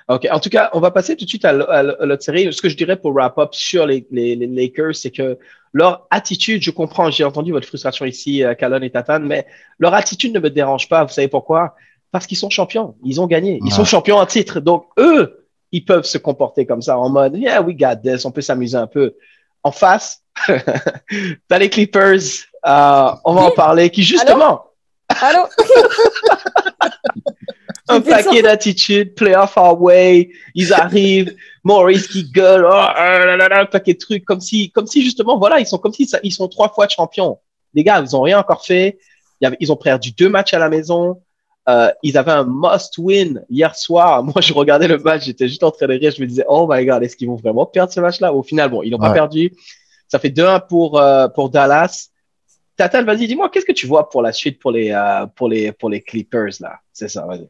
OK. 0.08 0.28
En 0.32 0.40
tout 0.40 0.50
cas, 0.50 0.70
on 0.74 0.80
va 0.80 0.92
passer 0.92 1.16
tout 1.16 1.26
de 1.26 1.30
suite 1.30 1.46
à 1.46 1.54
l'autre 1.54 2.22
série. 2.22 2.54
Ce 2.54 2.62
que 2.62 2.70
je 2.70 2.78
dirais 2.78 2.96
pour 2.96 3.12
wrap-up 3.12 3.56
sur 3.56 3.88
les, 3.88 4.06
les, 4.12 4.36
les 4.36 4.46
Lakers, 4.46 4.96
c'est 4.96 5.10
que 5.10 5.40
leur 5.74 6.06
attitude, 6.12 6.62
je 6.62 6.70
comprends, 6.70 7.10
j'ai 7.10 7.24
entendu 7.24 7.52
votre 7.52 7.68
frustration 7.68 8.06
ici, 8.06 8.44
Calonne 8.60 8.84
et 8.84 8.92
Tatane, 8.92 9.26
mais 9.26 9.48
leur 9.80 9.96
attitude 9.96 10.34
ne 10.34 10.40
me 10.40 10.52
dérange 10.52 10.88
pas. 10.88 11.04
Vous 11.04 11.12
savez 11.12 11.28
pourquoi? 11.28 11.76
Parce 12.12 12.28
qu'ils 12.28 12.38
sont 12.38 12.52
champions. 12.52 12.96
Ils 13.04 13.20
ont 13.20 13.26
gagné. 13.26 13.60
Ils 13.66 13.72
sont 13.72 13.84
champions 13.84 14.18
en 14.18 14.26
titre. 14.28 14.60
Donc, 14.60 14.86
eux, 15.00 15.48
ils 15.72 15.84
peuvent 15.84 16.06
se 16.06 16.18
comporter 16.18 16.66
comme 16.66 16.82
ça 16.82 16.98
en 16.98 17.10
mode, 17.10 17.36
yeah, 17.36 17.62
we 17.62 17.76
got 17.76 17.96
this, 18.04 18.26
on 18.26 18.32
peut 18.32 18.42
s'amuser 18.42 18.78
un 18.78 18.88
peu. 18.88 19.16
En 19.66 19.72
face, 19.72 20.22
t'as 21.50 21.58
les 21.58 21.70
Clippers. 21.70 22.22
Euh, 22.66 23.12
on 23.26 23.34
va 23.34 23.42
en 23.42 23.52
parler. 23.52 23.90
Qui 23.90 24.04
justement. 24.04 24.64
Allô, 25.10 25.48
un 27.88 28.02
paquet 28.02 28.42
d'attitudes, 28.42 29.14
playoff 29.16 29.58
away, 29.58 30.32
ils 30.56 30.74
arrivent, 30.74 31.36
Maurice 31.64 32.08
qui 32.08 32.24
gueule, 32.24 32.66
oh, 32.68 32.74
un 32.74 33.66
paquet 33.66 33.94
de 33.94 34.00
trucs, 34.00 34.26
comme 34.26 34.42
si, 34.42 34.72
comme 34.72 34.88
si 34.88 35.04
justement, 35.04 35.38
voilà, 35.38 35.60
ils 35.60 35.68
sont 35.68 35.78
comme 35.78 35.94
si 35.94 36.10
ils 36.24 36.32
sont 36.32 36.48
trois 36.48 36.70
fois 36.70 36.88
champions. 36.88 37.38
Les 37.74 37.84
gars, 37.84 38.02
ils 38.02 38.16
ont 38.16 38.22
rien 38.22 38.40
encore 38.40 38.66
fait. 38.66 38.98
Ils 39.60 39.72
ont 39.72 39.76
perdu 39.76 40.12
deux 40.12 40.30
matchs 40.30 40.54
à 40.54 40.60
la 40.60 40.70
maison. 40.70 41.22
Euh, 41.68 41.92
ils 42.04 42.18
avaient 42.18 42.32
un 42.32 42.44
must-win 42.44 43.44
hier 43.50 43.76
soir. 43.76 44.24
Moi, 44.24 44.42
je 44.42 44.54
regardais 44.54 44.88
le 44.88 44.98
match, 45.00 45.26
j'étais 45.26 45.48
juste 45.48 45.64
en 45.64 45.72
train 45.72 45.88
de 45.88 45.94
rire. 45.94 46.12
Je 46.16 46.22
me 46.22 46.28
disais, 46.28 46.46
oh 46.48 46.68
my 46.70 46.86
god, 46.86 47.04
est-ce 47.04 47.16
qu'ils 47.16 47.28
vont 47.28 47.36
vraiment 47.36 47.66
perdre 47.66 47.92
ce 47.92 48.00
match-là? 48.00 48.34
Au 48.34 48.44
final, 48.44 48.70
bon, 48.70 48.84
ils 48.84 48.92
n'ont 48.92 49.00
pas 49.00 49.14
perdu. 49.14 49.52
Ça 50.08 50.20
fait 50.20 50.30
2-1 50.30 50.68
pour, 50.68 51.00
euh, 51.00 51.28
pour 51.28 51.50
Dallas. 51.50 52.10
Tatal, 52.78 53.06
vas-y, 53.06 53.28
dis-moi, 53.28 53.50
qu'est-ce 53.50 53.66
que 53.66 53.72
tu 53.72 53.88
vois 53.88 54.10
pour 54.10 54.22
la 54.22 54.34
suite 54.34 54.60
pour 54.60 54.72
les, 54.72 54.92
euh, 54.92 55.26
pour 55.28 55.48
les, 55.48 55.72
pour 55.72 55.90
les 55.90 56.02
Clippers, 56.02 56.54
là? 56.60 56.80
C'est 56.92 57.08
ça, 57.08 57.26
vas-y. 57.26 57.50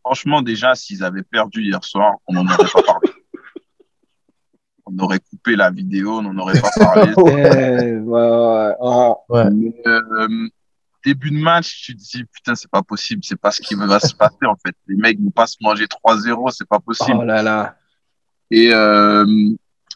Franchement, 0.00 0.40
déjà, 0.40 0.74
s'ils 0.74 1.04
avaient 1.04 1.22
perdu 1.22 1.62
hier 1.62 1.82
soir, 1.84 2.14
on 2.26 2.32
n'en 2.32 2.44
aurait 2.46 2.56
pas 2.72 2.82
parlé. 2.82 3.10
on 4.86 4.98
aurait 4.98 5.18
coupé 5.18 5.56
la 5.56 5.70
vidéo, 5.70 6.18
on 6.18 6.22
n'en 6.22 6.38
aurait 6.38 6.60
pas 6.60 6.70
parlé. 6.76 7.12
ouais, 7.16 7.96
ouais, 7.96 8.74
ouais 9.28 10.50
début 11.06 11.30
de 11.30 11.38
match, 11.38 11.82
tu 11.82 11.96
te 11.96 12.02
dis, 12.02 12.24
putain, 12.24 12.56
c'est 12.56 12.70
pas 12.70 12.82
possible, 12.82 13.22
c'est 13.24 13.40
pas 13.40 13.52
ce 13.52 13.62
qui 13.62 13.76
va 13.76 14.00
se 14.00 14.14
passer, 14.14 14.44
en 14.44 14.56
fait. 14.56 14.74
Les 14.88 14.96
mecs 14.96 15.20
vont 15.20 15.30
pas 15.30 15.46
se 15.46 15.56
manger 15.60 15.86
3-0, 15.86 16.52
c'est 16.52 16.68
pas 16.68 16.80
possible. 16.80 17.18
Oh 17.20 17.24
là 17.24 17.42
là. 17.42 17.76
Et 18.50 18.72
euh, 18.72 19.24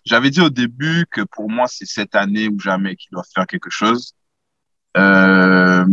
j'avais 0.05 0.31
dit 0.31 0.41
au 0.41 0.51
début 0.51 1.07
que 1.11 1.23
pour 1.23 1.51
moi, 1.51 1.67
c'est 1.69 1.87
cette 1.87 2.15
année 2.15 2.49
ou 2.49 2.61
jamais 2.61 2.95
qu'ils 2.95 3.11
doivent 3.11 3.29
faire 3.35 3.47
quelque 3.49 3.71
chose. 3.71 4.15
Euh, 4.97 5.85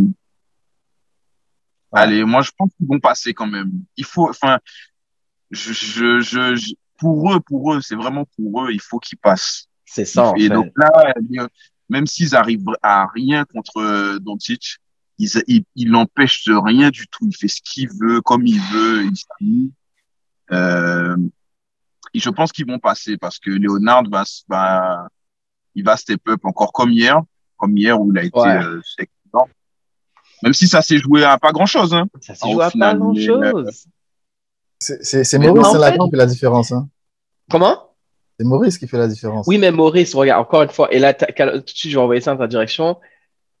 allez, 1.92 2.24
moi, 2.24 2.42
je 2.42 2.52
pense 2.56 2.70
qu'ils 2.76 2.86
vont 2.86 3.00
passer 3.00 3.34
quand 3.34 3.48
même. 3.48 3.72
Il 3.96 4.04
faut, 4.04 4.28
enfin, 4.30 4.60
je, 5.50 5.72
je, 5.72 6.20
je, 6.20 6.74
pour 6.96 7.32
eux, 7.32 7.40
pour 7.40 7.74
eux, 7.74 7.80
c'est 7.80 7.96
vraiment 7.96 8.24
pour 8.36 8.64
eux, 8.64 8.70
il 8.70 8.80
faut 8.80 9.00
qu'ils 9.00 9.18
passent. 9.18 9.66
C'est 9.84 10.04
ça. 10.04 10.32
Et 10.36 10.48
donc 10.48 10.70
là, 10.76 11.48
même 11.88 12.06
s'ils 12.06 12.36
arrivent 12.36 12.64
à 12.82 13.06
rien 13.06 13.44
contre 13.44 13.78
euh, 13.78 14.18
Doncic, 14.20 14.78
il, 15.18 15.64
il, 15.74 15.90
n'empêche 15.90 16.44
de 16.44 16.54
rien 16.54 16.90
du 16.90 17.06
tout. 17.08 17.26
Il 17.26 17.36
fait 17.36 17.48
ce 17.48 17.60
qu'il 17.62 17.88
veut, 18.00 18.20
comme 18.20 18.46
il 18.46 18.60
veut 18.60 19.06
ici. 19.06 19.72
Euh, 20.52 21.16
et 22.14 22.20
je 22.20 22.30
pense 22.30 22.52
qu'ils 22.52 22.66
vont 22.66 22.78
passer 22.78 23.16
parce 23.18 23.38
que 23.38 23.50
Leonard 23.50 24.04
va, 24.10 24.24
va, 24.48 25.08
il 25.74 25.84
va 25.84 25.96
step 25.96 26.20
up 26.28 26.40
encore 26.44 26.72
comme 26.72 26.90
hier, 26.90 27.20
comme 27.56 27.76
hier 27.76 28.00
où 28.00 28.10
il 28.12 28.18
a 28.18 28.22
été 28.24 28.38
euh, 28.38 28.80
excellent. 28.98 29.48
Même 30.42 30.52
si 30.52 30.68
ça 30.68 30.82
s'est 30.82 30.98
joué 30.98 31.24
à 31.24 31.36
pas 31.38 31.52
grand 31.52 31.66
chose. 31.66 31.92
Hein. 31.92 32.06
Ça 32.20 32.34
s'est 32.34 32.50
joué 32.50 32.64
à 32.64 32.70
pas 32.70 32.94
grand 32.94 33.14
chose. 33.14 33.86
C'est 34.78 35.38
Maurice 35.38 35.68
qui 35.68 36.10
fait 36.10 36.16
la 36.16 36.26
différence. 36.26 36.72
Hein. 36.72 36.88
Comment? 37.50 37.88
C'est 38.38 38.46
Maurice 38.46 38.78
qui 38.78 38.86
fait 38.86 38.98
la 38.98 39.08
différence. 39.08 39.46
Oui, 39.48 39.58
mais 39.58 39.72
Maurice, 39.72 40.14
regarde, 40.14 40.40
encore 40.40 40.62
une 40.62 40.68
fois, 40.68 40.92
et 40.92 41.00
là, 41.00 41.12
tout 41.12 41.26
de 41.26 41.62
suite, 41.66 41.90
je 41.90 41.96
vais 41.96 42.02
envoyer 42.02 42.20
ça 42.20 42.32
dans 42.32 42.38
ta 42.38 42.46
direction 42.46 42.96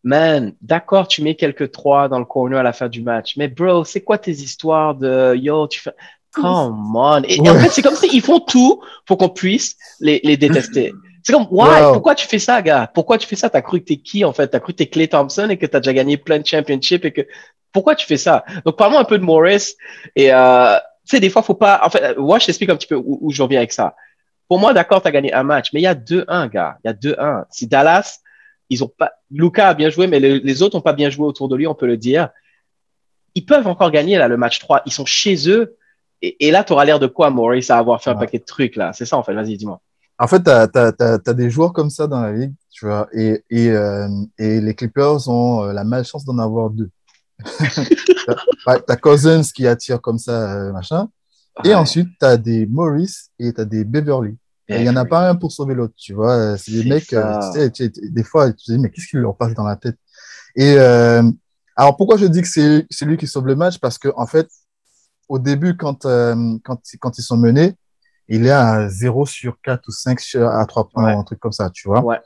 man, 0.08 0.54
d'accord, 0.62 1.06
tu 1.06 1.22
mets 1.22 1.34
quelques 1.34 1.70
trois 1.70 2.08
dans 2.08 2.18
le 2.18 2.24
corner 2.24 2.58
à 2.58 2.62
la 2.62 2.72
fin 2.72 2.88
du 2.88 3.02
match, 3.02 3.36
mais 3.36 3.46
bro, 3.46 3.84
c'est 3.84 4.00
quoi 4.00 4.16
tes 4.16 4.30
histoires 4.30 4.94
de 4.94 5.36
yo, 5.36 5.68
tu 5.68 5.80
fais, 5.80 5.92
come 6.32 6.96
on. 6.96 7.22
Et, 7.24 7.38
en 7.40 7.54
fait, 7.58 7.68
c'est 7.68 7.82
comme 7.82 7.94
si 7.94 8.08
ils 8.14 8.22
font 8.22 8.40
tout 8.40 8.82
pour 9.04 9.18
qu'on 9.18 9.28
puisse 9.28 9.76
les, 10.00 10.20
les 10.24 10.38
détester. 10.38 10.94
C'est 11.22 11.34
comme, 11.34 11.46
why? 11.50 11.92
Pourquoi 11.92 12.14
tu 12.14 12.26
fais 12.26 12.38
ça, 12.38 12.62
gars? 12.62 12.90
Pourquoi 12.94 13.18
tu 13.18 13.26
fais 13.26 13.36
ça? 13.36 13.50
T'as 13.50 13.60
cru 13.60 13.80
que 13.80 13.84
t'es 13.84 13.96
qui, 13.98 14.24
en 14.24 14.32
fait? 14.32 14.48
T'as 14.48 14.60
cru 14.60 14.72
que 14.72 14.78
t'es 14.78 14.86
Clay 14.86 15.08
Thompson 15.08 15.48
et 15.50 15.58
que 15.58 15.66
t'as 15.66 15.80
déjà 15.80 15.92
gagné 15.92 16.16
plein 16.16 16.38
de 16.38 16.46
championships 16.46 17.04
et 17.04 17.12
que, 17.12 17.26
pourquoi 17.70 17.94
tu 17.94 18.06
fais 18.06 18.16
ça? 18.16 18.44
Donc, 18.64 18.78
parle-moi 18.78 19.00
un 19.00 19.04
peu 19.04 19.18
de 19.18 19.24
Morris 19.24 19.74
et, 20.16 20.32
euh, 20.32 20.76
tu 21.06 21.16
sais, 21.16 21.20
des 21.20 21.28
fois, 21.28 21.42
faut 21.42 21.54
pas, 21.54 21.82
en 21.84 21.90
fait, 21.90 22.16
moi, 22.16 22.38
je 22.38 22.46
t'explique 22.46 22.70
un 22.70 22.76
petit 22.76 22.86
peu 22.86 22.94
où, 22.94 23.18
où 23.20 23.30
je 23.30 23.42
reviens 23.42 23.58
avec 23.58 23.72
ça. 23.72 23.94
Pour 24.48 24.58
moi, 24.58 24.72
d'accord, 24.72 25.02
t'as 25.02 25.10
gagné 25.10 25.34
un 25.34 25.42
match, 25.42 25.68
mais 25.74 25.80
il 25.80 25.84
y 25.84 25.86
a 25.86 25.94
2-1, 25.94 26.48
gars. 26.48 26.78
Il 26.82 26.88
y 26.88 26.90
a 26.90 26.94
2-1. 26.94 27.44
Si 27.50 27.66
Dallas, 27.66 28.20
ils 28.70 28.84
ont 28.84 28.88
pas, 28.88 29.12
Luca 29.30 29.68
a 29.68 29.74
bien 29.74 29.90
joué, 29.90 30.06
mais 30.06 30.20
les, 30.20 30.62
autres 30.62 30.76
n'ont 30.76 30.82
pas 30.82 30.92
bien 30.92 31.10
joué 31.10 31.26
autour 31.26 31.48
de 31.48 31.56
lui, 31.56 31.66
on 31.66 31.74
peut 31.74 31.86
le 31.86 31.96
dire. 31.96 32.30
Ils 33.34 33.44
peuvent 33.44 33.66
encore 33.66 33.90
gagner 33.90 34.18
là 34.18 34.28
le 34.28 34.36
match 34.36 34.58
3. 34.58 34.82
Ils 34.86 34.92
sont 34.92 35.06
chez 35.06 35.48
eux. 35.48 35.76
Et, 36.20 36.50
là, 36.50 36.64
tu 36.64 36.72
auras 36.72 36.84
l'air 36.84 36.98
de 36.98 37.06
quoi, 37.06 37.30
Maurice, 37.30 37.70
à 37.70 37.78
avoir 37.78 38.02
fait 38.02 38.10
un 38.10 38.16
paquet 38.16 38.40
de 38.40 38.44
trucs 38.44 38.74
là? 38.74 38.92
C'est 38.92 39.04
ça, 39.04 39.16
en 39.16 39.22
fait. 39.22 39.34
Vas-y, 39.34 39.56
dis-moi. 39.56 39.80
En 40.18 40.26
fait, 40.26 40.42
tu 40.42 40.50
as, 40.50 41.34
des 41.34 41.48
joueurs 41.48 41.72
comme 41.72 41.90
ça 41.90 42.08
dans 42.08 42.20
la 42.20 42.32
ligue, 42.32 42.54
tu 42.72 42.86
vois, 42.86 43.08
et, 43.12 43.44
et, 43.50 43.70
euh, 43.70 44.08
et 44.36 44.60
les 44.60 44.74
Clippers 44.74 45.28
ont 45.28 45.62
euh, 45.62 45.72
la 45.72 45.84
malchance 45.84 46.24
d'en 46.24 46.38
avoir 46.38 46.70
deux. 46.70 46.90
tu 47.44 48.34
as, 48.66 48.96
Cousins 48.96 49.42
qui 49.54 49.68
attire 49.68 50.00
comme 50.00 50.18
ça, 50.18 50.54
euh, 50.54 50.72
machin. 50.72 51.08
Et 51.64 51.72
ensuite, 51.74 52.08
tu 52.18 52.26
as 52.26 52.36
des 52.36 52.66
Maurice 52.66 53.30
et 53.38 53.52
tu 53.52 53.60
as 53.60 53.64
des 53.64 53.84
Beverly. 53.84 54.36
Il 54.68 54.82
n'y 54.82 54.88
en 54.88 54.96
a 54.96 55.06
pas 55.06 55.30
un 55.30 55.34
pour 55.34 55.50
sauver 55.50 55.74
l'autre, 55.74 55.94
tu 55.96 56.12
vois. 56.12 56.58
C'est 56.58 56.72
des 56.72 56.84
mecs, 56.84 57.12
euh, 57.14 57.70
tu 57.70 57.86
sais, 57.86 57.92
des 58.10 58.22
fois, 58.22 58.52
tu 58.52 58.66
te 58.66 58.72
dis, 58.72 58.78
mais 58.78 58.90
qu'est-ce 58.90 59.06
qui 59.06 59.16
leur 59.16 59.36
passe 59.36 59.54
dans 59.54 59.64
la 59.64 59.76
tête? 59.76 59.96
Et 60.56 60.74
euh, 60.76 61.22
alors, 61.76 61.96
pourquoi 61.96 62.16
je 62.16 62.26
dis 62.26 62.42
que 62.42 62.48
c'est 62.48 63.04
lui 63.04 63.16
qui 63.16 63.26
sauve 63.26 63.46
le 63.46 63.56
match? 63.56 63.78
Parce 63.78 63.96
que 63.96 64.08
en 64.16 64.26
fait, 64.26 64.48
au 65.28 65.38
début, 65.38 65.76
quand, 65.76 66.04
euh, 66.04 66.56
quand, 66.64 66.80
quand 67.00 67.18
ils 67.18 67.22
sont 67.22 67.36
menés, 67.36 67.74
il 68.28 68.44
est 68.44 68.50
à 68.50 68.88
0 68.88 69.24
sur 69.24 69.58
4 69.62 69.88
ou 69.88 69.92
5 69.92 70.20
à 70.34 70.66
3 70.66 70.88
points, 70.88 71.18
un 71.18 71.22
truc 71.22 71.38
comme 71.40 71.52
ça, 71.52 71.70
tu 71.70 71.88
vois. 71.88 72.04
Ouais. 72.04 72.20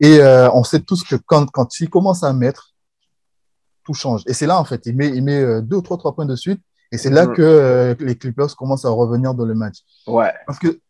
Et 0.00 0.18
euh, 0.18 0.50
on 0.52 0.64
sait 0.64 0.80
tous 0.80 1.02
que 1.02 1.16
quand, 1.16 1.50
quand 1.50 1.80
il 1.80 1.88
commence 1.88 2.22
à 2.24 2.32
mettre, 2.32 2.74
tout 3.84 3.94
change. 3.94 4.22
Et 4.26 4.34
c'est 4.34 4.46
là, 4.46 4.58
en 4.60 4.64
fait, 4.64 4.84
il 4.84 4.96
met, 4.96 5.08
il 5.08 5.22
met 5.22 5.62
2 5.62 5.76
ou 5.76 5.80
3, 5.80 5.96
3 5.96 6.14
points 6.14 6.26
de 6.26 6.36
suite. 6.36 6.60
Et 6.92 6.98
c'est 6.98 7.10
là 7.10 7.26
mm. 7.26 7.32
que 7.34 7.96
les 8.00 8.16
Clippers 8.16 8.54
commencent 8.56 8.84
à 8.84 8.90
revenir 8.90 9.32
dans 9.34 9.44
le 9.44 9.54
match. 9.54 9.78
Ouais. 10.06 10.32
Parce 10.46 10.58
que 10.58 10.80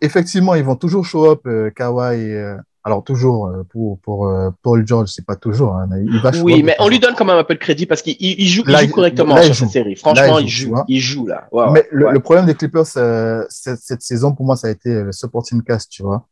effectivement, 0.00 0.54
ils 0.54 0.64
vont 0.64 0.76
toujours 0.76 1.04
show 1.04 1.30
up 1.30 1.40
euh, 1.46 1.70
Kawhi. 1.70 2.32
Euh, 2.32 2.56
alors 2.84 3.02
toujours 3.02 3.46
euh, 3.48 3.64
pour 3.64 3.98
pour 3.98 4.32
Paul 4.62 4.86
George, 4.86 5.08
c'est 5.12 5.26
pas 5.26 5.34
toujours. 5.34 5.74
Hein, 5.74 5.88
il 6.04 6.20
va 6.20 6.30
oui, 6.42 6.62
mais 6.62 6.76
on 6.78 6.88
lui 6.88 7.00
donne 7.00 7.14
quand 7.16 7.24
même 7.24 7.36
un 7.36 7.44
peu 7.44 7.54
de 7.54 7.58
crédit 7.58 7.84
parce 7.84 8.00
qu'il 8.00 8.14
il 8.20 8.46
joue, 8.46 8.62
il 8.64 8.76
joue 8.76 8.94
correctement 8.94 9.42
sur 9.42 9.54
cette 9.54 9.70
série. 9.70 9.96
Franchement, 9.96 10.38
il 10.38 10.48
joue, 10.48 10.74
il 10.86 11.00
joue, 11.00 11.26
là. 11.26 11.48
mais 11.72 11.84
le, 11.90 12.20
problème 12.20 12.46
des 12.46 12.54
Clippers 12.54 12.86
cette, 12.86 13.80
cette, 13.80 14.02
saison, 14.02 14.32
pour 14.34 14.46
moi, 14.46 14.56
ça 14.56 14.68
a 14.68 14.70
été 14.70 15.02
le 15.02 15.10
supporting 15.10 15.62
cast, 15.62 15.90
tu 15.90 16.04
vois, 16.04 16.28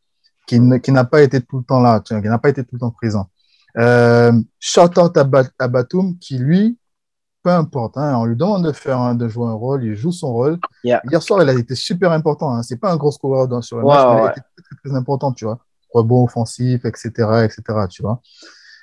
qui, 0.47 0.61
qui 0.81 0.91
n'a 0.93 1.03
pas 1.03 1.21
été 1.21 1.41
tout 1.41 1.57
le 1.57 1.63
temps 1.65 1.81
là, 1.81 1.99
tu 1.99 2.13
vois, 2.13 2.21
qui 2.21 2.29
n'a 2.29 2.39
pas 2.39 2.49
été 2.49 2.63
tout 2.63 2.75
le 2.75 2.79
temps 2.79 2.91
présent. 2.91 3.29
Euh, 3.77 4.31
shout 4.59 4.97
out 4.97 5.17
à, 5.17 5.27
à 5.59 5.67
Batum 5.67 6.17
qui 6.19 6.37
lui 6.37 6.77
peu 7.45 7.51
importe. 7.51 7.95
Hein, 7.97 8.15
on 8.17 8.25
lui 8.25 8.35
demande 8.35 8.65
de 8.65 8.71
faire 8.71 9.13
de 9.13 9.27
jouer 9.27 9.45
un 9.45 9.53
rôle, 9.53 9.83
il 9.83 9.93
joue 9.93 10.11
son 10.11 10.33
rôle. 10.33 10.57
Hier 10.83 11.21
soir, 11.21 11.43
il 11.43 11.49
a 11.49 11.53
été 11.53 11.75
super 11.75 12.11
important. 12.11 12.51
Hein. 12.51 12.63
C'est 12.63 12.77
pas 12.77 12.91
un 12.91 12.97
gros 12.97 13.11
scoreur 13.11 13.47
dans, 13.47 13.61
sur 13.61 13.77
le 13.77 13.85
match, 13.85 14.03
mais 14.03 14.21
il 14.21 14.27
a 14.27 14.31
été 14.31 14.41
très, 14.41 14.89
très, 14.89 14.97
important, 14.97 15.31
tu 15.31 15.45
vois. 15.45 15.59
Rebond 15.93 16.23
offensif, 16.23 16.83
etc., 16.85 17.09
etc., 17.43 17.61
tu 17.89 18.01
vois. 18.01 18.19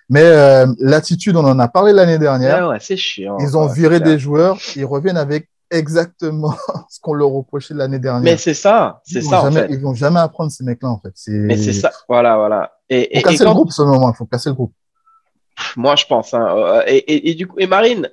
Mais 0.08 0.22
euh, 0.22 0.66
l'attitude, 0.78 1.34
on 1.36 1.44
en 1.44 1.58
a 1.58 1.66
parlé 1.66 1.92
l'année 1.92 2.18
dernière. 2.18 2.68
Ouais, 2.68 2.78
c'est 2.80 2.96
chiant. 2.96 3.36
Ils 3.40 3.56
ont 3.56 3.66
viré 3.66 3.98
des 3.98 4.18
joueurs, 4.18 4.58
ils 4.76 4.84
reviennent 4.84 5.16
avec 5.16 5.48
exactement 5.72 6.54
ce 6.88 7.00
qu'on 7.00 7.14
leur 7.14 7.30
reprochait 7.30 7.74
l'année 7.74 7.98
dernière. 7.98 8.22
Mais 8.22 8.36
c'est 8.36 8.54
ça, 8.54 9.00
c'est 9.04 9.22
ça. 9.22 9.42
Jamais, 9.42 9.64
en 9.64 9.66
fait. 9.66 9.72
Ils 9.72 9.80
vont 9.80 9.94
jamais 9.94 10.20
apprendre 10.20 10.52
ces 10.52 10.62
mecs-là, 10.62 10.88
en 10.88 11.00
fait. 11.00 11.14
Mais 11.26 11.56
c'est 11.56 11.72
ça, 11.72 11.90
voilà, 12.08 12.36
voilà. 12.36 12.72
Et, 12.88 13.20
faut 13.20 13.28
casser 13.28 13.44
le 13.44 13.50
groupe, 13.50 13.72
ce 13.72 13.82
moment. 13.82 14.12
Il 14.12 14.16
faut 14.16 14.26
casser 14.26 14.50
le 14.50 14.54
groupe. 14.54 14.72
Moi, 15.76 15.96
je 15.96 16.06
pense. 16.06 16.32
Hein. 16.32 16.46
Euh, 16.56 16.82
et, 16.86 17.30
et, 17.30 17.34
du 17.34 17.46
coup, 17.48 17.58
et 17.58 17.66
Marine, 17.66 18.08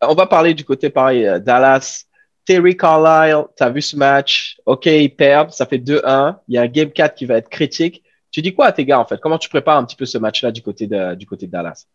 on 0.00 0.14
va 0.14 0.26
parler 0.26 0.54
du 0.54 0.64
côté 0.64 0.90
pareil, 0.90 1.26
euh, 1.26 1.38
Dallas. 1.38 2.04
Terry 2.44 2.76
Carlisle, 2.76 3.46
tu 3.56 3.62
as 3.62 3.70
vu 3.70 3.80
ce 3.80 3.96
match? 3.96 4.60
OK, 4.66 4.86
ils 4.86 5.14
perdent, 5.14 5.50
ça 5.50 5.66
fait 5.66 5.78
2-1. 5.78 6.36
Il 6.48 6.54
y 6.54 6.58
a 6.58 6.62
un 6.62 6.66
game 6.66 6.90
4 6.90 7.14
qui 7.14 7.24
va 7.24 7.36
être 7.36 7.48
critique. 7.48 8.04
Tu 8.30 8.42
dis 8.42 8.54
quoi 8.54 8.66
à 8.66 8.72
tes 8.72 8.84
gars, 8.84 9.00
en 9.00 9.06
fait? 9.06 9.18
Comment 9.18 9.38
tu 9.38 9.48
prépares 9.48 9.78
un 9.78 9.84
petit 9.84 9.96
peu 9.96 10.04
ce 10.04 10.18
match-là 10.18 10.50
du, 10.50 10.60
côté 10.60 10.86
de, 10.86 11.14
du 11.14 11.26
côté 11.26 11.46
de 11.46 11.52
Dallas? 11.52 11.86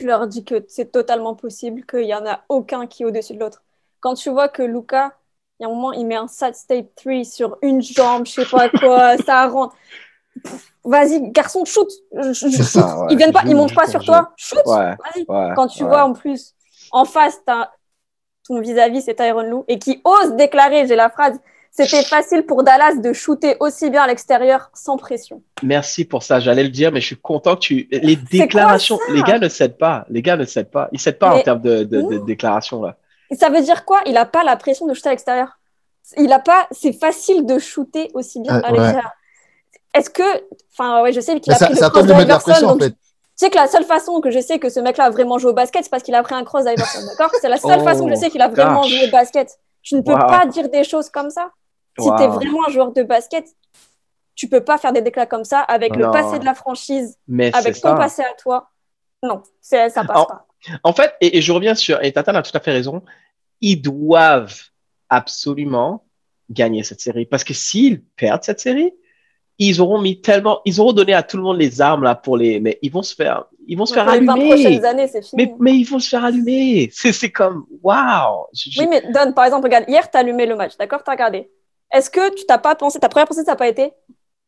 Je 0.00 0.06
leur 0.06 0.28
dis 0.28 0.44
que 0.44 0.64
c'est 0.68 0.92
totalement 0.92 1.34
possible, 1.34 1.84
qu'il 1.86 2.04
n'y 2.04 2.14
en 2.14 2.24
a 2.26 2.44
aucun 2.48 2.86
qui 2.86 3.02
est 3.02 3.06
au-dessus 3.06 3.34
de 3.34 3.40
l'autre. 3.40 3.64
Quand 4.00 4.14
tu 4.14 4.30
vois 4.30 4.48
que 4.48 4.62
Luca, 4.62 5.16
il 5.58 5.64
y 5.64 5.66
a 5.66 5.68
un 5.68 5.74
moment, 5.74 5.92
il 5.92 6.06
met 6.06 6.14
un 6.14 6.28
side 6.28 6.54
state 6.54 6.94
3 6.94 7.24
sur 7.24 7.58
une 7.62 7.82
jambe, 7.82 8.26
je 8.26 8.32
sais 8.32 8.44
pas 8.44 8.68
quoi, 8.68 9.16
ça 9.26 9.48
rentre. 9.48 9.74
Vas-y, 10.84 11.32
garçon, 11.32 11.64
shoot. 11.64 11.90
Ils 12.12 13.16
viennent 13.16 13.32
pas, 13.32 13.42
ils 13.44 13.56
montent 13.56 13.74
pas 13.74 13.88
sur 13.88 14.04
toi. 14.04 14.32
Shoot. 14.36 14.62
Vas-y. 14.64 15.26
Quand 15.26 15.66
tu 15.66 15.82
vois 15.82 16.04
en 16.04 16.12
plus 16.12 16.54
en 16.92 17.04
face, 17.04 17.40
ton 18.46 18.60
vis-à-vis, 18.60 19.02
c'est 19.02 19.14
Tyron 19.14 19.42
Lou, 19.42 19.64
et 19.68 19.78
qui 19.78 20.00
ose 20.04 20.34
déclarer, 20.34 20.86
j'ai 20.86 20.96
la 20.96 21.10
phrase, 21.10 21.38
c'était 21.70 22.02
facile 22.02 22.42
pour 22.44 22.64
Dallas 22.64 22.96
de 22.96 23.12
shooter 23.12 23.56
aussi 23.60 23.90
bien 23.90 24.02
à 24.02 24.06
l'extérieur 24.06 24.70
sans 24.74 24.96
pression. 24.96 25.42
Merci 25.62 26.04
pour 26.04 26.22
ça, 26.22 26.40
j'allais 26.40 26.64
le 26.64 26.70
dire, 26.70 26.90
mais 26.90 27.00
je 27.00 27.06
suis 27.06 27.16
content 27.16 27.54
que 27.54 27.60
tu. 27.60 27.88
Les 27.92 28.16
déclarations, 28.16 28.98
les 29.10 29.22
gars 29.22 29.38
ne 29.38 29.48
cèdent 29.48 29.78
pas. 29.78 30.04
Les 30.08 30.22
gars 30.22 30.36
ne 30.36 30.44
cèdent 30.44 30.70
pas. 30.70 30.88
Ils 30.92 31.00
cèdent 31.00 31.18
pas 31.18 31.36
en 31.36 31.42
termes 31.42 31.62
de, 31.62 31.84
de, 31.84 32.18
déclarations, 32.18 32.82
là. 32.82 32.96
Ça 33.38 33.50
veut 33.50 33.60
dire 33.60 33.84
quoi? 33.84 34.00
Il 34.06 34.14
n'a 34.14 34.24
pas 34.24 34.42
la 34.42 34.56
pression 34.56 34.86
de 34.86 34.94
shooter 34.94 35.10
à 35.10 35.12
l'extérieur. 35.12 35.58
Il 36.16 36.32
a 36.32 36.38
pas. 36.38 36.66
C'est 36.70 36.94
facile 36.94 37.44
de 37.44 37.58
shooter 37.58 38.10
aussi 38.14 38.40
bien 38.40 38.54
à 38.54 38.72
l'extérieur. 38.72 39.12
est-ce 39.94 40.10
que, 40.10 40.22
enfin, 40.72 41.02
ouais, 41.02 41.12
je 41.12 41.20
sais 41.20 41.38
qu'il 41.38 41.52
a 41.52 41.56
pris 41.56 41.74
le 41.74 41.88
cross 41.90 42.06
d'Iverson. 42.06 42.76
Donc, 42.76 42.80
tu 42.80 42.92
sais 43.38 43.50
que 43.50 43.56
la 43.56 43.66
seule 43.66 43.84
façon 43.84 44.20
que 44.20 44.30
je 44.30 44.40
sais 44.40 44.58
que 44.58 44.68
ce 44.68 44.80
mec-là 44.80 45.04
a 45.04 45.10
vraiment 45.10 45.38
joué 45.38 45.50
au 45.50 45.54
basket, 45.54 45.84
c'est 45.84 45.90
parce 45.90 46.02
qu'il 46.02 46.14
a 46.14 46.22
pris 46.22 46.34
un 46.34 46.44
cross 46.44 46.64
d'Iverson, 46.64 47.06
d'accord? 47.18 47.30
C'est 47.40 47.48
la 47.48 47.56
seule 47.56 47.82
façon 47.82 48.04
que 48.04 48.10
je 48.10 48.16
sais 48.16 48.30
qu'il 48.30 48.42
a 48.42 48.48
vraiment 48.48 48.82
joué 48.82 49.06
au 49.06 49.10
basket. 49.10 49.58
Tu 49.82 49.94
ne 49.94 50.02
peux 50.02 50.14
pas 50.14 50.44
dire 50.46 50.68
des 50.68 50.84
choses 50.84 51.08
comme 51.08 51.30
ça. 51.30 51.50
Si 51.98 52.08
tu 52.16 52.22
es 52.22 52.28
vraiment 52.28 52.66
un 52.66 52.70
joueur 52.70 52.92
de 52.92 53.02
basket, 53.02 53.46
tu 54.34 54.48
peux 54.48 54.62
pas 54.62 54.78
faire 54.78 54.92
des 54.92 55.02
déclats 55.02 55.26
comme 55.26 55.44
ça 55.44 55.60
avec 55.60 55.96
le 55.96 56.10
passé 56.10 56.38
de 56.38 56.44
la 56.44 56.54
franchise, 56.54 57.18
avec 57.52 57.80
ton 57.80 57.96
passé 57.96 58.22
à 58.22 58.34
toi. 58.34 58.70
Non, 59.22 59.42
ça 59.60 59.88
passe 59.94 60.26
pas. 60.26 60.46
En 60.82 60.92
fait, 60.92 61.14
et, 61.20 61.40
je 61.40 61.52
reviens 61.52 61.74
sur, 61.74 62.02
et 62.02 62.12
Tatan 62.12 62.34
a 62.34 62.42
tout 62.42 62.56
à 62.56 62.60
fait 62.60 62.72
raison, 62.72 63.02
ils 63.60 63.80
doivent 63.80 64.60
absolument 65.08 66.04
gagner 66.50 66.82
cette 66.82 67.00
série. 67.00 67.26
Parce 67.26 67.44
que 67.44 67.54
s'ils 67.54 68.02
perdent 68.16 68.42
cette 68.42 68.60
série, 68.60 68.92
ils 69.58 69.80
auront 69.80 70.00
mis 70.00 70.20
tellement, 70.20 70.60
ils 70.64 70.80
auront 70.80 70.92
donné 70.92 71.14
à 71.14 71.22
tout 71.22 71.36
le 71.36 71.42
monde 71.42 71.58
les 71.58 71.80
armes 71.80 72.04
là 72.04 72.14
pour 72.14 72.36
les, 72.36 72.60
mais 72.60 72.78
ils 72.82 72.92
vont 72.92 73.02
se 73.02 73.14
faire, 73.14 73.46
ils 73.66 73.76
vont 73.76 73.86
se 73.86 73.94
faire 73.94 74.08
allumer. 74.08 74.48
prochaines 74.48 74.84
années, 74.84 75.08
c'est 75.08 75.22
fini. 75.22 75.46
Mais, 75.46 75.54
mais, 75.58 75.76
ils 75.76 75.84
vont 75.84 75.98
se 75.98 76.08
faire 76.08 76.24
allumer. 76.24 76.88
C'est 76.92 77.30
comme, 77.30 77.66
waouh. 77.82 78.46
Oui, 78.78 78.86
mais 78.88 79.02
Don, 79.12 79.32
par 79.32 79.46
exemple, 79.46 79.64
regarde, 79.64 79.84
hier, 79.88 80.08
tu 80.10 80.16
as 80.16 80.20
allumé 80.20 80.46
le 80.46 80.56
match, 80.56 80.76
d'accord? 80.78 81.02
Tu 81.02 81.10
as 81.10 81.14
regardé. 81.14 81.50
Est-ce 81.92 82.10
que 82.10 82.34
tu 82.34 82.44
t'as 82.46 82.58
pas 82.58 82.74
pensé, 82.74 83.00
ta 83.00 83.08
première 83.08 83.26
pensée, 83.26 83.44
ça 83.44 83.52
n'a 83.52 83.56
pas 83.56 83.68
été 83.68 83.92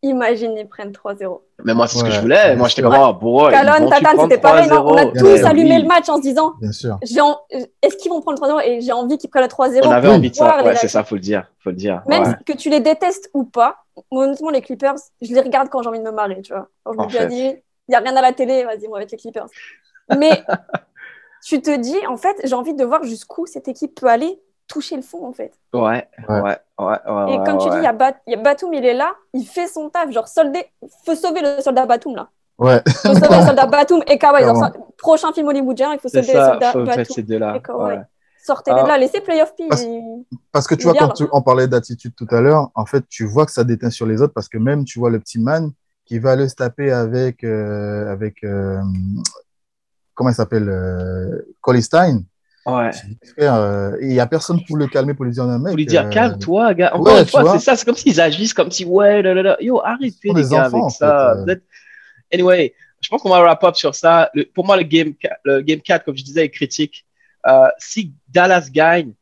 Imagine, 0.02 0.56
ils 0.56 0.66
prennent 0.66 0.92
3-0. 0.92 1.40
Mais 1.62 1.74
moi, 1.74 1.86
c'est 1.86 1.98
ce 1.98 2.04
que 2.04 2.10
je 2.10 2.20
voulais. 2.20 2.56
Moi, 2.56 2.68
j'étais 2.68 2.80
comme, 2.80 2.96
oh, 2.98 3.12
bon, 3.12 3.50
Calonne, 3.50 3.90
Tatane, 3.90 4.20
c'était 4.20 4.38
pareil. 4.38 4.66
Non, 4.66 4.86
on 4.86 4.96
a 4.96 5.06
tous 5.06 5.44
allumé 5.44 5.78
le 5.78 5.86
match 5.86 6.08
en 6.08 6.16
se 6.16 6.22
disant, 6.22 6.54
Bien 6.58 6.72
sûr. 6.72 6.98
est-ce 7.02 7.96
qu'ils 7.98 8.10
vont 8.10 8.22
prendre 8.22 8.40
le 8.42 8.60
3-0 8.60 8.66
Et 8.66 8.80
j'ai 8.80 8.92
envie 8.92 9.18
qu'ils 9.18 9.28
prennent 9.28 9.42
le 9.42 9.48
3-0. 9.48 9.80
On 9.84 9.90
avait 9.90 10.08
envie 10.08 10.30
de 10.30 10.34
ça. 10.34 10.64
Ouais, 10.64 10.74
c'est 10.76 10.88
ça, 10.88 11.04
faut 11.04 11.16
le 11.16 11.20
dire. 11.20 11.44
Faut 11.62 11.70
le 11.70 11.76
dire. 11.76 12.02
Même 12.06 12.36
que 12.46 12.54
tu 12.54 12.70
les 12.70 12.80
détestes 12.80 13.30
ou 13.34 13.44
pas, 13.44 13.84
honnêtement, 14.10 14.48
les 14.50 14.62
Clippers, 14.62 14.96
je 15.20 15.34
les 15.34 15.40
regarde 15.40 15.68
quand 15.68 15.82
j'ai 15.82 15.90
envie 15.90 15.98
de 15.98 16.04
me 16.04 16.12
marrer, 16.12 16.40
tu 16.40 16.54
vois. 16.54 16.68
Quand 16.84 17.08
je 17.08 17.18
me 17.18 17.26
dis, 17.28 17.48
il 17.48 17.90
n'y 17.90 17.94
a 17.94 17.98
rien 17.98 18.16
à 18.16 18.22
la 18.22 18.32
télé, 18.32 18.64
vas-y, 18.64 18.88
moi, 18.88 18.98
avec 18.98 19.10
les 19.10 19.18
Clippers. 19.18 19.48
Mais 20.18 20.42
tu 21.44 21.60
te 21.60 21.76
dis, 21.76 22.06
en 22.06 22.16
fait, 22.16 22.40
j'ai 22.44 22.54
envie 22.54 22.74
de 22.74 22.84
voir 22.84 23.04
jusqu'où 23.04 23.44
cette 23.44 23.68
équipe 23.68 24.00
peut 24.00 24.06
aller 24.06 24.40
toucher 24.70 24.96
le 24.96 25.02
fond, 25.02 25.26
en 25.26 25.32
fait. 25.32 25.52
Ouais, 25.74 26.08
ouais, 26.28 26.40
ouais. 26.40 26.56
ouais, 26.78 27.34
et 27.34 27.36
comme 27.44 27.58
tu 27.58 27.68
dis, 27.68 27.76
il 27.76 27.82
y, 27.82 27.86
a 27.86 28.14
y 28.26 28.34
a 28.34 28.36
Batum, 28.36 28.72
il 28.72 28.86
est 28.86 28.94
là, 28.94 29.14
il 29.34 29.44
fait 29.44 29.66
son 29.66 29.90
taf. 29.90 30.10
Genre, 30.10 30.28
soldé, 30.28 30.64
faut 31.04 31.14
sauver 31.14 31.40
le 31.42 31.60
soldat 31.60 31.86
Batum, 31.86 32.14
là. 32.14 32.28
Ouais. 32.58 32.80
Il 32.86 32.92
faut 32.92 33.14
sauver 33.14 33.36
le 33.38 33.46
soldat 33.46 33.66
Batum 33.66 34.02
et 34.06 34.18
Kawhi. 34.18 34.44
prochain 34.96 35.32
film 35.32 35.48
hollywoodien, 35.48 35.92
il 35.92 35.98
faut 35.98 36.08
sauver 36.08 36.32
le 36.32 36.32
soldat 36.32 36.72
Batum. 36.72 37.04
Ces 37.04 37.22
deux-là. 37.22 37.60
Sortez-les 38.42 38.82
de 38.82 38.88
là, 38.88 38.96
laissez 38.96 39.20
Playoff 39.20 39.54
P. 39.54 39.64
Parce, 39.68 39.84
parce, 40.50 40.66
que 40.66 40.74
tu 40.74 40.84
vois, 40.84 40.94
quand 40.94 41.10
tu, 41.10 41.24
on 41.30 41.42
parlait 41.42 41.68
d'attitude 41.68 42.14
tout 42.16 42.26
à 42.30 42.40
l'heure, 42.40 42.70
en 42.74 42.86
fait, 42.86 43.04
tu 43.08 43.26
vois 43.26 43.44
que 43.44 43.52
ça 43.52 43.64
déteint 43.64 43.90
sur 43.90 44.06
les 44.06 44.22
autres 44.22 44.32
parce 44.32 44.48
que 44.48 44.56
même, 44.56 44.84
tu 44.84 44.98
vois, 44.98 45.10
le 45.10 45.20
petit 45.20 45.38
man 45.38 45.70
qui 46.06 46.18
va 46.18 46.32
aller 46.32 46.48
se 46.48 46.54
taper 46.54 46.90
avec, 46.90 47.44
euh, 47.44 48.10
avec 48.10 48.42
euh, 48.42 48.80
comment 50.14 50.30
il 50.30 50.34
s'appelle, 50.34 50.68
euh, 50.68 51.80
Stein 51.80 52.22
Ouais. 52.76 52.90
Euh, 53.40 53.96
il 54.00 54.08
n'y 54.08 54.20
a 54.20 54.26
personne 54.26 54.60
pour 54.66 54.76
le 54.76 54.86
calmer, 54.86 55.14
pour 55.14 55.24
lui 55.24 55.32
dire, 55.32 55.44
mec. 55.46 55.68
Pour 55.68 55.76
lui 55.76 55.86
dire, 55.86 56.06
euh, 56.06 56.10
calme-toi, 56.10 56.74
gars. 56.74 56.94
Encore 56.94 57.18
une 57.18 57.26
fois, 57.26 57.52
c'est 57.52 57.64
ça, 57.64 57.76
c'est 57.76 57.84
comme 57.84 57.96
s'ils 57.96 58.20
agissent 58.20 58.54
comme 58.54 58.70
si, 58.70 58.84
ouais, 58.84 59.22
là, 59.22 59.34
là, 59.34 59.42
là. 59.42 59.56
yo, 59.60 59.80
arrêtez 59.84 60.32
les 60.34 60.48
gars 60.48 60.64
avec 60.64 60.90
ça. 60.90 61.32
Euh. 61.32 61.56
Anyway, 62.32 62.74
je 63.00 63.08
pense 63.08 63.22
qu'on 63.22 63.30
va 63.30 63.40
wrap 63.40 63.62
up 63.64 63.76
sur 63.76 63.94
ça. 63.94 64.30
pour 64.54 64.64
moi, 64.64 64.76
le 64.76 64.84
game, 64.84 65.14
le 65.44 65.60
game 65.60 65.80
4, 65.80 66.04
comme 66.04 66.16
je 66.16 66.24
disais, 66.24 66.44
est 66.44 66.50
critique. 66.50 67.06
si 67.78 68.12
Dallas 68.28 68.68
gagne, 68.72 69.12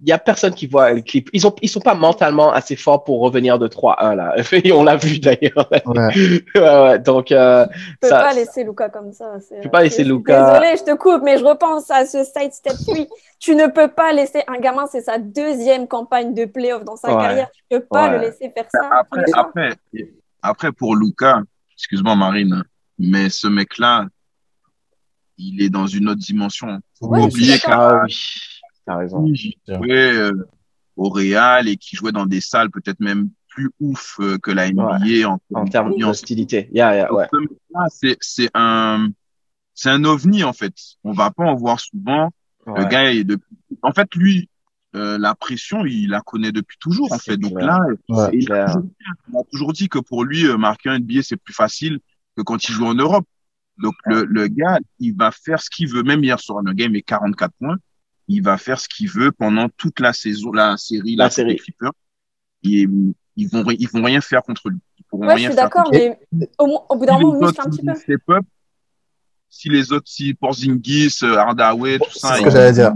il 0.00 0.08
y 0.08 0.12
a 0.12 0.18
personne 0.18 0.52
qui 0.52 0.66
voit 0.66 0.92
le 0.92 1.00
clip. 1.00 1.30
Ils 1.32 1.46
ont, 1.46 1.54
ils 1.62 1.68
sont 1.68 1.80
pas 1.80 1.94
mentalement 1.94 2.52
assez 2.52 2.76
forts 2.76 3.02
pour 3.04 3.20
revenir 3.20 3.58
de 3.58 3.66
3-1 3.66 4.14
là. 4.14 4.34
on 4.74 4.84
l'a 4.84 4.96
vu 4.96 5.18
d'ailleurs. 5.18 5.70
Ouais. 5.86 6.42
ouais, 6.54 6.98
donc, 6.98 7.30
euh, 7.32 7.66
tu 7.66 7.96
peux 8.02 8.08
pas 8.08 8.32
laisser 8.32 8.64
Luca 8.64 8.88
comme 8.88 9.12
ça. 9.12 9.34
Tu 9.48 9.62
peux 9.62 9.70
pas 9.70 9.82
laisser 9.82 10.04
Luca. 10.04 10.52
Désolé, 10.52 10.76
je 10.76 10.84
te 10.84 10.96
coupe, 10.96 11.22
mais 11.22 11.38
je 11.38 11.44
repense 11.44 11.90
à 11.90 12.04
ce 12.04 12.24
side 12.24 12.52
step 12.52 12.74
oui. 12.88 13.08
tu 13.38 13.54
ne 13.54 13.66
peux 13.66 13.88
pas 13.88 14.12
laisser 14.12 14.42
un 14.48 14.58
gamin, 14.58 14.86
c'est 14.90 15.02
sa 15.02 15.18
deuxième 15.18 15.86
campagne 15.86 16.34
de 16.34 16.44
playoff 16.44 16.84
dans 16.84 16.96
sa 16.96 17.08
carrière. 17.08 17.48
Tu 17.70 17.78
peux 17.78 17.84
pas 17.84 18.10
le 18.10 18.18
laisser 18.18 18.50
faire 18.50 18.66
ça. 18.70 18.88
Après, 18.90 19.24
après, 19.32 19.72
après 20.42 20.72
pour 20.72 20.96
Luca, 20.96 21.42
excuse-moi 21.74 22.16
Marine, 22.16 22.64
mais 22.98 23.30
ce 23.30 23.46
mec-là, 23.46 24.06
il 25.38 25.62
est 25.62 25.70
dans 25.70 25.86
une 25.86 26.08
autre 26.08 26.20
dimension. 26.20 26.80
Faut 26.98 27.14
oublier 27.14 27.58
qu'à 27.58 28.02
T'as 28.86 28.96
raison. 28.96 29.24
Qui 29.32 29.58
jouait 29.66 30.14
euh, 30.14 30.48
au 30.96 31.08
Real 31.08 31.68
et 31.68 31.76
qui 31.76 31.96
jouait 31.96 32.12
dans 32.12 32.26
des 32.26 32.40
salles 32.40 32.70
peut-être 32.70 33.00
même 33.00 33.30
plus 33.48 33.70
ouf 33.80 34.16
euh, 34.20 34.38
que 34.38 34.52
la 34.52 34.70
NBA 34.70 35.28
en, 35.28 35.40
en 35.54 35.64
termes 35.64 35.96
d'hostilité. 35.96 36.70
Yeah, 36.72 36.94
yeah, 36.94 37.12
ouais. 37.12 37.26
C'est 37.90 38.16
c'est 38.20 38.50
un 38.54 39.08
c'est 39.74 39.90
un 39.90 40.04
ovni 40.04 40.44
en 40.44 40.52
fait. 40.52 40.74
On 41.02 41.12
va 41.12 41.30
pas 41.30 41.44
en 41.44 41.56
voir 41.56 41.80
souvent. 41.80 42.30
Le 42.66 42.84
gars 42.84 43.12
est 43.12 43.24
de 43.24 43.38
en 43.82 43.92
fait 43.92 44.14
lui 44.14 44.48
euh, 44.94 45.18
la 45.18 45.34
pression, 45.34 45.84
il 45.84 46.10
la 46.10 46.20
connaît 46.20 46.52
depuis 46.52 46.78
toujours 46.78 47.12
en 47.12 47.18
fait. 47.18 47.36
Donc 47.36 47.60
là, 47.60 47.80
il, 48.32 48.50
a 48.52 48.72
toujours, 49.50 49.72
dit 49.72 49.88
que 49.88 49.98
pour 49.98 50.24
lui 50.24 50.46
marquer 50.56 50.90
un 50.90 51.00
NBA 51.00 51.22
c'est 51.22 51.36
plus 51.36 51.54
facile 51.54 51.98
que 52.36 52.42
quand 52.42 52.68
il 52.68 52.72
joue 52.72 52.86
en 52.86 52.94
Europe. 52.94 53.26
Donc 53.78 53.94
le, 54.06 54.24
le 54.24 54.46
gars, 54.46 54.78
il 55.00 55.14
va 55.14 55.30
faire 55.32 55.60
ce 55.60 55.68
qu'il 55.68 55.88
veut. 55.88 56.02
Même 56.02 56.24
hier 56.24 56.40
soir, 56.40 56.62
le 56.62 56.72
game 56.72 56.94
est 56.94 57.02
44 57.02 57.52
points 57.58 57.76
il 58.28 58.42
va 58.42 58.58
faire 58.58 58.80
ce 58.80 58.88
qu'il 58.88 59.10
veut 59.10 59.32
pendant 59.32 59.68
toute 59.76 60.00
la 60.00 60.12
saison, 60.12 60.52
la 60.52 60.76
série, 60.76 61.16
la, 61.16 61.30
série. 61.30 61.60
Ils, 62.62 63.14
ils 63.36 63.48
vont, 63.48 63.64
ils 63.70 63.88
vont 63.88 64.02
rien 64.02 64.20
faire 64.20 64.42
contre 64.42 64.70
lui. 64.70 64.78
Ils 64.98 65.04
pourront 65.04 65.26
ouais, 65.26 65.38
je 65.38 65.44
suis 65.44 65.54
d'accord, 65.54 65.88
mais 65.92 66.18
au, 66.58 66.84
au, 66.88 66.96
bout 66.96 67.06
d'un 67.06 67.18
moment, 67.18 67.40
muscle 67.40 67.60
un 67.60 67.70
petit 67.70 67.82
peu. 68.26 68.40
si 69.48 69.68
les 69.68 69.92
autres, 69.92 70.08
si 70.08 70.34
Porzingis, 70.34 71.18
euh, 71.22 71.36
Hardaway, 71.36 71.98
tout 71.98 72.18
ça, 72.18 72.38
ils 72.40 72.72
dire. 72.72 72.92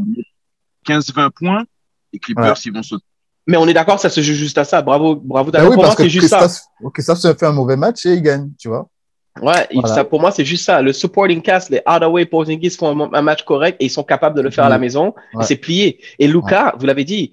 15-20 0.86 1.30
points, 1.30 1.64
les 2.12 2.18
Clippers, 2.18 2.56
ils 2.64 2.72
vont 2.72 2.82
sauter. 2.82 3.04
Mais 3.46 3.56
on 3.56 3.66
est 3.66 3.74
d'accord, 3.74 3.98
ça 3.98 4.10
se 4.10 4.20
joue 4.20 4.34
juste 4.34 4.58
à 4.58 4.64
ça. 4.64 4.82
Bravo, 4.82 5.16
bravo. 5.16 5.50
Bah 5.50 5.60
oui, 5.62 5.74
pour 5.74 5.84
moi, 5.84 5.94
c'est 5.96 6.08
juste 6.08 6.28
ça. 6.28 6.48
ça 6.48 7.16
se 7.16 7.34
fait 7.34 7.46
un 7.46 7.52
mauvais 7.52 7.76
match 7.76 8.06
et 8.06 8.14
il 8.14 8.22
gagne, 8.22 8.50
tu 8.58 8.68
vois. 8.68 8.88
Ouais, 9.40 9.68
ça, 9.86 10.04
pour 10.04 10.20
moi, 10.20 10.30
c'est 10.30 10.44
juste 10.44 10.64
ça. 10.64 10.82
Le 10.82 10.92
supporting 10.92 11.40
cast, 11.40 11.70
les 11.70 11.80
Hardaway, 11.86 12.26
Porzingis 12.26 12.70
font 12.70 13.10
un, 13.12 13.22
match 13.22 13.44
correct 13.44 13.76
et 13.80 13.86
ils 13.86 13.90
sont 13.90 14.02
capables 14.02 14.36
de 14.36 14.42
le 14.42 14.50
faire 14.50 14.64
à 14.64 14.68
la 14.68 14.78
mm. 14.78 14.80
maison. 14.80 15.14
C'est 15.42 15.56
plié. 15.56 16.00
Et 16.18 16.26
Luca, 16.26 16.74
vous 16.78 16.86
l'avez 16.86 17.04
dit, 17.04 17.32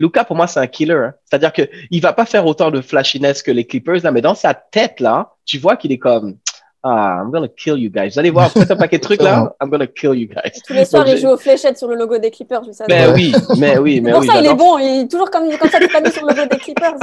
Luca, 0.00 0.24
pour 0.24 0.36
moi, 0.36 0.46
c'est 0.46 0.60
un 0.60 0.66
killer. 0.66 0.94
Hein. 0.94 1.14
C'est-à-dire 1.24 1.52
que 1.52 1.62
il 1.90 2.00
va 2.00 2.12
pas 2.12 2.26
faire 2.26 2.46
autant 2.46 2.70
de 2.70 2.80
flashiness 2.80 3.42
que 3.42 3.50
les 3.50 3.64
Clippers, 3.64 4.02
là, 4.02 4.10
mais 4.10 4.22
dans 4.22 4.34
sa 4.34 4.54
tête, 4.54 5.00
là, 5.00 5.32
tu 5.44 5.58
vois 5.58 5.76
qu'il 5.76 5.92
est 5.92 5.98
comme, 5.98 6.36
ah, 6.82 7.22
I'm 7.22 7.30
gonna 7.30 7.48
kill 7.48 7.78
you 7.78 7.90
guys. 7.90 8.10
Vous 8.10 8.18
allez 8.18 8.30
voir, 8.30 8.50
faites 8.50 8.70
un 8.70 8.76
paquet 8.76 8.98
de 8.98 9.02
trucs 9.02 9.22
là, 9.22 9.54
I'm 9.62 9.70
gonna 9.70 9.86
kill 9.86 10.14
you 10.14 10.28
guys. 10.28 10.60
Tous 10.66 10.74
les 10.74 10.84
soirs, 10.84 11.08
il 11.08 11.16
joue 11.16 11.28
aux 11.28 11.36
fléchettes 11.36 11.78
sur 11.78 11.88
le 11.88 11.94
logo 11.94 12.18
des 12.18 12.30
Clippers, 12.30 12.64
je 12.64 12.72
sais. 12.72 12.84
Mais 12.88 13.06
oui, 13.08 13.34
mais 13.58 13.78
oui, 13.78 14.00
mais 14.00 14.10
pour 14.10 14.20
oui. 14.20 14.26
Pour 14.26 14.34
ça, 14.34 14.42
il 14.42 14.46
est 14.46 14.54
bon, 14.54 14.78
il 14.78 15.00
est 15.02 15.08
toujours 15.10 15.30
comme, 15.30 15.48
comme 15.56 15.70
ça, 15.70 15.78
mis 15.78 16.10
sur 16.10 16.26
le 16.26 16.34
logo 16.34 16.48
des 16.50 16.58
Clippers. 16.58 16.96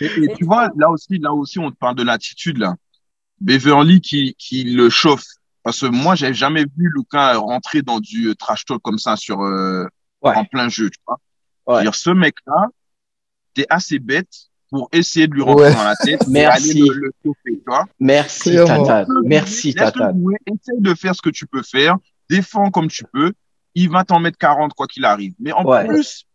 Et, 0.00 0.34
tu 0.36 0.44
vois, 0.44 0.68
là 0.76 0.90
aussi, 0.90 1.18
là 1.18 1.32
aussi, 1.32 1.58
on 1.58 1.70
te 1.70 1.76
parle 1.76 1.94
de 1.94 2.02
l'attitude, 2.02 2.58
là. 2.58 2.74
Beverly 3.42 4.00
qui, 4.00 4.34
qui 4.38 4.64
le 4.64 4.88
chauffe. 4.88 5.24
Parce 5.62 5.80
que 5.80 5.86
moi, 5.86 6.14
j'ai 6.14 6.34
jamais 6.34 6.64
vu 6.64 6.90
Lucas 6.94 7.36
rentrer 7.36 7.82
dans 7.82 8.00
du 8.00 8.34
trash 8.36 8.64
talk 8.64 8.82
comme 8.82 8.98
ça 8.98 9.16
sur 9.16 9.42
euh, 9.42 9.86
en 10.22 10.44
plein 10.44 10.68
jeu, 10.68 10.90
tu 10.90 10.98
vois. 11.06 11.18
Ouais. 11.66 11.82
Dire, 11.82 11.94
ce 11.94 12.10
mec-là, 12.10 12.66
t'es 13.54 13.66
assez 13.70 13.98
bête 13.98 14.32
pour 14.70 14.88
essayer 14.92 15.28
de 15.28 15.34
lui 15.34 15.42
rentrer 15.42 15.72
dans 15.72 15.84
la 15.84 15.96
tête. 15.96 16.26
Merci. 16.28 16.80
Le, 16.80 16.94
le 16.94 17.12
chauffer, 17.22 17.52
tu 17.52 17.62
vois. 17.66 17.84
Merci, 18.00 18.54
Tata. 18.56 19.06
Merci, 19.24 19.74
Tata. 19.74 20.12
Essaye 20.46 20.80
de 20.80 20.94
faire 20.94 21.14
ce 21.14 21.22
que 21.22 21.30
tu 21.30 21.46
peux 21.46 21.62
faire. 21.62 21.96
Défends 22.28 22.70
comme 22.70 22.88
tu 22.88 23.04
peux. 23.12 23.32
Il 23.74 23.90
va 23.90 24.04
t'en 24.04 24.18
mettre 24.18 24.38
40 24.38 24.74
quoi 24.74 24.86
qu'il 24.86 25.04
arrive. 25.04 25.34
Mais 25.38 25.52
en 25.52 25.64
plus, 25.84 26.26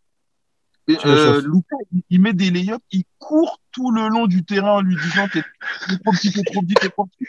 euh, 0.88 1.40
Lucas, 1.42 1.76
il, 2.10 2.20
met 2.20 2.32
des 2.32 2.50
layups, 2.50 2.78
il 2.92 3.04
court 3.18 3.60
tout 3.72 3.90
le 3.90 4.08
long 4.08 4.26
du 4.26 4.44
terrain 4.44 4.72
en 4.72 4.80
lui 4.80 4.96
disant 4.96 5.26
t'es 5.32 5.42
trop 5.42 6.12
petit, 6.12 6.32
t'es 6.32 6.42
trop 6.42 6.62
petit, 6.62 6.74
t'es 6.74 6.88
trop 6.88 7.06
petit. 7.06 7.26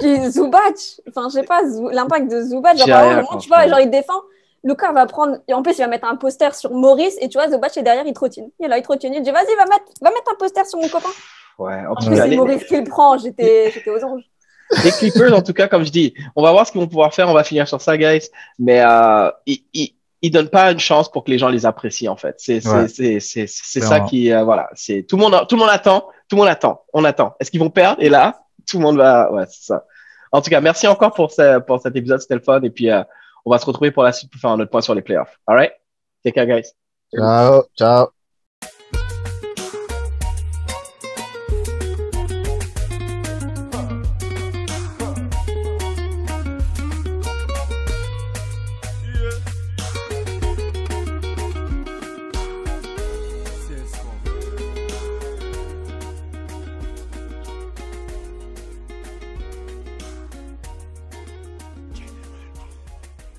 Puis 0.00 0.30
Zubac, 0.30 0.74
enfin, 1.08 1.28
je 1.28 1.34
sais 1.34 1.42
pas, 1.42 1.62
l'impact 1.92 2.30
de 2.30 2.42
Zubac, 2.42 2.76
genre, 2.78 3.38
tu 3.38 3.48
vois, 3.48 3.66
genre, 3.68 3.80
il 3.80 3.90
défend. 3.90 4.20
Lucas 4.64 4.92
va 4.92 5.06
prendre, 5.06 5.38
et 5.46 5.54
en 5.54 5.62
plus, 5.62 5.78
il 5.78 5.82
va 5.82 5.86
mettre 5.86 6.06
un 6.06 6.16
poster 6.16 6.54
sur 6.54 6.72
Maurice, 6.72 7.16
et 7.20 7.28
tu 7.28 7.38
vois, 7.38 7.48
Zubac 7.48 7.76
est 7.76 7.82
derrière, 7.82 8.06
il 8.06 8.14
trottine. 8.14 8.50
Il 8.58 8.66
est 8.66 8.68
là, 8.68 8.78
il 8.78 8.82
trottine. 8.82 9.14
Il 9.14 9.22
dit, 9.22 9.30
vas-y, 9.30 9.54
va 9.56 9.64
mettre, 9.64 9.84
va 10.00 10.10
mettre 10.10 10.32
un 10.32 10.36
poster 10.36 10.66
sur 10.66 10.80
mon 10.80 10.88
copain. 10.88 11.10
Ouais, 11.58 11.86
en 11.86 11.94
tout 11.94 12.10
cas. 12.10 12.28
C'est 12.28 12.36
Maurice 12.36 12.64
qui 12.64 12.76
le 12.76 12.84
prend, 12.84 13.16
j'étais 13.18 13.72
aux 13.88 14.04
anges. 14.04 14.24
Les 14.84 14.90
Clippers, 14.90 15.32
en 15.32 15.42
tout 15.42 15.52
cas, 15.52 15.68
comme 15.68 15.84
je 15.84 15.92
dis, 15.92 16.14
on 16.34 16.42
va 16.42 16.50
voir 16.50 16.66
ce 16.66 16.72
qu'ils 16.72 16.80
vont 16.80 16.88
pouvoir 16.88 17.14
faire, 17.14 17.28
on 17.28 17.34
va 17.34 17.44
finir 17.44 17.68
sur 17.68 17.80
ça, 17.80 17.96
guys. 17.96 18.28
Mais 18.58 18.80
euh, 18.80 19.30
ils, 19.46 19.64
ils 19.72 19.95
donnent 20.22 20.48
pas 20.48 20.72
une 20.72 20.78
chance 20.78 21.10
pour 21.10 21.24
que 21.24 21.30
les 21.30 21.38
gens 21.38 21.48
les 21.48 21.66
apprécient 21.66 22.12
en 22.12 22.16
fait. 22.16 22.36
C'est 22.38 22.60
c'est 22.60 23.20
c'est 23.20 23.46
c'est 23.46 23.80
ça 23.80 24.00
qui 24.00 24.32
euh, 24.32 24.44
voilà, 24.44 24.68
c'est 24.74 25.02
tout 25.02 25.16
le 25.16 25.22
monde 25.22 25.46
tout 25.48 25.56
le 25.56 25.60
monde 25.60 25.70
attend, 25.70 26.08
tout 26.28 26.36
le 26.36 26.42
monde 26.42 26.48
attend, 26.48 26.82
on 26.92 27.04
attend. 27.04 27.34
Est-ce 27.40 27.50
qu'ils 27.50 27.60
vont 27.60 27.70
perdre? 27.70 28.02
Et 28.02 28.08
là, 28.08 28.40
tout 28.68 28.78
le 28.78 28.82
monde 28.82 28.96
va 28.96 29.32
ouais, 29.32 29.44
c'est 29.48 29.64
ça. 29.64 29.84
En 30.32 30.40
tout 30.42 30.50
cas, 30.50 30.60
merci 30.60 30.86
encore 30.86 31.12
pour 31.12 31.30
ce, 31.30 31.60
pour 31.60 31.80
cet 31.80 31.96
épisode, 31.96 32.20
c'était 32.20 32.34
le 32.34 32.40
fun 32.40 32.60
et 32.62 32.70
puis 32.70 32.90
euh, 32.90 33.02
on 33.44 33.50
va 33.50 33.58
se 33.58 33.66
retrouver 33.66 33.90
pour 33.90 34.02
la 34.02 34.12
suite 34.12 34.30
pour 34.30 34.40
faire 34.40 34.50
un 34.50 34.60
autre 34.60 34.70
point 34.70 34.80
sur 34.80 34.94
les 34.94 35.02
playoffs. 35.02 35.38
All 35.46 35.56
right? 35.56 35.72
Take 36.24 36.34
care 36.34 36.46
guys. 36.46 36.72
Ciao, 37.14 37.64
ciao. 37.78 38.15